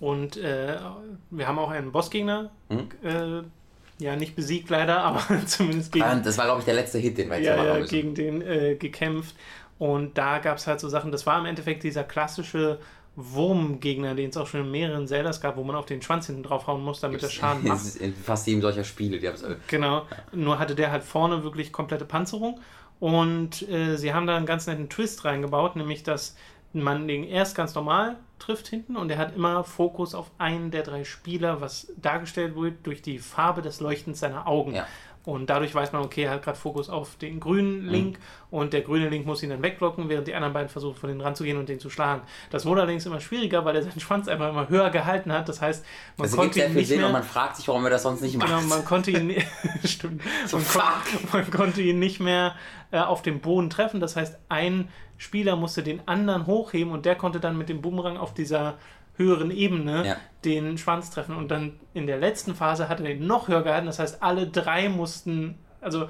[0.00, 0.76] Und äh,
[1.30, 2.88] wir haben auch einen Bossgegner, Hm?
[3.02, 3.42] äh,
[4.04, 7.28] ja, nicht besiegt leider, aber zumindest gegen, das war, glaube ich, der letzte Hit, den
[7.30, 7.90] wir jetzt ja, ja, müssen.
[7.90, 9.34] gegen den äh, gekämpft.
[9.78, 12.78] Und da gab es halt so Sachen, das war im Endeffekt dieser klassische
[13.16, 16.44] Wurmgegner, den es auch schon in mehreren Zeldas gab, wo man auf den Schwanz hinten
[16.44, 17.96] draufhauen muss, damit der Schaden macht.
[17.96, 19.18] In fast jedem solcher Spiele.
[19.18, 22.60] Die haben's, äh, Genau, nur hatte der halt vorne wirklich komplette Panzerung.
[23.00, 26.36] Und äh, sie haben da einen ganz netten Twist reingebaut, nämlich dass
[26.72, 30.82] man den erst ganz normal trifft hinten und er hat immer Fokus auf einen der
[30.82, 34.74] drei Spieler, was dargestellt wird durch die Farbe des Leuchtens seiner Augen.
[34.74, 34.86] Ja.
[35.28, 38.18] Und dadurch weiß man, okay, er hat gerade Fokus auf den grünen Link
[38.50, 41.20] und der grüne Link muss ihn dann wegblocken, während die anderen beiden versuchen, von denen
[41.20, 42.22] ranzugehen und den zu schlagen.
[42.48, 45.46] Das wurde allerdings immer schwieriger, weil er seinen Schwanz einfach immer höher gehalten hat.
[45.46, 45.84] Das heißt,
[46.16, 47.04] man ergibt konnte ihn nicht mehr...
[47.04, 48.48] und man fragt sich, warum er das sonst nicht macht.
[48.48, 49.34] Genau, man konnte ihn,
[49.84, 52.54] stimmt, So, man, kon man konnte ihn nicht mehr
[52.90, 54.00] äh, auf dem Boden treffen.
[54.00, 58.16] Das heißt, ein Spieler musste den anderen hochheben und der konnte dann mit dem Boomerang
[58.16, 58.78] auf dieser
[59.18, 60.16] höheren Ebene Ja.
[60.44, 61.36] den Schwanz treffen.
[61.36, 63.86] Und dann in der letzten Phase hat er den noch höher gehalten.
[63.86, 66.06] Das heißt, alle drei mussten, also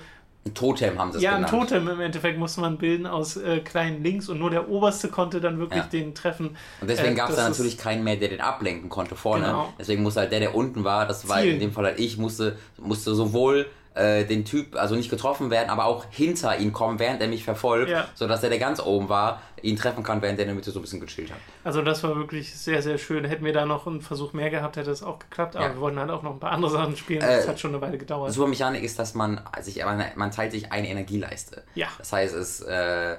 [0.46, 1.68] Ein Totem haben sie es ja, ein genannt.
[1.70, 5.40] Totem im Endeffekt musste man bilden aus äh, kleinen Links und nur der oberste konnte
[5.40, 5.88] dann wirklich Ja.
[5.90, 6.56] den treffen.
[6.80, 9.46] Und deswegen Äh, gab es dann natürlich keinen mehr, der den ablenken konnte vorne.
[9.46, 9.72] Genau.
[9.78, 11.54] Deswegen musste halt der, der unten war, das war Zielen.
[11.54, 13.66] in dem Fall halt ich, musste, musste sowohl
[13.98, 17.44] äh, den Typ, also nicht getroffen werden, aber auch hinter ihn kommen, während er mich
[17.44, 18.06] verfolgt, Ja.
[18.14, 20.78] sodass der, der ganz oben war, ihn treffen kann, während der in der Mitte so
[20.78, 21.38] ein bisschen gechillt hat.
[21.64, 23.24] Also das war wirklich sehr, sehr schön.
[23.24, 25.56] Hätten wir da noch einen Versuch mehr gehabt, hätte es auch geklappt.
[25.56, 25.74] Aber Ja.
[25.74, 27.22] wir wollten halt auch noch ein paar andere Sachen spielen.
[27.22, 28.32] Äh, das hat schon eine Weile gedauert.
[28.32, 31.64] Super Mechanik ist, dass man sich, man, man teilt sich eine Energieleiste.
[31.74, 31.88] Ja.
[31.98, 33.16] Das heißt, es, äh,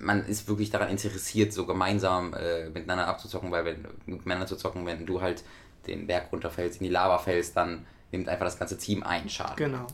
[0.00, 4.86] man ist wirklich daran interessiert, so gemeinsam äh, miteinander abzuzocken, weil wenn miteinander zu zocken,
[4.86, 5.42] wenn du halt
[5.88, 9.56] den Berg runterfällst, in die Lava fällst, dann nimmt einfach das ganze Team einen Schaden.
[9.56, 9.86] Genau.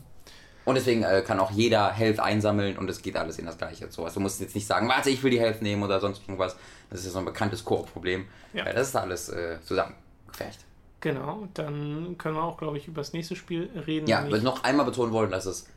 [0.65, 3.89] Und deswegen äh, kann auch jeder Health einsammeln und es geht alles in das gleiche.
[3.91, 6.23] So, also du musst jetzt nicht sagen, warte, ich will die Health nehmen oder sonst
[6.23, 6.57] irgendwas.
[6.89, 8.25] Das ist ja so ein bekanntes Koop-Problem.
[8.53, 8.65] Ja.
[8.65, 10.65] Weil das ist alles äh, zusammengefecht.
[11.01, 11.47] Genau.
[11.53, 14.07] Dann können wir auch, glaube ich, über das nächste Spiel reden.
[14.07, 15.67] Ja, will noch einmal betonen wollen, dass es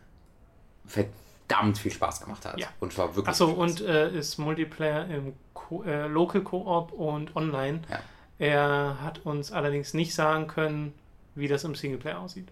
[0.86, 2.58] verdammt viel Spaß gemacht hat.
[2.58, 2.68] Ja.
[2.80, 3.28] Und zwar wirklich.
[3.28, 7.82] Achso, und äh, ist Multiplayer im Co äh, Local Co-op und online.
[7.90, 7.98] Ja.
[8.38, 10.94] Er hat uns allerdings nicht sagen können,
[11.38, 12.48] wie das im Singleplayer aussieht.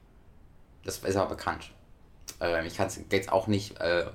[0.85, 1.71] Das ist aber bekannt.
[2.41, 4.07] Ähm, ich kann es jetzt auch nicht äh,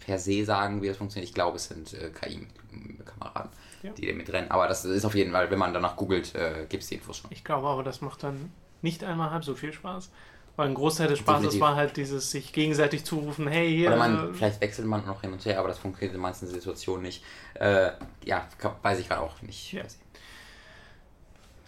[0.00, 1.28] per se sagen, wie das funktioniert.
[1.28, 3.50] Ich glaube, es sind äh, KI-Kameraden,
[3.82, 3.90] Ja.
[3.92, 4.50] die da mit rennen.
[4.50, 7.18] Aber das ist auf jeden Fall, wenn man danach googelt, äh, gibt es die Infos
[7.18, 7.30] schon.
[7.32, 8.50] Ich glaube aber, das macht dann
[8.82, 10.10] nicht einmal halb so viel Spaß.
[10.56, 11.60] Weil ein Großteil des Spaßes Definitiv.
[11.60, 13.88] war halt dieses sich gegenseitig zurufen, hey, hier.
[13.90, 16.48] Oder man, äh, vielleicht wechselt man noch hin und her, aber das funktioniert in manchen
[16.48, 17.22] Situationen nicht.
[17.54, 17.92] Äh,
[18.24, 18.48] ja,
[18.82, 19.72] weiß ich gerade auch nicht.
[19.72, 19.82] Ja.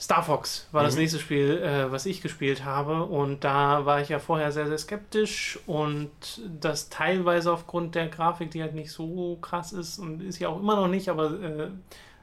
[0.00, 1.00] Star Fox war das Mhm.
[1.02, 3.04] nächste Spiel, äh, was ich gespielt habe.
[3.04, 5.58] Und da war ich ja vorher sehr, sehr skeptisch.
[5.66, 6.10] Und
[6.58, 10.58] das teilweise aufgrund der Grafik, die halt nicht so krass ist und ist ja auch
[10.58, 11.68] immer noch nicht, aber äh,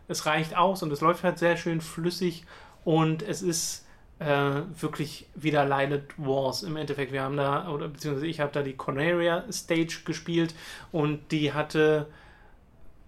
[0.07, 2.45] es reicht aus und es läuft halt sehr schön flüssig.
[2.83, 3.85] Und es ist
[4.19, 7.11] äh, wirklich wieder Lilith Wars im Endeffekt.
[7.11, 10.55] Wir haben da, oder beziehungsweise ich habe da die Corneria Stage gespielt
[10.91, 12.07] und die hatte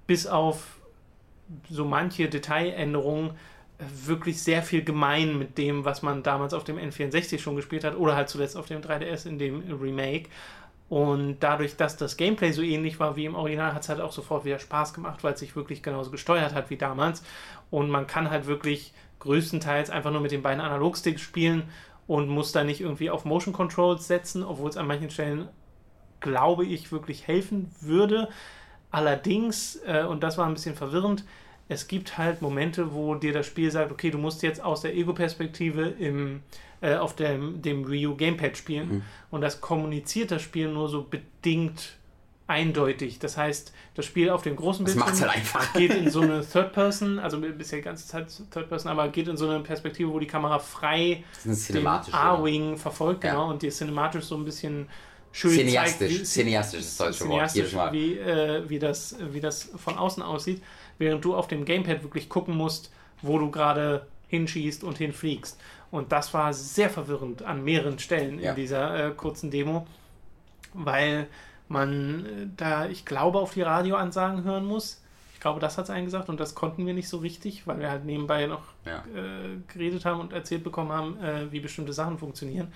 [0.06, 0.78] bis auf
[1.72, 3.32] so manche Detailänderungen
[3.80, 7.96] wirklich sehr viel gemein mit dem, was man damals auf dem N64 schon gespielt hat
[7.96, 10.30] oder halt zuletzt auf dem 3DS in dem Remake.
[10.90, 14.12] Und dadurch, dass das Gameplay so ähnlich war wie im Original, hat es halt auch
[14.12, 17.24] sofort wieder Spaß gemacht, weil es sich wirklich genauso gesteuert hat wie damals.
[17.70, 21.64] Und man kann halt wirklich größtenteils einfach nur mit den beiden Analogsticks spielen
[22.08, 25.48] und muss da nicht irgendwie auf Motion Controls setzen, obwohl es an manchen Stellen,
[26.22, 28.28] glaube ich, wirklich helfen würde.
[28.90, 31.24] Allerdings, äh, und das war ein bisschen verwirrend,
[31.70, 34.96] es gibt halt Momente, wo dir das Spiel sagt, okay, du musst jetzt aus der
[34.96, 36.42] Ego-Perspektive im,
[36.82, 38.90] äh, auf dem, dem Wii U Gamepad spielen.
[38.90, 39.02] Mhm.
[39.30, 41.94] Und das kommuniziert das Spiel nur so bedingt
[42.48, 43.20] eindeutig.
[43.20, 47.20] Das heißt, das Spiel auf dem großen Bildschirm halt geht in so eine Third Person,
[47.20, 50.26] also bisher die ganze Zeit Third Person, aber geht in so eine Perspektive, wo die
[50.26, 53.52] Kamera frei den A-Wing verfolgt, genau, ja.
[53.52, 54.90] und die cinematisch so ein bisschen
[55.32, 57.94] schön Cineastisch, zeigt, wie, cineastisch ist das deutsche Wort, jedes Mal.
[57.94, 60.64] Wie, äh, wie, das, wie das von außen aussieht,
[61.00, 62.92] während du auf dem Gamepad wirklich gucken musst,
[63.24, 65.60] wo du gerade hinschießt und hinfliegst.
[65.90, 68.52] Und das war sehr verwirrend an mehreren Stellen ja.
[68.52, 69.88] in dieser äh, kurzen Demo,
[70.74, 71.28] weil
[71.68, 75.02] man äh, da, ich glaube, auf die Radioansagen hören muss.
[75.34, 77.90] Ich glaube, das hat es eingesagt und das konnten wir nicht so richtig, weil wir
[77.90, 78.98] halt nebenbei noch ja.
[79.16, 82.72] äh, geredet haben und erzählt bekommen haben, äh, wie bestimmte Sachen funktionieren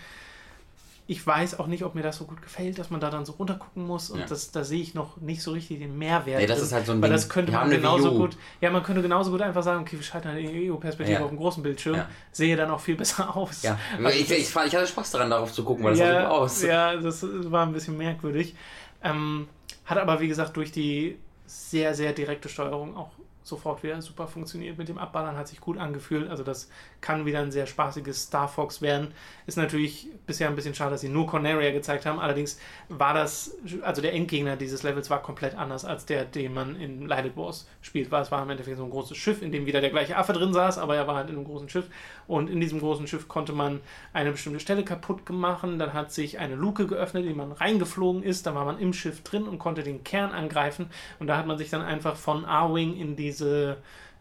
[1.05, 3.34] ich weiß auch nicht, ob mir das so gut gefällt, dass man da dann so
[3.34, 4.25] runtergucken muss und ja.
[4.25, 6.39] das, da sehe ich noch nicht so richtig den Mehrwert.
[6.39, 7.17] Nee, das drin, ist halt so ein Weil Ding.
[7.17, 10.30] das könnte man genauso gut, ja, man könnte genauso gut einfach sagen, okay, wir schalten
[10.30, 11.23] eine EU-Perspektive ja.
[11.23, 12.09] auf dem großen Bildschirm, ja.
[12.31, 13.63] sehe dann auch viel besser aus.
[13.63, 16.27] Ja, also ich, ich, ich, hatte Spaß daran, darauf zu gucken, weil das sah so
[16.27, 16.61] aus.
[16.63, 18.55] Ja, das war ein bisschen merkwürdig.
[19.03, 19.47] Ähm,
[19.85, 23.11] hat aber, wie gesagt, durch die sehr, sehr direkte Steuerung auch
[23.43, 26.30] sofort wieder super funktioniert mit dem Abballern, hat sich gut angefühlt.
[26.30, 26.69] Also das
[27.03, 29.13] kann wieder ein sehr spaßiges Star Fox werden.
[29.45, 32.17] Ist natürlich bisher ein bisschen schade, dass sie nur Corneria gezeigt haben.
[32.17, 32.57] Allerdings
[32.88, 37.05] war das, also der Endgegner dieses Levels war komplett anders als der, den man in
[37.05, 38.09] Lighted Wars spielt.
[38.09, 40.31] War, es war im Endeffekt so ein großes Schiff, in dem wieder der gleiche Affe
[40.31, 41.89] drin saß, aber er war halt in einem großen Schiff.
[42.25, 43.81] Und in diesem großen Schiff konnte man
[44.13, 45.77] eine bestimmte Stelle kaputt machen.
[45.77, 48.45] Dann hat sich eine Luke geöffnet, in die man reingeflogen ist.
[48.45, 50.88] Dann war man im Schiff drin und konnte den Kern angreifen.
[51.19, 53.77] Und da hat man sich dann einfach von A-Wing in diese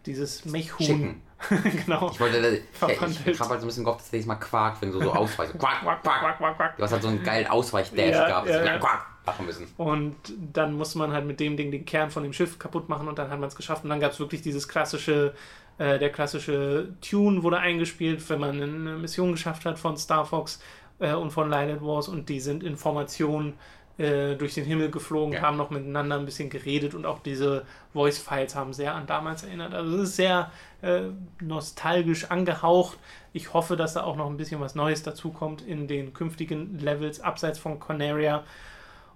[0.06, 1.20] dieses Mechhuhn.
[1.84, 2.10] genau.
[2.10, 4.82] Ich wollte, ich, ich, ich habe halt so ein bisschen gehofft, dass der mal quakt,
[4.82, 5.58] wenn du so ausweichst.
[5.58, 6.76] quack, quack, quack, quack, quack.
[6.76, 8.48] Du hast halt so einen geilen Ausweichdash ja, gehabt.
[8.48, 8.78] Ja, ja.
[8.78, 9.66] Quack, machen müssen.
[9.76, 10.16] Und
[10.52, 13.18] dann muss man halt mit dem Ding den Kern von dem Schiff kaputt machen und
[13.18, 13.84] dann hat man es geschafft.
[13.84, 15.34] Und dann gab es wirklich dieses klassische,
[15.78, 20.60] äh, der klassische Tune wurde eingespielt, wenn man eine Mission geschafft hat von Star Fox
[20.98, 23.54] äh, und von Lighted Wars und die sind in Formation
[23.98, 25.42] äh, durch den Himmel geflogen, ja.
[25.42, 29.74] haben noch miteinander ein bisschen geredet und auch diese Voice-Files haben sehr an damals erinnert.
[29.74, 30.50] Also es ist sehr
[30.82, 31.02] äh,
[31.40, 32.98] nostalgisch angehaucht.
[33.32, 37.20] Ich hoffe, dass da auch noch ein bisschen was Neues dazukommt in den künftigen Levels
[37.20, 38.44] abseits von Corneria.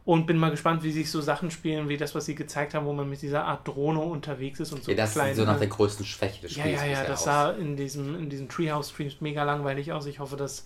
[0.05, 2.87] Und bin mal gespannt, wie sich so Sachen spielen, wie das, was sie gezeigt haben,
[2.87, 4.93] wo man mit dieser Art Drohne unterwegs ist und so.
[4.93, 6.81] Ja, das kleine, ist so nach der größten Schwäche des Spiels.
[6.81, 10.07] Ja, ja, ja, das sah in diesem, in diesen Treehouse-Streams mega langweilig aus.
[10.07, 10.65] Ich hoffe, dass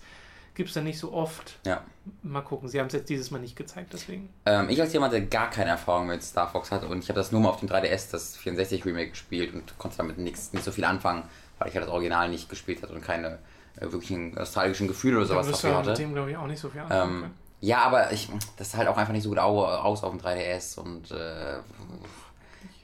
[0.53, 1.59] gibt es ja nicht so oft.
[1.65, 1.83] Ja.
[2.23, 4.29] Mal gucken, sie haben es jetzt dieses Mal nicht gezeigt, deswegen.
[4.45, 7.19] Ähm, ich als jemand, der gar keine Erfahrung mit Star Fox hat und ich habe
[7.19, 10.63] das nur mal auf dem 3DS, das 64 Remake gespielt und konnte damit nichts, nicht
[10.63, 11.23] so viel anfangen,
[11.59, 13.39] weil ich halt das Original nicht gespielt hatte und keine
[13.77, 15.89] äh, wirklichen nostalgischen Gefühle oder sowas dafür hatte.
[15.91, 18.79] Mit dem glaube ich auch nicht so viel anfangen ähm, Ja, aber ich, das sah
[18.79, 21.59] halt auch einfach nicht so gut aus auf dem 3DS und äh,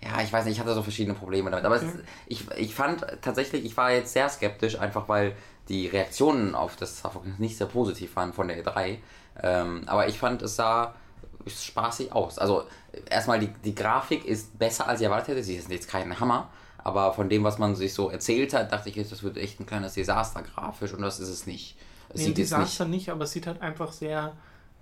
[0.02, 1.66] ja, ich weiß nicht, ich hatte so verschiedene Probleme damit.
[1.66, 1.84] Aber es,
[2.28, 5.36] ich, ich fand tatsächlich, ich war jetzt sehr skeptisch, einfach weil
[5.70, 8.98] die Reaktionen auf das Fox nicht sehr positiv waren von der E3.
[9.42, 10.96] Ähm, aber ich fand, es sah
[11.48, 12.40] spaßig aus.
[12.40, 12.64] Also
[13.10, 15.44] erstmal die, die Grafik ist besser als ich erwartet hätte.
[15.44, 16.50] Sie ist jetzt kein Hammer,
[16.84, 19.66] aber von dem, was man sich so erzählt hat, dachte ich, das wird echt ein
[19.66, 21.78] kleines Desaster grafisch und das ist es nicht.
[22.10, 22.96] Es nee, Desaster nicht.
[22.96, 24.34] nicht, aber es sieht halt einfach sehr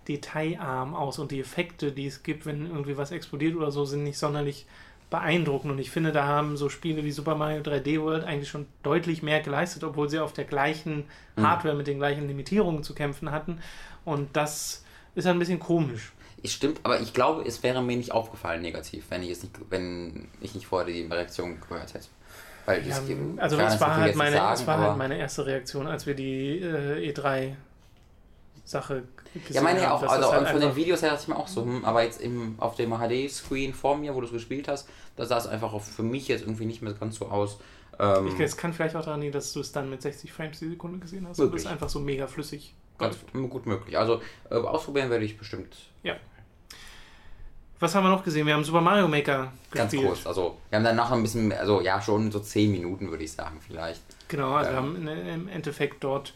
[0.08, 4.04] detailarm aus und die Effekte, die es gibt, wenn irgendwie was explodiert oder so, sind
[4.04, 4.68] nicht sonderlich
[5.10, 5.72] beeindruckend.
[5.72, 9.24] Und ich finde, da haben so Spiele wie Super Mario 3D World eigentlich schon deutlich
[9.24, 11.06] mehr geleistet, obwohl sie auf der gleichen
[11.36, 11.48] mhm.
[11.48, 11.80] Hardware mhm.
[11.80, 13.60] mit den gleichen Limitierungen zu kämpfen hatten.
[14.04, 14.84] Und das
[15.16, 16.12] ist ein bisschen komisch.
[16.44, 20.28] Stimmt, aber ich glaube, es wäre mir nicht aufgefallen negativ, wenn ich es nicht, wenn
[20.42, 22.08] ich nicht vorher die Reaktion gehört hätte.
[22.66, 22.96] Weil ja,
[23.38, 26.60] also es war, halt meine, sagen, es war halt meine erste Reaktion, als wir die
[26.60, 27.54] äh, E3
[28.64, 29.04] Sache
[29.50, 30.02] ja, meine ich auch.
[30.04, 32.56] Also halt von den Videos her dachte ich mir auch so, hm, aber jetzt im,
[32.58, 36.04] auf dem HD-Screen vor mir, wo du es gespielt hast, da sah es einfach für
[36.04, 37.60] mich jetzt irgendwie nicht mehr ganz so aus.
[38.00, 40.60] Ähm, ich, es kann vielleicht auch daran liegen, dass du es dann mit 60 Frames
[40.60, 41.38] die Sekunde gesehen hast.
[41.38, 41.54] Möglich.
[41.54, 42.74] Und es einfach so mega flüssig.
[42.98, 43.98] Ganz gut möglich.
[43.98, 45.76] Also äh, ausprobieren werde ich bestimmt.
[46.04, 46.16] Ja.
[47.80, 48.48] Was haben wir noch gesehen?
[48.48, 50.04] Wir haben Super Mario Maker gespielt.
[50.04, 50.28] Ganz kurz.
[50.28, 53.34] Also, wir haben dann nachher ein bisschen, also ja, schon so 10 Minuten würde ich
[53.34, 54.02] sagen, vielleicht.
[54.30, 55.06] Genau, also ähm.
[55.06, 56.34] wir haben im Endeffekt dort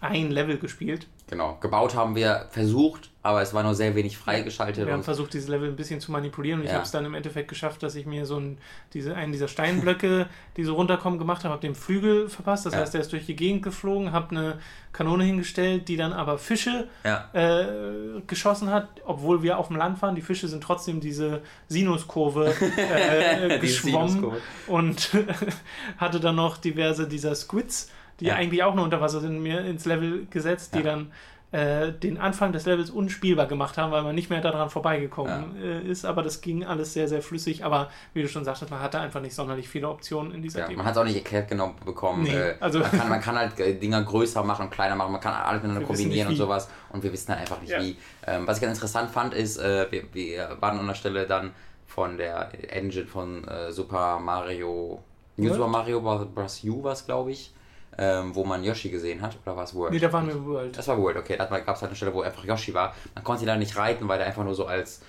[0.00, 1.06] ein Level gespielt.
[1.28, 1.58] Genau.
[1.60, 4.84] Gebaut haben wir versucht, aber es war nur sehr wenig freigeschaltet.
[4.86, 6.76] Wir haben versucht, dieses Level ein bisschen zu manipulieren und ich Ja.
[6.78, 8.58] habe es dann im Endeffekt geschafft, dass ich mir so ein,
[8.94, 12.66] diese, einen dieser Steinblöcke, die so runterkommen, gemacht habe, habe den Flügel verpasst.
[12.66, 12.80] Das Ja.
[12.80, 14.58] heißt, der ist durch die Gegend geflogen, habe eine
[14.92, 17.28] Kanone hingestellt, die dann aber Fische ja.
[17.32, 20.16] äh, geschossen hat, obwohl wir auf dem Land waren.
[20.16, 24.40] Die Fische sind trotzdem diese Sinuskurve äh, Die geschwommen Sinuskurve.
[24.66, 25.10] und
[25.98, 27.88] hatte dann noch diverse dieser Squids,
[28.20, 28.34] die Ja.
[28.36, 31.10] eigentlich auch nur unter Wasser sind, mir ins Level gesetzt, die dann
[31.52, 35.80] äh, den Anfang des Levels unspielbar gemacht haben, weil man nicht mehr daran vorbeigekommen äh,
[35.80, 36.04] ist.
[36.04, 37.64] Aber das ging alles sehr, sehr flüssig.
[37.64, 40.66] Aber wie du schon sagtest, man hatte einfach nicht sonderlich viele Optionen in dieser Ja,
[40.68, 40.76] Demo.
[40.78, 42.22] man hat es auch nicht erklärt genau bekommen.
[42.22, 45.10] Nee, äh, also- man, kann, man kann halt äh, Dinger größer machen und kleiner machen,
[45.10, 47.82] man kann alles miteinander kombinieren und sowas und wir wissen halt einfach nicht Ja.
[47.82, 47.96] wie.
[48.28, 51.50] Ähm, was ich ganz interessant fand, ist, äh, wir, wir waren an der Stelle dann
[51.88, 55.02] von der Engine von äh, Super Mario,
[55.36, 55.52] New?
[55.52, 56.62] Super Mario Bros.
[56.62, 57.52] U war es, glaube ich,
[58.00, 59.92] ähm, wo man Yoshi gesehen hat, oder war es World?
[59.92, 60.76] Nee, da waren wir World.
[60.76, 61.36] Das war World, okay.
[61.36, 62.94] Da gab es halt eine Stelle, wo einfach Yoshi war.
[63.14, 65.02] Man konnte ihn da nicht reiten, weil der einfach nur so als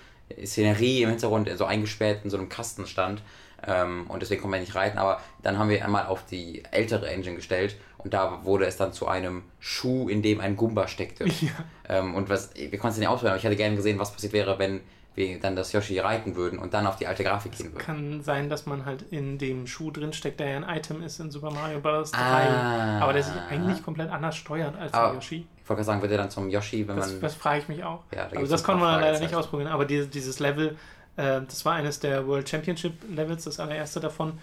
[0.45, 3.21] Szenerie im Hintergrund so eingesperrt in so einem Kasten stand.
[3.65, 4.97] Ähm, und deswegen konnte man nicht reiten.
[4.97, 8.91] Aber dann haben wir einmal auf die ältere Engine gestellt und da wurde es dann
[8.91, 11.25] zu einem Schuh, in dem ein Gumba steckte.
[11.41, 11.51] Ja.
[11.87, 14.33] Ähm, und was, wir konnten es nicht ausprobieren, aber ich hätte gerne gesehen, was passiert
[14.33, 14.81] wäre, wenn
[15.15, 17.77] wir dann das Yoshi reiten würden und dann auf die alte Grafik gehen würden.
[17.83, 21.29] Kann sein, dass man halt in dem Schuh drinsteckt, der ja ein Item ist in
[21.31, 22.11] Super Mario Bros.
[22.11, 22.19] 3.
[22.19, 22.99] Ah.
[23.01, 25.45] aber der sich eigentlich komplett anders steuert als Aber der Yoshi.
[25.63, 27.21] Ich wollte gerade sagen, wird er dann zum Yoshi, wenn Das, man.
[27.21, 28.03] das frage ich mich auch.
[28.15, 29.69] Ja, da also das konnte man leider nicht ausprobieren.
[29.69, 30.77] Aber dieses, dieses Level,
[31.17, 34.39] äh, das war eines der World Championship Levels, das allererste davon,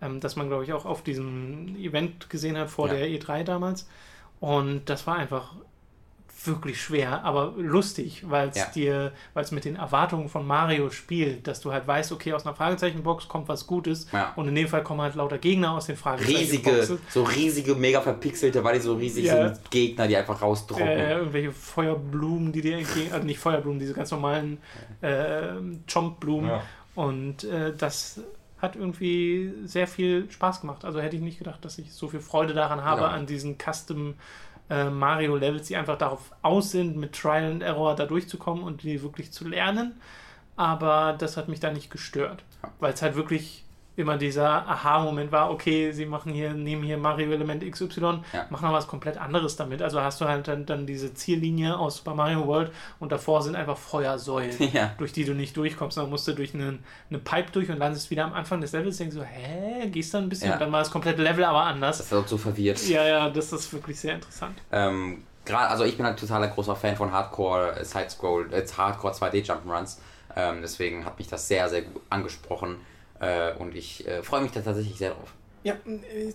[0.00, 2.94] ähm, das man, glaube ich, auch auf diesem Event gesehen hat vor Ja.
[2.94, 3.88] der E3 damals.
[4.40, 5.52] Und das war einfach
[6.46, 8.66] wirklich schwer, aber lustig, weil es Ja.
[8.74, 12.44] dir, weil es mit den Erwartungen von Mario spielt, dass du halt weißt, okay, aus
[12.46, 14.32] einer Fragezeichenbox kommt was Gutes Ja.
[14.36, 16.98] und in dem Fall kommen halt lauter Gegner aus den riesige, Fragezeichenboxen.
[17.08, 19.48] so riesige, mega verpixelte, weil die so riesig Ja.
[19.54, 20.86] sind, Gegner, die einfach rausdroppen.
[20.86, 24.58] Äh, irgendwelche Feuerblumen, die dir entgegen, also nicht Feuerblumen, diese ganz normalen
[25.00, 25.54] äh,
[25.92, 26.50] Chomp-Blumen.
[26.94, 28.20] Und äh, das
[28.58, 30.84] hat irgendwie sehr viel Spaß gemacht.
[30.84, 33.08] Also hätte ich nicht gedacht, dass ich so viel Freude daran habe, Ja.
[33.08, 34.14] an diesen Custom
[34.72, 39.02] äh, Mario-Levels, die einfach darauf aus sind, mit Trial and Error da durchzukommen und die
[39.02, 40.00] wirklich zu lernen.
[40.56, 42.42] Aber das hat mich da nicht gestört,
[42.80, 43.64] weil es halt wirklich
[43.96, 48.00] immer dieser Aha-Moment war, okay, sie machen hier, nehmen hier Mario-Element XY,
[48.32, 48.46] Ja.
[48.48, 49.82] machen aber was komplett anderes damit.
[49.82, 53.54] Also hast du halt dann, dann diese Ziellinie aus Super Mario World und davor sind
[53.54, 54.92] einfach Feuersäulen, Ja.
[54.96, 55.98] durch die du nicht durchkommst.
[55.98, 56.78] Dann musst du durch eine,
[57.10, 60.24] eine Pipe durch und landest wieder am Anfang des Levels, denkst so, hä, gehst dann
[60.24, 60.54] ein bisschen Ja.
[60.54, 61.98] und dann war das komplette Level aber anders.
[61.98, 62.82] Das wird so verwirrt.
[62.88, 64.58] Ja, ja, das ist wirklich sehr interessant.
[64.72, 69.12] Ähm, Gerade, also ich bin halt totaler großer Fan von Hardcore äh, Side-Scroll, äh, Hardcore
[69.12, 69.98] 2D Jump'n'Runs.
[70.36, 72.76] Ähm, deswegen hat mich das sehr, sehr gut angesprochen.
[73.22, 75.32] Äh, und ich äh, freue mich da tatsächlich sehr drauf.
[75.64, 75.76] Ja,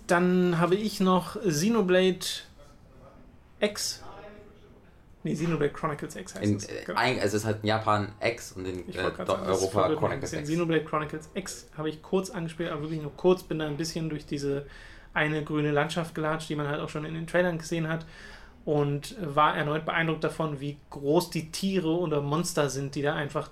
[0.07, 2.19] dann habe ich noch Xenoblade
[3.59, 4.03] X.
[5.23, 6.65] Nee, Xenoblade Chronicles X heißt In, es.
[6.69, 6.97] äh, Genau.
[6.99, 10.31] ein, es ist halt in Japan X und in äh, Europa Chronicles.
[10.31, 10.43] X.
[10.43, 13.43] Xenoblade Chronicles X habe ich kurz angespielt, aber wirklich nur kurz.
[13.43, 14.65] Bin da ein bisschen durch diese
[15.13, 18.05] eine grüne Landschaft gelatscht, die man halt auch schon in den Trailern gesehen hat.
[18.63, 23.49] Und war erneut beeindruckt davon, wie groß die Tiere oder Monster sind, die da einfach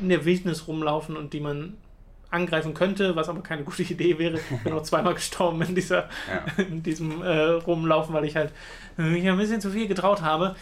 [0.00, 1.76] in der Wildnis rumlaufen und die man
[2.34, 4.38] angreifen könnte, was aber keine gute Idee wäre.
[4.38, 6.44] Ich bin auch zweimal gestorben in, dieser, Ja.
[6.62, 8.52] in diesem äh, Rumlaufen, weil ich halt
[8.96, 10.54] mich ein bisschen zu viel getraut habe.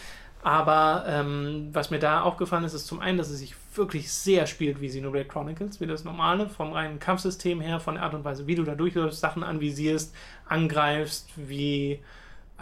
[0.43, 4.45] Aber ähm, was mir da aufgefallen ist, ist zum einen, dass es sich wirklich sehr
[4.45, 8.25] spielt wie Xenoblade Chronicles, wie das normale, vom reinen Kampfsystem her, von der Art und
[8.25, 10.13] Weise, wie du da durchläufst, Sachen anvisierst,
[10.45, 12.01] angreifst, wie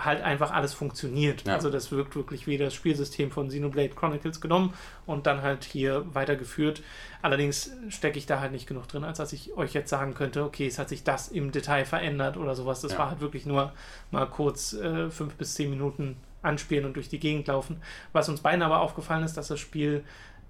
[0.06, 1.46] halt einfach alles funktioniert.
[1.48, 1.54] Ja.
[1.54, 4.74] Also das wirkt wirklich wie das Spielsystem von Xenoblade Chronicles genommen
[5.06, 6.82] und dann halt hier weitergeführt.
[7.22, 10.44] Allerdings stecke ich da halt nicht genug drin, als dass ich euch jetzt sagen könnte,
[10.44, 12.82] okay, es hat sich das im Detail verändert oder sowas.
[12.82, 13.00] Das Ja.
[13.00, 13.74] war halt wirklich nur
[14.12, 17.82] mal kurz äh, fünf bis zehn Minuten anspielen und durch die Gegend laufen.
[18.14, 20.04] Was uns beiden aber aufgefallen ist, dass das Spiel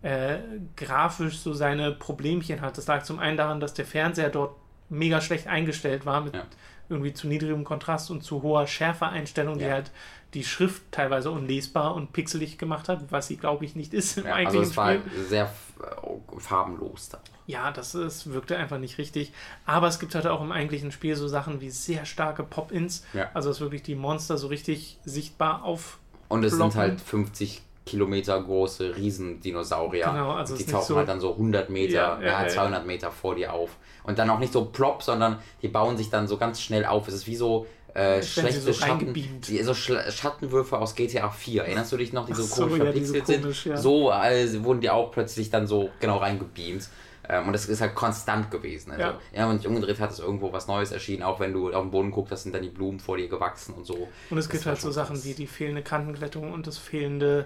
[0.03, 0.37] äh,
[0.77, 2.77] grafisch so seine Problemchen hat.
[2.77, 4.55] Das lag zum einen daran, dass der Fernseher dort
[4.91, 6.45] mega schlecht eingestellt war mit Ja.
[6.89, 9.71] irgendwie zu niedrigem Kontrast und zu hoher Schärfeeinstellung, die Ja.
[9.71, 9.91] halt
[10.33, 14.25] die Schrift teilweise unlesbar und pixelig gemacht hat, was sie, glaube ich, nicht ist im
[14.25, 15.23] Ja, also eigentlichen es war Spiel.
[15.25, 17.19] sehr äh, farbenlos da.
[17.47, 19.33] Ja, das ist, wirkte einfach nicht richtig.
[19.65, 23.03] Aber es gibt halt auch im eigentlichen Spiel so Sachen wie sehr starke Pop-Ins.
[23.13, 23.29] Ja.
[23.33, 25.97] Also dass wirklich die Monster so richtig sichtbar auf.
[26.29, 30.05] Und es sind halt 50 Kilometer große Riesendinosaurier.
[30.05, 32.47] Genau, also die tauchen so- halt dann so 100 Meter, Ja, ja, ja, ja.
[32.47, 33.77] 200 Meter vor dir auf.
[34.03, 37.07] Und dann auch nicht so plopp, sondern die bauen sich dann so ganz schnell auf.
[37.07, 41.63] Es ist wie so äh, schlechte so Schatten, die, so Schla- Schattenwürfe aus GTA 4.
[41.63, 43.71] Erinnerst du dich noch, die so so, komisch ja, so verpixelt komisch, sind?
[43.73, 43.77] ja.
[43.77, 46.87] So äh, wurden die auch plötzlich dann so genau reingebeamt.
[47.29, 48.91] Ähm, und das ist halt konstant gewesen.
[48.91, 49.19] Also, ja.
[49.35, 51.21] ja, wenn sich umgedreht hat, ist irgendwo was Neues erschienen.
[51.21, 53.73] Auch wenn du auf den Boden guckst, das sind dann die Blumen vor dir gewachsen
[53.75, 54.07] und so.
[54.29, 57.45] Und es das gibt halt so Sachen wie die fehlende Kantenglättung und das fehlende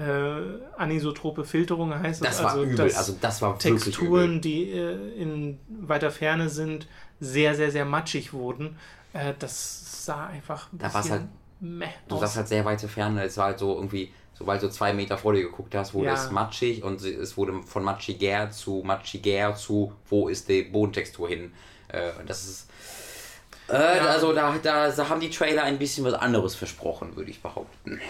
[0.00, 2.36] äh, anisotrope Filterung heißt das.
[2.36, 2.80] Das war also, übel.
[2.80, 6.88] Also das war Texturen, die äh, in weiter Ferne sind,
[7.20, 8.76] sehr, sehr, sehr matschig wurden.
[9.12, 11.22] Äh, das sah einfach ein da bisschen halt,
[11.60, 12.36] meh Du aus.
[12.36, 13.24] halt sehr weite Ferne.
[13.24, 16.14] Es war halt so irgendwie sobald du zwei Meter vor dir geguckt hast, wurde ja.
[16.14, 21.52] es matschig und es wurde von matschiger zu matschiger zu, wo ist die Bodentextur hin.
[21.88, 22.70] Äh, das ist.
[23.68, 24.06] Äh, ja.
[24.06, 28.00] Also da, da, da haben die Trailer ein bisschen was anderes versprochen, würde ich behaupten.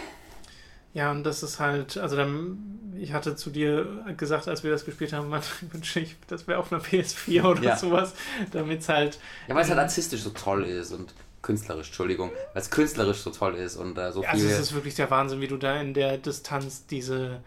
[0.93, 3.87] Ja, und das ist halt, also dann, ich hatte zu dir
[4.17, 7.63] gesagt, als wir das gespielt haben, man wünsche ich, das wäre auf einer PS4 oder
[7.63, 7.77] ja.
[7.77, 8.15] sowas,
[8.53, 9.19] damit es halt.
[9.49, 13.31] Ja, weil es halt artistisch so toll ist und künstlerisch, Entschuldigung, weil es künstlerisch so
[13.31, 14.31] toll ist und äh, so viel.
[14.31, 17.41] Also es ist wirklich der Wahnsinn, wie du da in der Distanz diese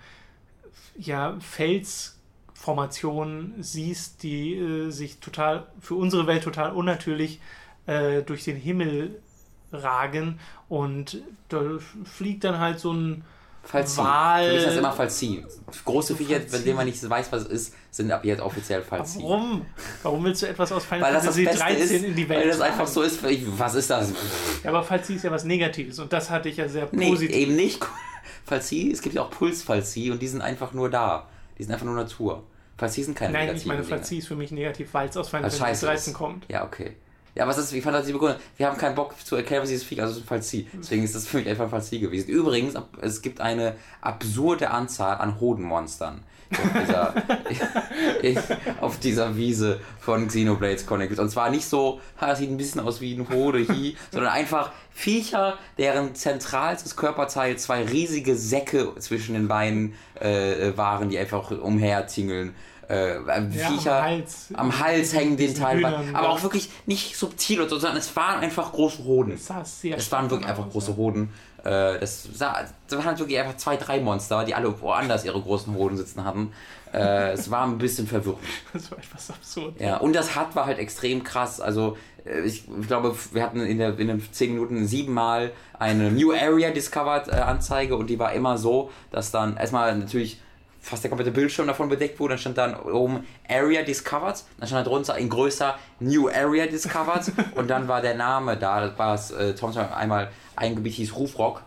[0.98, 7.40] ja, Felsformation siehst, die äh, sich total für unsere Welt total unnatürlich
[7.86, 9.22] äh, durch den Himmel
[9.72, 10.40] ragen
[10.70, 11.62] und da
[12.04, 13.24] fliegt dann halt so ein
[13.64, 13.98] Falsi.
[13.98, 14.44] Wal.
[14.44, 15.46] Für mich ist das immer Falsi.
[15.86, 19.20] Große Viecher, bei denen man nicht weiß, was es ist, sind ab jetzt offiziell Falsi.
[19.20, 19.66] Warum?
[20.04, 22.88] Warum willst du etwas aus Final Fantasy 13 ist, in die Welt Weil das einfach
[22.88, 24.12] so ist, ich, was ist das?
[24.64, 27.30] Ja, aber Falsi ist ja was Negatives und das hatte ich ja sehr positiv.
[27.30, 27.84] Nee, eben nicht.
[28.46, 31.30] Falsi, es gibt ja auch Puls-Falsi und die sind einfach nur da.
[31.58, 32.44] Die sind einfach nur Natur.
[32.78, 35.50] Falsi sind keine Nein, ich meine, Falsi ist für mich negativ, weil es aus Final
[35.50, 36.46] Fantasy 13 kommt.
[36.50, 36.98] Ja, okay.
[37.36, 38.40] Ja, was ist, wie fand das die Begründung?
[38.58, 40.68] Wir haben keinen Bock zu erklären, was dieses Viech, also es ist ein Falsi.
[40.74, 42.30] Deswegen ist das für mich einfach ein Falsi gewesen.
[42.30, 47.14] Übrigens, es gibt eine absurde Anzahl an Hodenmonstern auf dieser,
[48.82, 51.20] auf dieser Wiese von Xenoblades Chronicles.
[51.20, 54.72] Und zwar nicht so, das sieht ein bisschen aus wie ein Hode, hi, sondern einfach
[54.92, 62.54] Viecher, deren zentralstes Körperteil zwei riesige Säcke zwischen den Beinen äh, waren, die einfach umhertingeln
[62.88, 67.62] äh, Viecher ja, am Hals, am Hals hängen den Teil, aber auch wirklich nicht subtil
[67.62, 69.34] oder so, sondern es waren einfach große Hoden.
[69.34, 69.50] Es
[70.12, 71.30] waren wirklich einfach große Hoden.
[71.64, 75.42] Äh, das, sah, das waren halt wirklich einfach zwei, drei Monster, die alle woanders ihre
[75.42, 76.52] großen Hoden sitzen hatten.
[76.94, 78.44] Äh, es war ein bisschen verwirrend.
[78.74, 79.80] Das war etwas absurd.
[79.80, 81.62] Ja, und das Hat war halt extrem krass.
[81.62, 86.12] Also äh, ich, ich, glaube, wir hatten in, der, in den 10 Minuten siebenmal eine
[86.12, 90.40] New Area Discovered äh, Anzeige und die war immer so, dass dann erstmal natürlich
[90.84, 92.34] fast der komplette Bildschirm davon bedeckt wurde.
[92.34, 97.32] Dann stand dann oben Area Discovered, dann stand da drunter in größer New Area Discovered
[97.56, 98.82] und dann war der Name da.
[98.82, 101.62] Das war es, äh, Tom einmal ein Gebiet hieß Rufrock,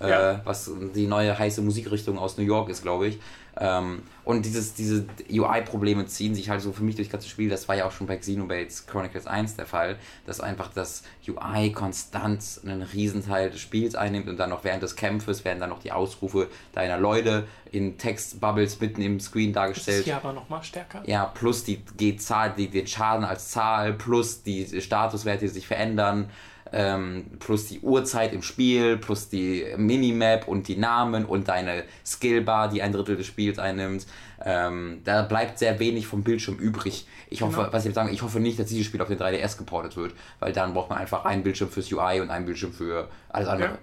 [0.00, 0.40] äh, ja.
[0.44, 3.20] was die neue heiße Musikrichtung aus New York ist, glaube ich.
[3.60, 7.48] Ähm, und dieses, diese UI-Probleme ziehen sich halt so für mich durch das ganze Spiel.
[7.48, 11.72] Das war ja auch schon bei Xenoblades Chronicles 1 der Fall, dass einfach das UI
[11.72, 15.80] konstant einen Riesenteil des Spiels einnimmt und dann noch während des Kampfes werden dann noch
[15.80, 19.88] die Ausrufe deiner Leute in Textbubbles mitten im Screen dargestellt.
[19.88, 21.02] Das ist hier aber nochmal stärker.
[21.06, 26.30] Ja, plus die G-Zahl, die, den Schaden als Zahl, plus die Statuswerte, die sich verändern
[26.72, 32.68] ähm, plus die Uhrzeit im Spiel, plus die Minimap und die Namen und deine Skillbar,
[32.68, 34.06] die ein Drittel des Spiels einnimmt.
[34.44, 37.06] Ähm, da bleibt sehr wenig vom Bildschirm übrig.
[37.28, 37.72] Ich hoffe, genau.
[37.72, 40.52] was ich sagen, ich hoffe nicht, dass dieses Spiel auf den 3DS geportet wird, weil
[40.52, 43.70] dann braucht man einfach einen Bildschirm fürs UI und einen Bildschirm für alles andere.
[43.70, 43.78] Ja.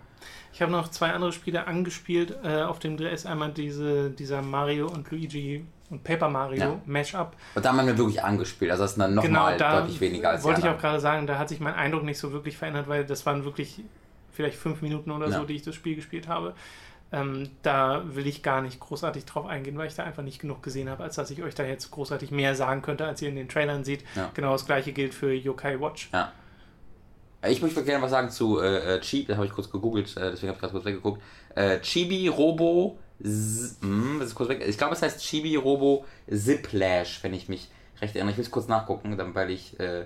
[0.54, 3.26] Ich habe noch zwei andere Spiele angespielt äh, auf dem 3DS.
[3.26, 6.82] Einmal diese, dieser Mario und Luigi und Paper Mario ja.
[6.86, 7.36] Mashup.
[7.54, 8.72] Und da haben wir wirklich angespielt.
[8.72, 11.38] Also das ist dann nochmal genau, deutlich weniger als Wollte ich auch gerade sagen, da
[11.38, 13.82] hat sich mein Eindruck nicht so wirklich verändert, weil das waren wirklich
[14.32, 15.38] vielleicht fünf Minuten oder ja.
[15.40, 16.54] so, die ich das Spiel gespielt habe.
[17.12, 20.64] Ähm, da will ich gar nicht großartig drauf eingehen, weil ich da einfach nicht genug
[20.64, 23.36] gesehen habe, als dass ich euch da jetzt großartig mehr sagen könnte, als ihr in
[23.36, 24.04] den Trailern seht.
[24.16, 24.32] Ja.
[24.34, 26.10] Genau das gleiche gilt für Yokai Watch.
[26.12, 26.32] Ja.
[27.48, 30.32] Ich möchte gerne was sagen zu äh, äh Chibi, das habe ich kurz gegoogelt, äh,
[30.32, 31.22] deswegen habe ich gerade kurz weggeguckt.
[31.54, 34.64] Äh, Chibi Robo Z hm, das ist kurz weg.
[34.68, 37.70] Ich glaube, es heißt Chibi Robo Ziplash, wenn ich mich
[38.02, 38.32] recht erinnere.
[38.32, 40.06] Ich will es kurz nachgucken, dann, weil ich äh,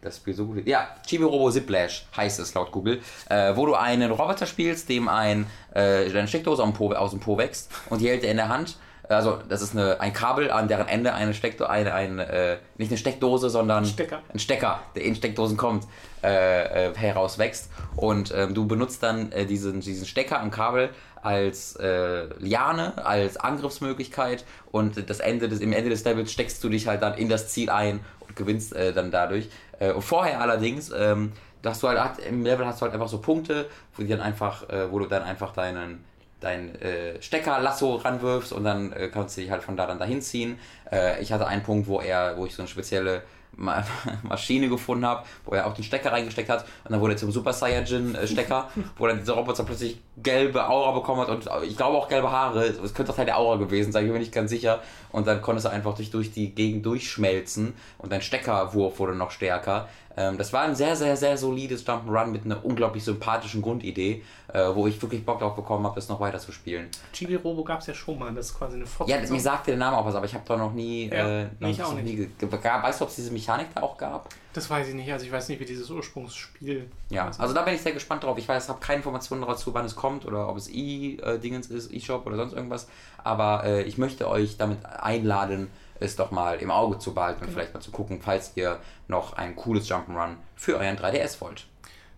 [0.00, 0.66] das Spiel so gut.
[0.66, 5.08] Ja, Chibi Robo Ziplash heißt es laut Google, äh, wo du einen Roboter spielst, dem
[5.08, 8.76] ein, äh, eine Steckdose aus dem Po wächst und die hält er in der Hand
[9.08, 12.90] also das ist eine, ein Kabel, an deren Ende eine Steckdose, eine, eine, äh, nicht
[12.90, 14.20] eine Steckdose, sondern Stecker.
[14.32, 15.86] ein Stecker, der in Steckdosen kommt,
[16.22, 17.70] äh, äh, herauswächst.
[17.96, 20.90] Und ähm, du benutzt dann äh, diesen, diesen Stecker am Kabel
[21.22, 26.68] als äh, Liane, als Angriffsmöglichkeit und das Ende des, im Ende des Levels steckst du
[26.68, 29.48] dich halt dann in das Ziel ein und gewinnst äh, dann dadurch.
[29.78, 31.32] Äh, und vorher allerdings, ähm,
[31.62, 33.66] dass du halt im Level hast du halt einfach so Punkte,
[33.96, 36.04] wo, die dann einfach, äh, wo du dann einfach deinen
[36.40, 40.20] dein äh, Steckerlasso ranwirfst und dann äh, kannst du dich halt von da dann dahin
[40.20, 40.58] ziehen.
[40.90, 43.22] Äh, ich hatte einen Punkt, wo er, wo ich so eine spezielle
[44.22, 46.64] Maschine gefunden habe, wo er auch den Stecker reingesteckt hat.
[46.84, 51.22] Und dann wurde er zum Super Saiyajin-Stecker, wo dann dieser Roboter plötzlich gelbe Aura bekommen
[51.22, 52.64] hat und ich glaube auch gelbe Haare.
[52.64, 54.80] Es könnte auch Teil der Aura gewesen sein, ich bin mir nicht ganz sicher.
[55.10, 59.30] Und dann konntest du einfach durch, durch die Gegend durchschmelzen und dein Steckerwurf wurde noch
[59.30, 59.88] stärker.
[60.16, 64.22] Ähm, das war ein sehr, sehr, sehr solides Jump'n'Run mit einer unglaublich sympathischen Grundidee,
[64.52, 66.88] äh, wo ich wirklich Bock drauf bekommen habe, das noch weiter zu spielen.
[67.12, 69.36] Chibi Robo gab es ja schon mal, das ist quasi eine Ja, Fortsetzung.
[69.36, 71.08] mir sagte der Name auch was, aber ich habe da noch nie.
[71.08, 72.28] Ja, äh, nee, ich noch auch nicht.
[72.40, 74.28] Weißt du, ob es diese Mechanik da auch gab?
[74.54, 76.86] das weiß ich nicht, also ich weiß nicht, wie dieses Ursprungsspiel.
[77.08, 78.36] Ja, also da bin ich sehr gespannt drauf.
[78.36, 82.26] Ich weiß, habe keine Informationen dazu, wann es kommt oder ob es E-Dingens ist, E-Shop
[82.26, 82.86] oder sonst irgendwas.
[83.24, 85.68] Aber äh, ich möchte euch damit einladen,
[86.02, 87.48] es doch mal im Auge zu behalten Genau.
[87.48, 91.66] und vielleicht mal zu gucken, falls ihr noch ein cooles Jump'n'Run für euren 3DS wollt.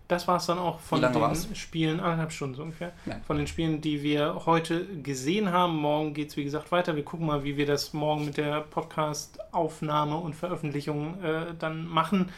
[0.07, 1.47] Das war es dann auch von den war's?
[1.55, 3.15] Spielen, anderthalb Stunden so ungefähr, Ja.
[3.25, 5.75] von den Spielen, die wir heute gesehen haben.
[5.77, 6.95] Morgen geht es, wie gesagt, weiter.
[6.95, 12.29] Wir gucken mal, wie wir das morgen mit der Podcast-Aufnahme und Veröffentlichung äh, dann machen.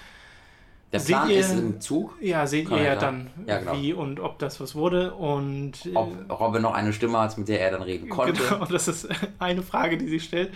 [0.94, 3.30] Der Seht Plan ihr- ist im Zug, Ja, seht Kann ihr ja dann.
[3.46, 3.74] Ja, genau.
[3.76, 5.14] wie und ob das was wurde.
[5.14, 8.42] Und äh, ob Robin noch eine Stimme hat, mit der er dann reden konnte.
[8.42, 9.10] Genau, das ist
[9.40, 10.54] eine Frage, die sie stellt.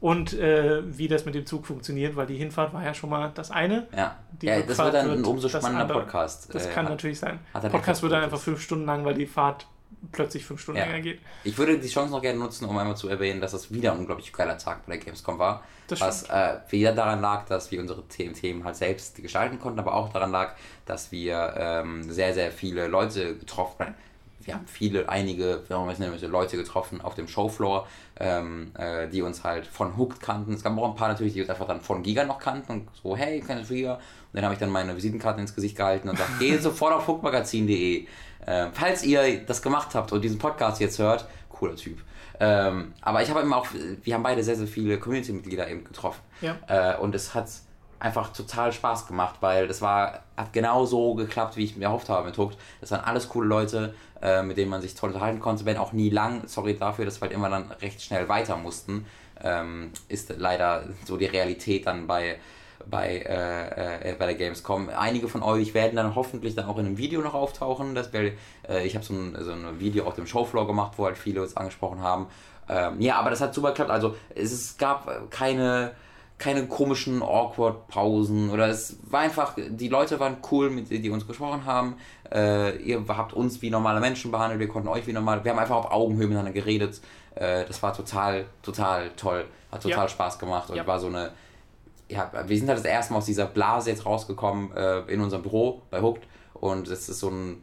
[0.00, 3.30] Und äh, wie das mit dem Zug funktioniert, weil die Hinfahrt war ja schon mal
[3.34, 3.86] das eine.
[3.94, 6.00] Ja, Die ja das wird dann ein umso das spannender andere.
[6.00, 6.54] Podcast.
[6.54, 7.38] Das Äh, kann hat- natürlich sein.
[7.52, 9.66] Podcast wird dann einfach fünf Stunden lang, weil die Fahrt
[10.12, 10.86] plötzlich fünf Stunden Ja.
[10.86, 11.20] länger geht.
[11.44, 13.98] Ich würde die Chance noch gerne nutzen, um einmal zu erwähnen, dass es wieder ein
[13.98, 15.62] unglaublich geiler Tag bei der Gamescom war.
[15.88, 19.80] Das was äh, weder daran lag, dass wir unsere Themen, Themen halt selbst gestalten konnten,
[19.80, 20.54] aber auch daran lag,
[20.86, 23.94] dass wir ähm, sehr, sehr viele Leute getroffen haben.
[24.42, 27.86] Wir haben viele, einige, wie man es nennen möchte, Leute getroffen auf dem Showfloor,
[28.18, 30.54] ähm, äh, die uns halt von Hooked kannten.
[30.54, 32.88] Es gab auch ein paar natürlich, die uns einfach dann von Giga noch kannten und
[33.02, 33.94] so, hey, kennst du Giga?
[33.94, 34.00] Und
[34.32, 38.06] dann habe ich dann meine Visitenkarte ins Gesicht gehalten und gesagt, geh sofort auf hookmagazin.de.
[38.46, 41.98] Ähm, falls ihr das gemacht habt und diesen Podcast jetzt hört, cooler Typ.
[42.38, 43.66] Ähm, aber ich habe eben auch,
[44.02, 46.22] wir haben beide sehr, sehr viele Community-Mitglieder eben getroffen.
[46.40, 46.56] Ja.
[46.66, 47.48] Äh, und es hat
[48.00, 52.08] einfach total Spaß gemacht, weil es war, hat genau so geklappt, wie ich mir erhofft
[52.08, 52.58] habe mit Hooked.
[52.80, 55.92] Das waren alles coole Leute, äh, mit denen man sich toll unterhalten konnte, wenn auch
[55.92, 56.42] nie lang.
[56.46, 59.06] Sorry dafür, dass wir halt immer dann recht schnell weiter mussten.
[59.42, 62.38] Ähm, ist leider so die Realität dann bei
[62.88, 64.88] bei, äh, äh, bei der Gamescom.
[64.88, 67.94] Einige von euch werden dann hoffentlich dann auch in einem Video noch auftauchen.
[67.94, 68.32] Das wär,
[68.68, 71.42] äh, ich habe so ein, so ein Video auf dem Showfloor gemacht, wo halt viele
[71.42, 72.26] uns angesprochen haben.
[72.68, 73.90] Ähm, ja, aber das hat super geklappt.
[73.90, 75.92] Also es, es gab keine,
[76.40, 81.66] keine komischen Awkward-Pausen oder es war einfach, die Leute waren cool, mit die uns gesprochen
[81.66, 81.96] haben.
[82.32, 85.58] Äh, ihr habt uns wie normale Menschen behandelt, wir konnten euch wie normal, wir haben
[85.58, 87.00] einfach auf Augenhöhe miteinander geredet.
[87.34, 89.44] Äh, das war total, total toll.
[89.70, 90.08] Hat total Ja.
[90.08, 90.86] Spaß gemacht und Ja.
[90.86, 91.30] war so eine,
[92.08, 95.42] ja, wir sind halt das erste Mal aus dieser Blase jetzt rausgekommen äh, in unserem
[95.42, 96.22] Büro bei Hooked
[96.54, 97.62] und es ist so ein,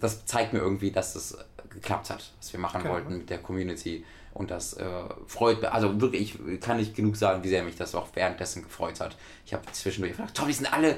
[0.00, 1.36] das zeigt mir irgendwie, dass es
[1.68, 2.94] geklappt hat, was wir machen Genau.
[2.94, 4.04] wollten mit der Community
[4.36, 4.86] und das äh,
[5.26, 8.62] freut mich, also wirklich, ich kann nicht genug sagen, wie sehr mich das auch währenddessen
[8.62, 9.16] gefreut hat.
[9.46, 10.96] Ich habe zwischendurch gedacht, Tom, die sind alle,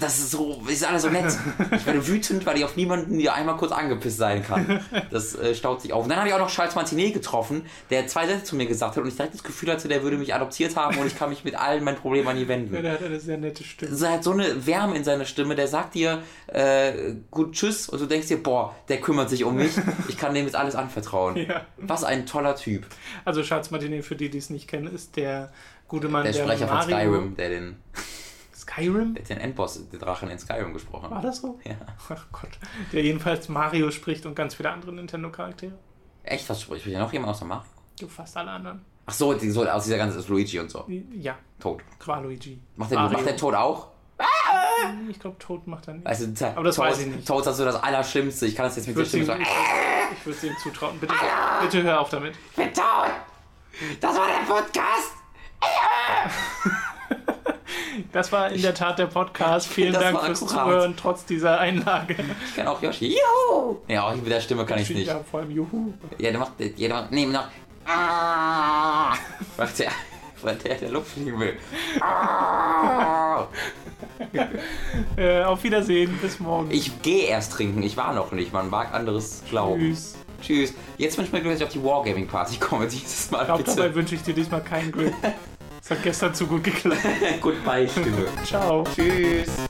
[0.00, 1.36] das ist so, die sind alle so nett.
[1.74, 4.80] Ich werde wütend, weil ich auf niemanden hier einmal kurz angepisst sein kann.
[5.10, 6.04] Das äh, staut sich auf.
[6.04, 8.96] Und dann habe ich auch noch Charles Martinet getroffen, der zwei Sätze zu mir gesagt
[8.96, 11.30] hat und ich direkt das Gefühl hatte, der würde mich adoptiert haben und ich kann
[11.30, 12.74] mich mit allen meinen Problemen an ihn wenden.
[12.74, 13.96] Ja, der hat eine sehr nette Stimme.
[14.00, 18.00] Er hat so eine Wärme in seiner Stimme, der sagt dir, äh, gut, tschüss, und
[18.00, 19.72] du denkst dir, boah, der kümmert sich um mich,
[20.08, 21.36] ich kann dem jetzt alles anvertrauen.
[21.36, 21.66] Ja.
[21.78, 22.86] Was ein toller Typ.
[23.24, 25.52] Also Charles Martinet, für die, die es nicht kennen, ist der
[25.88, 26.96] gute Mann, Der der, Sprecher von Mario...
[26.96, 27.76] Skyrim, der den,
[28.70, 29.14] Skyrim?
[29.14, 31.24] der den Endboss, den Drachen in Skyrim gesprochen War hat.
[31.24, 31.58] das so?
[31.64, 31.74] Ja.
[32.08, 32.50] Ach Gott.
[32.92, 35.72] Der jedenfalls Mario spricht und ganz viele andere Nintendo-Charaktere.
[36.22, 37.64] Echt, was spricht hier noch jemand außer Mario?
[37.98, 38.84] Du fast alle anderen.
[39.06, 40.86] Ach so, die, so aus dieser ganzen ist Luigi und so.
[41.12, 41.82] Ja, Tot.
[42.04, 42.60] Waluigi.
[42.76, 43.88] Macht der, macht der Tod auch?
[45.08, 46.06] Ich glaube, Tod macht er nicht.
[46.06, 47.26] Also, Aber das Toad, weiß ich nicht.
[47.26, 48.46] Toad ist also das Allerschlimmste.
[48.46, 49.42] Ich kann das jetzt mit der würde Stimme sagen.
[49.42, 50.98] ich, ich würd's ihm zutrauen.
[50.98, 51.14] Bitte,
[51.62, 52.34] bitte hör auf damit.
[52.50, 53.10] Ich bin tot!
[54.00, 55.12] Das war der Podcast!
[58.12, 59.68] Das war in der Tat der Podcast.
[59.72, 60.64] Vielen Das Dank fürs akkurat.
[60.66, 62.16] Zuhören, trotz dieser Einlage.
[62.48, 63.08] Ich kann auch Yoshi.
[63.08, 63.76] Juhu!
[63.88, 65.06] Ja, auch mit der Stimme kann ich nicht.
[65.06, 65.92] Ja, vor allem Juhu.
[66.18, 67.48] Ja, der macht, jeder macht, nee, noch.
[67.86, 69.14] Ah,
[69.56, 69.90] macht der,
[70.42, 71.56] weil der, der Luft fliegen will.
[72.00, 73.46] Ah.
[75.16, 76.70] Äh, auf Wiedersehen, bis morgen.
[76.70, 79.80] Ich gehe erst trinken, ich war noch nicht, man mag anderes glauben.
[79.80, 80.16] Tschüss.
[80.42, 80.74] Tschüss.
[80.98, 83.64] Jetzt wünsche ich mir, dass ich auf die Wargaming Party komme dieses Mal, Ich glaube,
[83.64, 85.14] dabei wünsche ich dir diesmal keinen Glück.
[85.90, 87.02] Es hat gestern zu gut geklappt.
[87.40, 88.28] Goodbye, Stimme.
[88.44, 88.84] Ciao.
[88.94, 89.69] Tschüss.